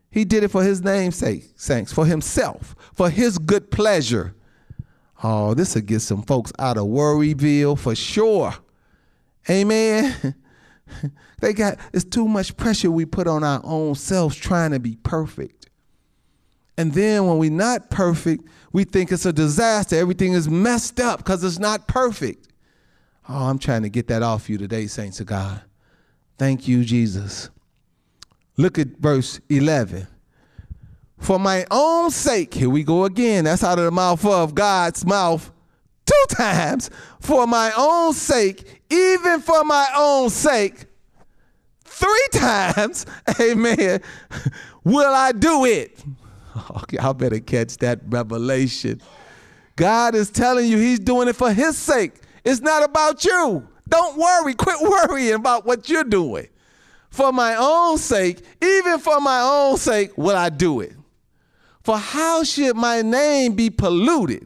He 0.09 0.25
did 0.25 0.43
it 0.43 0.49
for 0.49 0.63
his 0.63 0.81
namesake, 0.81 1.51
saints, 1.55 1.91
for 1.91 2.05
himself, 2.05 2.75
for 2.93 3.09
his 3.09 3.37
good 3.37 3.71
pleasure. 3.71 4.35
Oh, 5.23 5.53
this 5.53 5.75
will 5.75 5.81
get 5.81 6.01
some 6.01 6.21
folks 6.21 6.51
out 6.59 6.77
of 6.77 6.85
Worryville 6.85 7.77
for 7.77 7.95
sure. 7.95 8.53
Amen. 9.49 10.35
they 11.41 11.53
got 11.53 11.77
it's 11.93 12.05
too 12.05 12.27
much 12.27 12.55
pressure 12.55 12.91
we 12.91 13.05
put 13.05 13.27
on 13.27 13.43
our 13.43 13.61
own 13.63 13.95
selves 13.95 14.35
trying 14.35 14.71
to 14.71 14.79
be 14.79 14.95
perfect. 15.03 15.69
And 16.77 16.93
then 16.93 17.25
when 17.25 17.39
we're 17.39 17.49
not 17.49 17.89
perfect, 17.89 18.47
we 18.71 18.83
think 18.83 19.11
it's 19.11 19.25
a 19.25 19.33
disaster. 19.33 19.95
Everything 19.95 20.33
is 20.33 20.47
messed 20.47 20.99
up 20.99 21.19
because 21.19 21.43
it's 21.43 21.57
not 21.57 21.87
perfect. 21.87 22.47
Oh, 23.27 23.47
I'm 23.47 23.57
trying 23.57 23.81
to 23.81 23.89
get 23.89 24.07
that 24.07 24.21
off 24.21 24.49
you 24.49 24.57
today, 24.57 24.85
saints 24.85 25.19
of 25.19 25.25
God. 25.25 25.61
Thank 26.37 26.67
you, 26.67 26.83
Jesus. 26.85 27.49
Look 28.57 28.79
at 28.79 28.87
verse 28.97 29.39
11. 29.49 30.07
For 31.19 31.39
my 31.39 31.65
own 31.71 32.11
sake, 32.11 32.53
here 32.53 32.69
we 32.69 32.83
go 32.83 33.05
again. 33.05 33.45
That's 33.45 33.63
out 33.63 33.79
of 33.79 33.85
the 33.85 33.91
mouth 33.91 34.25
of 34.25 34.55
God's 34.55 35.05
mouth 35.05 35.51
two 36.05 36.35
times. 36.35 36.89
For 37.19 37.45
my 37.45 37.71
own 37.77 38.13
sake, 38.13 38.81
even 38.89 39.41
for 39.41 39.63
my 39.63 39.87
own 39.95 40.29
sake, 40.29 40.85
three 41.83 42.27
times, 42.33 43.05
amen, 43.39 44.01
will 44.83 45.13
I 45.13 45.31
do 45.31 45.65
it. 45.65 46.03
I 46.99 47.13
better 47.13 47.39
catch 47.39 47.77
that 47.77 47.99
revelation. 48.07 49.01
God 49.75 50.15
is 50.15 50.31
telling 50.31 50.67
you 50.67 50.77
he's 50.77 50.99
doing 50.99 51.27
it 51.27 51.35
for 51.35 51.53
his 51.53 51.77
sake. 51.77 52.13
It's 52.43 52.61
not 52.61 52.83
about 52.83 53.23
you. 53.23 53.67
Don't 53.87 54.17
worry. 54.17 54.53
Quit 54.55 54.81
worrying 54.81 55.35
about 55.35 55.65
what 55.65 55.87
you're 55.89 56.03
doing. 56.03 56.47
For 57.17 57.31
my 57.31 57.55
own 57.55 57.97
sake, 57.97 58.43
even 58.61 58.99
for 58.99 59.19
my 59.19 59.41
own 59.41 59.77
sake, 59.77 60.15
will 60.19 60.35
I 60.37 60.49
do 60.49 60.81
it. 60.81 60.93
For 61.83 61.97
how 61.97 62.43
should 62.43 62.75
my 62.75 63.01
name 63.01 63.55
be 63.55 63.71
polluted? 63.71 64.45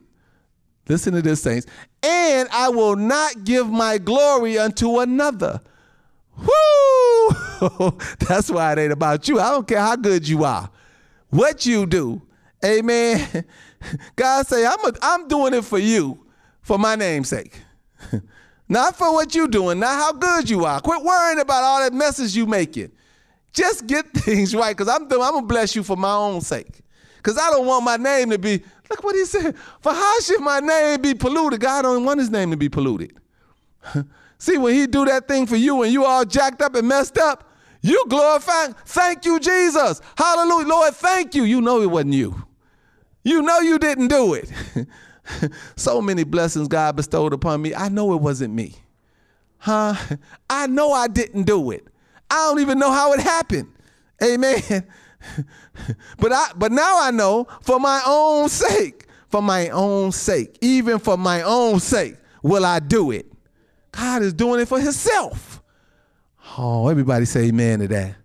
Listen 0.88 1.14
to 1.16 1.22
this, 1.22 1.44
saints. 1.44 1.68
And 2.02 2.48
I 2.50 2.70
will 2.70 2.96
not 2.96 3.44
give 3.44 3.70
my 3.70 3.98
glory 3.98 4.58
unto 4.58 5.00
another. 5.00 5.60
Woo! 6.38 7.98
That's 8.30 8.50
why 8.50 8.72
it 8.72 8.80
ain't 8.80 8.94
about 8.94 9.28
you. 9.28 9.42
I 9.42 9.50
don't 9.50 9.68
care 9.68 9.82
how 9.82 9.98
good 9.98 10.26
you 10.26 10.46
are, 10.46 10.70
what 11.30 11.66
you 11.66 11.86
do. 11.86 12.22
Amen. 12.64 13.44
God 14.16 14.48
say, 14.48 14.66
I'm, 14.66 14.80
a, 14.86 14.94
I'm 15.02 15.28
doing 15.28 15.54
it 15.56 15.66
for 15.66 15.78
you, 15.78 16.26
for 16.62 16.80
my 16.80 16.96
name's 16.96 17.28
sake. 17.28 17.54
Not 18.72 18.98
for 18.98 19.12
what 19.12 19.36
you're 19.36 19.50
doing, 19.50 19.80
not 19.80 19.96
how 19.96 20.14
good 20.14 20.50
you 20.50 20.64
are. 20.64 20.80
Quit 20.80 21.04
worrying 21.04 21.42
about 21.42 21.62
all 21.62 21.82
that 21.82 21.92
messes 21.92 22.38
you 22.38 22.46
making. 22.46 22.90
Just 23.52 23.86
get 23.86 24.08
things 24.14 24.56
right, 24.56 24.76
because 24.76 24.88
I'm, 24.88 25.04
I'm 25.04 25.10
going 25.10 25.42
to 25.42 25.46
bless 25.46 25.76
you 25.76 25.84
for 25.84 25.98
my 25.98 26.14
own 26.14 26.40
sake. 26.40 26.80
Because 27.18 27.38
I 27.38 27.50
don't 27.50 27.66
want 27.66 27.84
my 27.84 27.98
name 27.98 28.30
to 28.30 28.40
be, 28.40 28.64
look 28.90 29.04
what 29.04 29.14
he 29.14 29.26
said, 29.26 29.58
for 29.82 29.92
how 29.92 30.20
should 30.22 30.40
my 30.40 30.62
name 30.62 31.02
be 31.02 31.14
polluted? 31.14 31.60
God 31.60 31.82
don't 31.82 32.06
want 32.06 32.22
his 32.22 32.30
name 32.30 32.50
to 32.52 32.56
be 32.56 32.70
polluted. 32.70 33.12
See, 34.38 34.58
when 34.58 34.74
he 34.74 34.88
do 34.88 35.04
that 35.04 35.28
thing 35.28 35.48
for 35.48 35.58
you 35.58 35.84
and 35.84 35.92
you 35.92 36.06
all 36.06 36.24
jacked 36.24 36.62
up 36.62 36.74
and 36.76 36.88
messed 36.88 37.18
up, 37.18 37.52
you 37.82 38.06
glorify, 38.08 38.68
thank 38.86 39.26
you, 39.26 39.38
Jesus. 39.42 40.00
Hallelujah. 40.16 40.68
Lord, 40.70 40.94
thank 40.94 41.36
you. 41.36 41.44
You 41.44 41.60
know 41.60 41.82
it 41.82 41.88
wasn't 41.88 42.14
you. 42.14 42.42
You 43.22 43.42
know 43.42 43.60
you 43.60 43.78
didn't 43.78 44.08
do 44.08 44.34
it. 44.34 44.50
so 45.76 46.02
many 46.02 46.24
blessings 46.24 46.68
God 46.68 46.96
bestowed 46.96 47.34
upon 47.34 47.62
me. 47.62 47.74
I 47.74 47.90
know 47.90 48.14
it 48.14 48.22
wasn't 48.22 48.54
me. 48.54 48.76
Huh? 49.58 49.96
I 50.50 50.68
know 50.68 50.92
I 50.92 51.08
didn't 51.08 51.44
do 51.44 51.72
it. 51.72 51.88
I 52.30 52.36
don't 52.36 52.60
even 52.60 52.80
know 52.80 52.92
how 52.92 53.14
it 53.14 53.20
happened. 53.20 53.72
Amen. 54.24 54.62
but 56.20 56.32
I 56.32 56.52
but 56.56 56.72
now 56.72 57.02
I 57.02 57.12
know 57.12 57.48
for 57.62 57.80
my 57.80 58.02
own 58.06 58.50
sake, 58.50 59.08
for 59.30 59.42
my 59.42 59.70
own 59.70 60.12
sake, 60.12 60.58
even 60.62 61.00
for 61.00 61.18
my 61.18 61.42
own 61.42 61.80
sake, 61.80 62.16
will 62.42 62.66
I 62.66 62.80
do 62.80 63.12
it. 63.12 63.32
God 63.92 64.22
is 64.22 64.34
doing 64.34 64.62
it 64.62 64.68
for 64.68 64.80
himself. 64.80 65.62
Oh, 66.58 66.88
everybody 66.88 67.26
say 67.26 67.46
amen 67.46 67.80
to 67.80 67.88
that. 67.90 68.16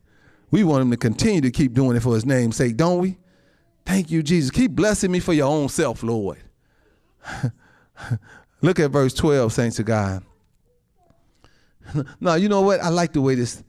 We 0.50 0.64
want 0.64 0.82
him 0.82 0.90
to 0.90 0.96
continue 0.96 1.40
to 1.42 1.50
keep 1.50 1.74
doing 1.74 1.96
it 1.96 2.00
for 2.00 2.14
his 2.14 2.24
name's 2.24 2.56
sake, 2.56 2.76
don't 2.76 2.98
we? 2.98 3.18
Thank 3.84 4.10
you, 4.10 4.22
Jesus. 4.22 4.50
Keep 4.50 4.72
blessing 4.72 5.10
me 5.10 5.20
for 5.20 5.32
your 5.32 5.48
own 5.48 5.68
self, 5.68 6.02
Lord. 6.02 6.38
Look 8.60 8.80
at 8.80 8.90
verse 8.90 9.14
12, 9.14 9.52
saints 9.52 9.78
of 9.78 9.86
God. 9.86 10.22
now, 12.20 12.34
you 12.34 12.48
know 12.48 12.62
what? 12.62 12.80
I 12.80 12.88
like 12.88 13.12
the 13.12 13.20
way 13.20 13.34
this 13.34 13.62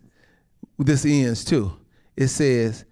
this 0.80 1.05
ends 1.05 1.43
too. 1.43 1.72
It 2.16 2.28
says, 2.28 2.86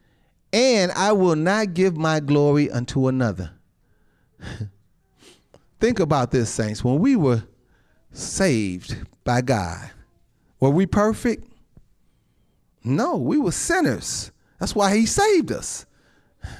and 0.52 0.92
I 0.94 1.12
will 1.12 1.36
not 1.36 1.74
give 1.74 1.98
my 1.98 2.20
glory 2.20 2.70
unto 2.72 3.08
another. 3.08 3.52
Think 5.80 6.00
about 6.00 6.32
this, 6.32 6.50
saints. 6.50 6.84
When 6.84 7.00
we 7.00 7.16
were 7.16 7.44
saved 8.12 8.96
by 9.24 9.42
God, 9.42 9.92
were 10.60 10.70
we 10.70 10.86
perfect? 10.86 11.48
No, 12.84 13.18
we 13.18 13.38
were 13.38 13.52
sinners. 13.52 14.32
That's 14.60 14.76
why 14.76 14.96
he 14.96 15.06
saved 15.06 15.52
us. 15.52 15.86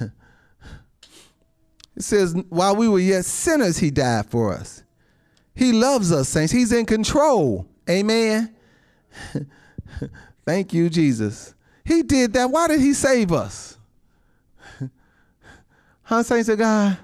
it 1.96 2.02
says, 2.02 2.34
while 2.48 2.76
we 2.76 2.88
were 2.88 2.98
yet 2.98 3.24
sinners, 3.24 3.78
he 3.78 3.90
died 3.90 4.26
for 4.26 4.52
us. 4.52 4.82
He 5.54 5.72
loves 5.72 6.12
us, 6.12 6.28
saints. 6.28 6.52
He's 6.52 6.72
in 6.72 6.84
control. 6.84 7.66
Amen. 7.88 8.54
Thank 10.46 10.74
you, 10.74 10.90
Jesus. 10.90 11.54
He 11.84 12.02
did 12.02 12.34
that. 12.34 12.50
Why 12.50 12.68
did 12.68 12.80
he 12.80 12.92
save 12.92 13.32
us? 13.32 13.78
huh, 16.02 16.22
saints 16.22 16.48
of 16.48 16.58
God? 16.58 16.98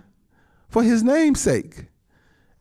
For 0.68 0.82
his 0.82 1.02
name's 1.02 1.40
sake. 1.40 1.86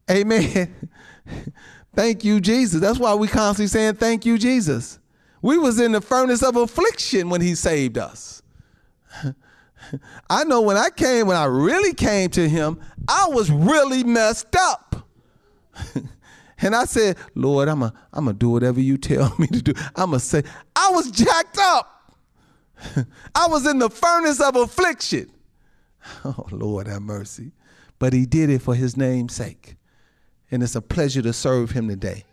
Amen. 0.09 0.89
thank 1.95 2.23
you, 2.23 2.39
Jesus. 2.39 2.81
That's 2.81 2.99
why 2.99 3.13
we 3.15 3.27
constantly 3.27 3.67
saying 3.67 3.95
thank 3.95 4.25
you, 4.25 4.37
Jesus. 4.37 4.99
We 5.41 5.57
was 5.57 5.79
in 5.79 5.93
the 5.93 6.01
furnace 6.01 6.43
of 6.43 6.55
affliction 6.55 7.29
when 7.29 7.41
he 7.41 7.55
saved 7.55 7.97
us. 7.97 8.41
I 10.29 10.43
know 10.43 10.61
when 10.61 10.77
I 10.77 10.89
came, 10.89 11.27
when 11.27 11.37
I 11.37 11.45
really 11.45 11.93
came 11.93 12.29
to 12.31 12.47
him, 12.47 12.79
I 13.07 13.27
was 13.29 13.49
really 13.51 14.03
messed 14.03 14.55
up. 14.55 15.07
and 16.59 16.75
I 16.75 16.85
said, 16.85 17.17
Lord, 17.35 17.67
I'm 17.67 17.79
going 17.79 17.91
I'm 18.13 18.25
to 18.25 18.33
do 18.33 18.49
whatever 18.49 18.79
you 18.79 18.97
tell 18.97 19.33
me 19.39 19.47
to 19.47 19.61
do. 19.61 19.73
I'm 19.95 20.09
going 20.09 20.19
to 20.19 20.25
say, 20.25 20.43
I 20.75 20.89
was 20.91 21.11
jacked 21.11 21.57
up. 21.59 22.15
I 23.35 23.47
was 23.47 23.67
in 23.67 23.79
the 23.79 23.89
furnace 23.89 24.41
of 24.41 24.55
affliction. 24.55 25.31
Oh, 26.25 26.47
Lord, 26.51 26.87
have 26.87 27.01
mercy. 27.01 27.51
But 27.99 28.13
he 28.13 28.25
did 28.25 28.49
it 28.49 28.61
for 28.63 28.73
his 28.73 28.97
name's 28.97 29.35
sake. 29.35 29.75
And 30.49 30.63
it's 30.63 30.75
a 30.75 30.81
pleasure 30.81 31.21
to 31.21 31.31
serve 31.31 31.71
him 31.71 31.87
today. 31.87 32.25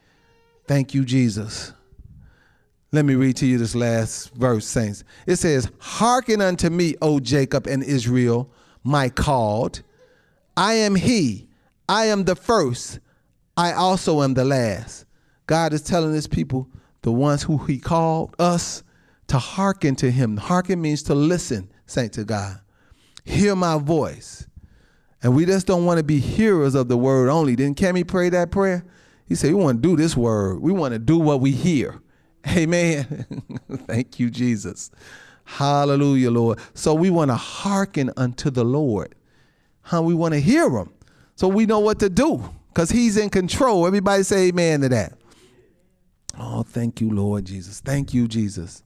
Thank 0.67 0.95
you, 0.95 1.05
Jesus. 1.05 1.73
Let 2.91 3.05
me 3.05 3.15
read 3.15 3.37
to 3.37 3.47
you 3.47 3.59
this 3.59 3.75
last 3.75 4.35
verse, 4.35 4.67
saints. 4.67 5.05
It 5.27 5.37
says, 5.37 5.71
Hearken 5.79 6.41
unto 6.41 6.71
me, 6.71 6.95
O 7.03 7.21
Jacob 7.21 7.67
and 7.67 7.83
Israel, 7.83 8.51
my 8.83 9.11
called. 9.11 9.83
I 10.57 10.75
am 10.75 10.95
he. 10.95 11.49
I 11.89 12.07
am 12.07 12.25
the 12.25 12.35
first. 12.35 13.01
I 13.57 13.73
also 13.73 14.23
am 14.23 14.35
the 14.35 14.45
last. 14.45 15.05
God 15.47 15.73
is 15.73 15.83
telling 15.83 16.15
his 16.15 16.27
people, 16.27 16.69
the 17.03 17.13
ones 17.13 17.43
who 17.43 17.59
he 17.59 17.79
called 17.79 18.35
us, 18.39 18.83
to 19.29 19.39
hearken 19.39 19.95
to 19.97 20.11
him. 20.11 20.39
Hearken 20.39 20.81
means 20.81 21.03
to 21.05 21.15
listen, 21.15 21.71
saint 21.87 22.15
to 22.15 22.25
God. 22.25 22.59
Hear 23.25 23.55
my 23.55 23.79
voice. 23.79 24.47
And 25.23 25.35
we 25.35 25.45
just 25.45 25.67
don't 25.67 25.85
want 25.85 25.99
to 25.99 26.05
be 26.05 26.21
hearers 26.21 26.75
of 26.75 26.89
the 26.89 26.97
word 26.97 27.29
only. 27.29 27.55
Didn't 27.57 27.79
Cammy 27.79 28.07
pray 28.07 28.31
that 28.31 28.51
prayer? 28.51 28.85
He 29.27 29.35
said, 29.35 29.53
We 29.53 29.61
want 29.61 29.83
to 29.83 29.89
do 29.89 29.97
this 29.97 30.17
word. 30.17 30.61
We 30.61 30.73
want 30.73 30.95
to 30.95 30.99
do 30.99 31.19
what 31.19 31.41
we 31.41 31.51
hear. 31.53 32.01
Amen. 32.47 33.27
Thank 33.87 34.21
you, 34.21 34.31
Jesus. 34.31 34.91
Hallelujah, 35.45 36.31
Lord. 36.31 36.59
So 36.75 36.95
we 36.95 37.11
want 37.11 37.31
to 37.31 37.37
hearken 37.37 38.11
unto 38.17 38.51
the 38.51 38.65
Lord. 38.65 39.15
Huh? 39.83 40.03
We 40.03 40.15
want 40.15 40.35
to 40.35 40.41
hear 40.41 40.69
him. 40.69 40.93
So 41.37 41.49
we 41.49 41.67
know 41.67 41.79
what 41.79 41.99
to 42.01 42.09
do 42.09 42.43
because 42.69 42.91
he's 42.91 43.17
in 43.17 43.31
control. 43.31 43.87
Everybody 43.87 44.23
say 44.23 44.49
amen 44.49 44.83
to 44.83 44.89
that. 44.91 45.15
Oh, 46.39 46.63
thank 46.63 47.01
you, 47.01 47.11
Lord 47.11 47.45
Jesus. 47.45 47.81
Thank 47.81 48.13
you, 48.13 48.29
Jesus. 48.29 48.83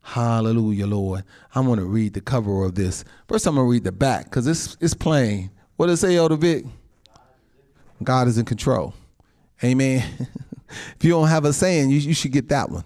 Hallelujah, 0.00 0.86
Lord. 0.86 1.24
I'm 1.54 1.66
going 1.66 1.78
to 1.78 1.84
read 1.84 2.14
the 2.14 2.20
cover 2.20 2.64
of 2.64 2.74
this. 2.74 3.04
First, 3.28 3.46
I'm 3.46 3.56
going 3.56 3.66
to 3.66 3.70
read 3.70 3.84
the 3.84 3.92
back 3.92 4.24
because 4.24 4.46
it's, 4.46 4.76
it's 4.80 4.94
plain. 4.94 5.50
What 5.76 5.86
does 5.86 6.02
it 6.02 6.06
say, 6.08 6.16
Elder 6.16 6.36
Vic? 6.36 6.64
God 8.02 8.26
is 8.28 8.38
in 8.38 8.46
control. 8.46 8.94
Amen. 9.62 10.04
if 10.68 11.04
you 11.04 11.10
don't 11.10 11.28
have 11.28 11.44
a 11.44 11.52
saying, 11.52 11.90
you, 11.90 11.98
you 11.98 12.14
should 12.14 12.32
get 12.32 12.48
that 12.48 12.70
one. 12.70 12.84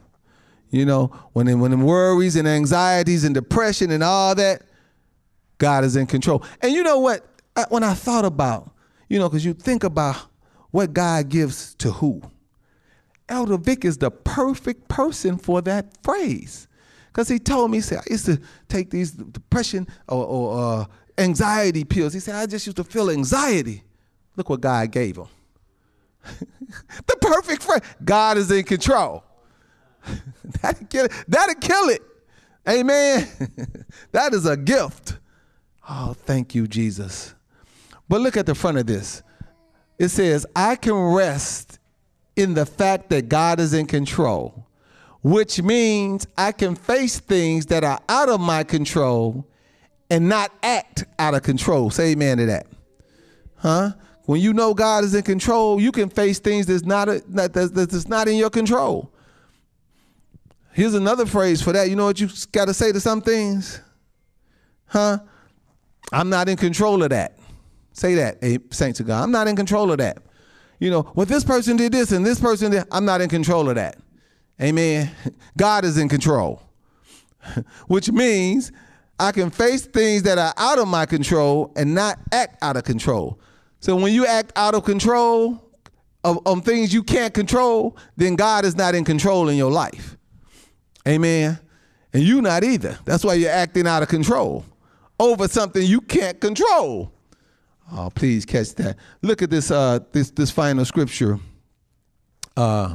You 0.70 0.86
know, 0.86 1.08
when 1.32 1.60
when 1.60 1.70
the 1.70 1.76
worries 1.76 2.36
and 2.36 2.48
anxieties 2.48 3.24
and 3.24 3.34
depression 3.34 3.90
and 3.90 4.02
all 4.02 4.34
that, 4.34 4.62
God 5.58 5.84
is 5.84 5.96
in 5.96 6.06
control. 6.06 6.42
And 6.62 6.72
you 6.72 6.82
know 6.82 6.98
what? 6.98 7.26
When 7.68 7.84
I 7.84 7.92
thought 7.92 8.24
about, 8.24 8.70
you 9.08 9.18
know, 9.18 9.28
because 9.28 9.44
you 9.44 9.52
think 9.52 9.84
about 9.84 10.16
what 10.70 10.94
God 10.94 11.28
gives 11.28 11.74
to 11.76 11.92
who. 11.92 12.22
Elder 13.28 13.58
Vic 13.58 13.84
is 13.84 13.98
the 13.98 14.10
perfect 14.10 14.88
person 14.88 15.38
for 15.38 15.60
that 15.62 16.02
phrase. 16.02 16.66
Because 17.06 17.28
he 17.28 17.38
told 17.38 17.70
me, 17.70 17.78
he 17.78 17.82
said, 17.82 17.98
I 17.98 18.04
used 18.10 18.24
to 18.26 18.40
take 18.68 18.90
these 18.90 19.12
depression 19.12 19.86
or, 20.08 20.24
or 20.24 20.58
uh, 20.58 20.84
anxiety 21.18 21.84
pills. 21.84 22.14
He 22.14 22.20
said, 22.20 22.34
I 22.34 22.46
just 22.46 22.66
used 22.66 22.78
to 22.78 22.84
feel 22.84 23.10
anxiety. 23.10 23.82
Look 24.36 24.48
what 24.48 24.62
God 24.62 24.90
gave 24.90 25.16
him. 25.16 25.26
the 27.06 27.16
perfect 27.20 27.62
friend. 27.62 27.82
God 28.04 28.38
is 28.38 28.50
in 28.50 28.64
control. 28.64 29.24
that'll, 30.60 30.86
kill 30.86 31.04
it. 31.06 31.12
that'll 31.28 31.54
kill 31.56 31.88
it. 31.88 32.02
Amen. 32.68 33.28
that 34.12 34.34
is 34.34 34.46
a 34.46 34.56
gift. 34.56 35.18
Oh, 35.88 36.14
thank 36.14 36.54
you, 36.54 36.66
Jesus. 36.66 37.34
But 38.08 38.20
look 38.20 38.36
at 38.36 38.46
the 38.46 38.54
front 38.54 38.78
of 38.78 38.86
this. 38.86 39.22
It 39.98 40.08
says, 40.08 40.46
I 40.54 40.76
can 40.76 40.94
rest 40.94 41.78
in 42.36 42.54
the 42.54 42.66
fact 42.66 43.10
that 43.10 43.28
God 43.28 43.60
is 43.60 43.74
in 43.74 43.86
control, 43.86 44.66
which 45.22 45.62
means 45.62 46.26
I 46.36 46.52
can 46.52 46.74
face 46.74 47.20
things 47.20 47.66
that 47.66 47.84
are 47.84 48.00
out 48.08 48.28
of 48.28 48.40
my 48.40 48.64
control 48.64 49.46
and 50.10 50.28
not 50.28 50.52
act 50.62 51.04
out 51.18 51.34
of 51.34 51.42
control. 51.42 51.90
Say 51.90 52.12
amen 52.12 52.38
to 52.38 52.46
that. 52.46 52.66
Huh? 53.56 53.92
When 54.24 54.40
you 54.40 54.52
know 54.52 54.72
God 54.72 55.04
is 55.04 55.14
in 55.14 55.22
control, 55.22 55.80
you 55.80 55.90
can 55.90 56.08
face 56.08 56.38
things 56.38 56.66
that's 56.66 56.84
not 56.84 57.08
a, 57.08 57.22
that's, 57.28 57.70
that's 57.70 58.08
not 58.08 58.28
in 58.28 58.36
your 58.36 58.50
control. 58.50 59.12
Here's 60.72 60.94
another 60.94 61.26
phrase 61.26 61.60
for 61.60 61.72
that. 61.72 61.90
You 61.90 61.96
know 61.96 62.06
what 62.06 62.20
you 62.20 62.28
got 62.52 62.66
to 62.66 62.74
say 62.74 62.92
to 62.92 63.00
some 63.00 63.20
things? 63.20 63.80
Huh? 64.86 65.18
I'm 66.12 66.30
not 66.30 66.48
in 66.48 66.56
control 66.56 67.02
of 67.02 67.10
that. 67.10 67.38
Say 67.92 68.14
that, 68.14 68.38
eh, 68.42 68.58
saints 68.70 69.00
of 69.00 69.06
God. 69.06 69.22
I'm 69.22 69.32
not 69.32 69.48
in 69.48 69.56
control 69.56 69.90
of 69.90 69.98
that. 69.98 70.18
You 70.78 70.90
know, 70.90 71.12
well, 71.14 71.26
this 71.26 71.44
person 71.44 71.76
did 71.76 71.92
this 71.92 72.12
and 72.12 72.24
this 72.24 72.40
person 72.40 72.70
did, 72.70 72.84
I'm 72.90 73.04
not 73.04 73.20
in 73.20 73.28
control 73.28 73.68
of 73.68 73.74
that. 73.76 73.98
Amen. 74.60 75.10
God 75.56 75.84
is 75.84 75.98
in 75.98 76.08
control, 76.08 76.62
which 77.86 78.10
means 78.10 78.72
I 79.18 79.32
can 79.32 79.50
face 79.50 79.86
things 79.86 80.22
that 80.24 80.38
are 80.38 80.54
out 80.56 80.78
of 80.78 80.88
my 80.88 81.06
control 81.06 81.72
and 81.76 81.94
not 81.94 82.18
act 82.32 82.62
out 82.62 82.76
of 82.76 82.84
control. 82.84 83.38
So 83.82 83.96
when 83.96 84.14
you 84.14 84.24
act 84.26 84.52
out 84.54 84.76
of 84.76 84.84
control 84.84 85.60
of, 86.22 86.38
of 86.46 86.64
things 86.64 86.94
you 86.94 87.02
can't 87.02 87.34
control, 87.34 87.96
then 88.16 88.36
God 88.36 88.64
is 88.64 88.76
not 88.76 88.94
in 88.94 89.04
control 89.04 89.48
in 89.48 89.56
your 89.56 89.72
life. 89.72 90.16
Amen. 91.06 91.58
And 92.12 92.22
you 92.22 92.40
not 92.40 92.62
either. 92.62 92.96
That's 93.04 93.24
why 93.24 93.34
you're 93.34 93.50
acting 93.50 93.88
out 93.88 94.04
of 94.04 94.08
control 94.08 94.64
over 95.18 95.48
something 95.48 95.84
you 95.84 96.00
can't 96.00 96.40
control. 96.40 97.12
Oh, 97.90 98.08
please 98.14 98.44
catch 98.44 98.72
that. 98.76 98.96
Look 99.20 99.42
at 99.42 99.50
this 99.50 99.72
uh 99.72 99.98
this 100.12 100.30
this 100.30 100.50
final 100.52 100.84
scripture 100.84 101.40
uh 102.56 102.94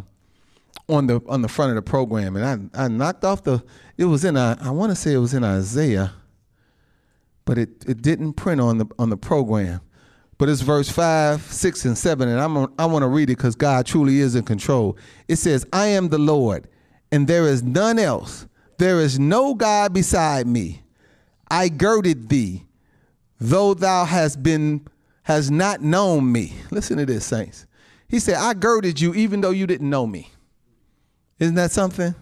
on 0.87 1.07
the 1.07 1.21
on 1.27 1.41
the 1.41 1.49
front 1.49 1.71
of 1.71 1.75
the 1.75 1.81
program 1.81 2.37
and 2.37 2.71
I 2.73 2.85
I 2.85 2.87
knocked 2.87 3.25
off 3.25 3.43
the 3.43 3.61
it 3.97 4.05
was 4.05 4.23
in 4.23 4.37
a, 4.37 4.57
I 4.61 4.69
want 4.69 4.91
to 4.91 4.95
say 4.95 5.11
it 5.11 5.17
was 5.17 5.33
in 5.33 5.43
Isaiah 5.43 6.13
but 7.43 7.57
it 7.57 7.83
it 7.85 8.01
didn't 8.01 8.33
print 8.33 8.61
on 8.61 8.77
the 8.77 8.85
on 8.97 9.09
the 9.09 9.17
program. 9.17 9.81
But 10.37 10.49
it's 10.49 10.61
verse 10.61 10.89
5, 10.89 11.41
6, 11.41 11.85
and 11.85 11.97
7, 11.97 12.27
and 12.27 12.39
I'm, 12.39 12.57
I 12.77 12.85
want 12.85 13.03
to 13.03 13.07
read 13.07 13.29
it 13.29 13.37
because 13.37 13.55
God 13.55 13.85
truly 13.85 14.19
is 14.19 14.35
in 14.35 14.43
control. 14.43 14.97
It 15.27 15.37
says, 15.37 15.65
I 15.73 15.87
am 15.87 16.09
the 16.09 16.19
Lord, 16.19 16.67
and 17.11 17.27
there 17.27 17.47
is 17.47 17.63
none 17.63 17.97
else. 17.97 18.47
There 18.77 18.99
is 18.99 19.17
no 19.19 19.55
God 19.55 19.93
beside 19.93 20.45
me. 20.45 20.83
I 21.49 21.69
girded 21.69 22.29
thee, 22.29 22.65
though 23.39 23.73
thou 23.73 24.05
hast 24.05 24.43
been 24.43 24.87
has 25.23 25.51
not 25.51 25.81
known 25.81 26.31
me. 26.31 26.53
Listen 26.71 26.97
to 26.97 27.05
this, 27.05 27.25
saints. 27.25 27.65
He 28.07 28.19
said, 28.19 28.35
I 28.35 28.53
girded 28.53 29.01
you 29.01 29.13
even 29.13 29.41
though 29.41 29.51
you 29.51 29.67
didn't 29.67 29.89
know 29.89 30.07
me. 30.07 30.31
Isn't 31.39 31.55
that 31.55 31.71
something? 31.71 32.15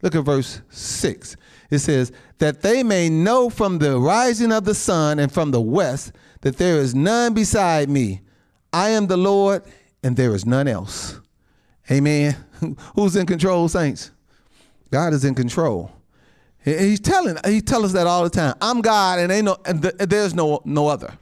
Look 0.00 0.14
at 0.14 0.24
verse 0.24 0.60
6. 0.70 1.36
It 1.70 1.78
says, 1.80 2.12
That 2.38 2.62
they 2.62 2.82
may 2.82 3.08
know 3.08 3.50
from 3.50 3.78
the 3.78 3.98
rising 3.98 4.52
of 4.52 4.64
the 4.64 4.74
sun 4.74 5.18
and 5.18 5.32
from 5.32 5.50
the 5.50 5.60
west 5.60 6.12
that 6.42 6.58
there 6.58 6.76
is 6.76 6.94
none 6.94 7.34
beside 7.34 7.88
me. 7.88 8.20
I 8.72 8.90
am 8.90 9.06
the 9.06 9.16
Lord, 9.16 9.64
and 10.02 10.16
there 10.16 10.34
is 10.34 10.46
none 10.46 10.68
else. 10.68 11.18
Amen. 11.90 12.36
Who's 12.94 13.16
in 13.16 13.26
control, 13.26 13.68
saints? 13.68 14.10
God 14.90 15.14
is 15.14 15.24
in 15.24 15.34
control. 15.34 15.90
He's 16.64 17.00
telling 17.00 17.36
he 17.44 17.60
tells 17.60 17.86
us 17.86 17.92
that 17.92 18.06
all 18.06 18.22
the 18.22 18.30
time. 18.30 18.54
I'm 18.60 18.82
God, 18.82 19.18
and 19.18 19.32
ain't 19.32 19.46
no 19.46 19.56
and 19.64 19.82
there's 19.82 20.32
no 20.34 20.60
no 20.64 20.86
other. 20.86 21.18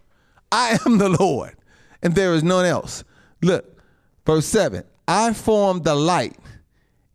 I 0.53 0.79
am 0.87 0.99
the 0.99 1.09
Lord, 1.09 1.57
and 2.03 2.15
there 2.15 2.35
is 2.35 2.43
none 2.43 2.67
else. 2.67 3.05
Look, 3.41 3.81
verse 4.27 4.45
seven. 4.45 4.85
I 5.09 5.33
form 5.33 5.83
the 5.83 5.95
light 5.95 6.37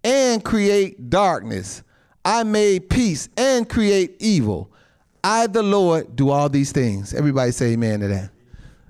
and 0.03 0.43
create 0.43 1.09
darkness. 1.09 1.83
I 2.23 2.43
made 2.43 2.89
peace 2.89 3.29
and 3.37 3.69
create 3.69 4.15
evil. 4.19 4.71
I, 5.28 5.47
the 5.47 5.63
Lord, 5.63 6.15
do 6.15 6.30
all 6.30 6.49
these 6.49 6.71
things. 6.71 7.11
Everybody 7.11 7.51
say 7.51 7.71
amen 7.71 8.01
to 8.01 8.07
that. 8.09 8.30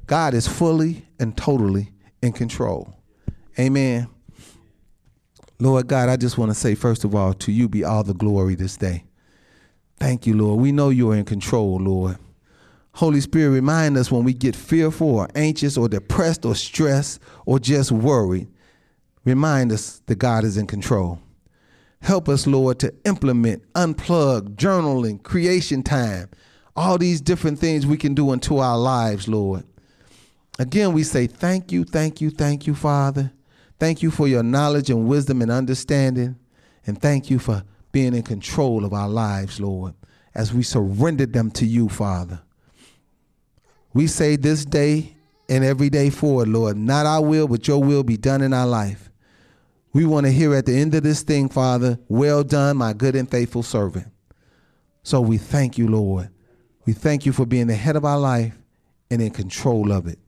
God 0.05 0.33
is 0.33 0.45
fully 0.45 1.05
and 1.17 1.35
totally 1.37 1.93
in 2.21 2.33
control. 2.33 2.93
Amen. 3.57 4.09
Lord 5.59 5.87
God, 5.87 6.09
I 6.09 6.17
just 6.17 6.37
want 6.37 6.51
to 6.51 6.55
say, 6.55 6.75
first 6.75 7.05
of 7.05 7.15
all, 7.15 7.33
to 7.35 7.53
you 7.53 7.69
be 7.69 7.85
all 7.85 8.03
the 8.03 8.13
glory 8.13 8.55
this 8.55 8.75
day. 8.75 9.05
Thank 9.97 10.27
you, 10.27 10.35
Lord. 10.35 10.59
We 10.59 10.73
know 10.73 10.89
you 10.89 11.09
are 11.11 11.15
in 11.15 11.23
control, 11.23 11.77
Lord. 11.77 12.17
Holy 12.95 13.21
Spirit, 13.21 13.51
remind 13.51 13.95
us 13.95 14.11
when 14.11 14.25
we 14.25 14.33
get 14.33 14.57
fearful 14.57 15.15
or 15.15 15.29
anxious 15.35 15.77
or 15.77 15.87
depressed 15.87 16.43
or 16.43 16.53
stressed 16.53 17.21
or 17.45 17.59
just 17.59 17.93
worried. 17.93 18.49
Remind 19.23 19.71
us 19.71 20.01
that 20.07 20.15
God 20.15 20.43
is 20.43 20.57
in 20.57 20.67
control. 20.67 21.21
Help 22.01 22.29
us, 22.29 22.45
Lord, 22.45 22.79
to 22.79 22.93
implement, 23.05 23.63
unplug, 23.73 24.55
journaling, 24.55 25.21
creation 25.23 25.81
time, 25.81 26.29
all 26.75 26.97
these 26.97 27.21
different 27.21 27.59
things 27.59 27.85
we 27.85 27.97
can 27.97 28.13
do 28.13 28.31
into 28.31 28.59
our 28.59 28.77
lives, 28.77 29.27
Lord. 29.27 29.63
Again, 30.59 30.93
we 30.93 31.03
say 31.03 31.27
thank 31.27 31.71
you, 31.71 31.83
thank 31.83 32.21
you, 32.21 32.29
thank 32.29 32.67
you, 32.67 32.75
Father. 32.75 33.31
Thank 33.79 34.01
you 34.01 34.11
for 34.11 34.27
your 34.27 34.43
knowledge 34.43 34.89
and 34.89 35.07
wisdom 35.07 35.41
and 35.41 35.51
understanding. 35.51 36.37
And 36.87 37.01
thank 37.01 37.29
you 37.29 37.39
for 37.39 37.63
being 37.91 38.13
in 38.13 38.23
control 38.23 38.85
of 38.85 38.93
our 38.93 39.09
lives, 39.09 39.59
Lord, 39.59 39.93
as 40.33 40.53
we 40.53 40.63
surrender 40.63 41.25
them 41.25 41.51
to 41.51 41.65
you, 41.65 41.89
Father. 41.89 42.41
We 43.93 44.07
say 44.07 44.35
this 44.35 44.65
day 44.65 45.15
and 45.49 45.63
every 45.63 45.89
day 45.89 46.09
forward, 46.09 46.49
Lord, 46.49 46.77
not 46.77 47.05
our 47.05 47.21
will, 47.21 47.47
but 47.47 47.67
your 47.67 47.81
will 47.81 48.03
be 48.03 48.17
done 48.17 48.41
in 48.41 48.53
our 48.53 48.67
life. 48.67 49.09
We 49.95 50.03
want 50.03 50.25
to 50.25 50.31
hear 50.33 50.53
at 50.53 50.65
the 50.65 50.77
end 50.77 50.93
of 50.93 51.03
this 51.03 51.23
thing, 51.23 51.47
Father, 51.47 51.97
well 52.09 52.43
done, 52.43 52.75
my 52.75 52.91
good 52.91 53.15
and 53.15 53.31
faithful 53.31 53.63
servant. 53.63 54.07
So 55.03 55.21
we 55.21 55.37
thank 55.37 55.77
you, 55.77 55.87
Lord. 55.87 56.31
We 56.85 56.91
thank 56.91 57.25
you 57.25 57.31
for 57.31 57.45
being 57.45 57.67
the 57.67 57.75
head 57.75 57.95
of 57.95 58.03
our 58.03 58.19
life 58.19 58.57
and 59.09 59.21
in 59.21 59.31
control 59.31 59.93
of 59.93 60.05
it. 60.05 60.19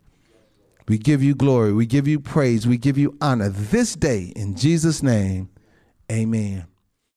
We 0.87 0.97
give 0.97 1.21
you 1.21 1.35
glory. 1.35 1.73
We 1.73 1.85
give 1.85 2.07
you 2.07 2.17
praise. 2.17 2.65
We 2.65 2.77
give 2.77 2.97
you 2.97 3.17
honor 3.19 3.49
this 3.49 3.97
day 3.97 4.31
in 4.37 4.55
Jesus' 4.55 5.03
name. 5.03 5.49
Amen. 6.09 6.65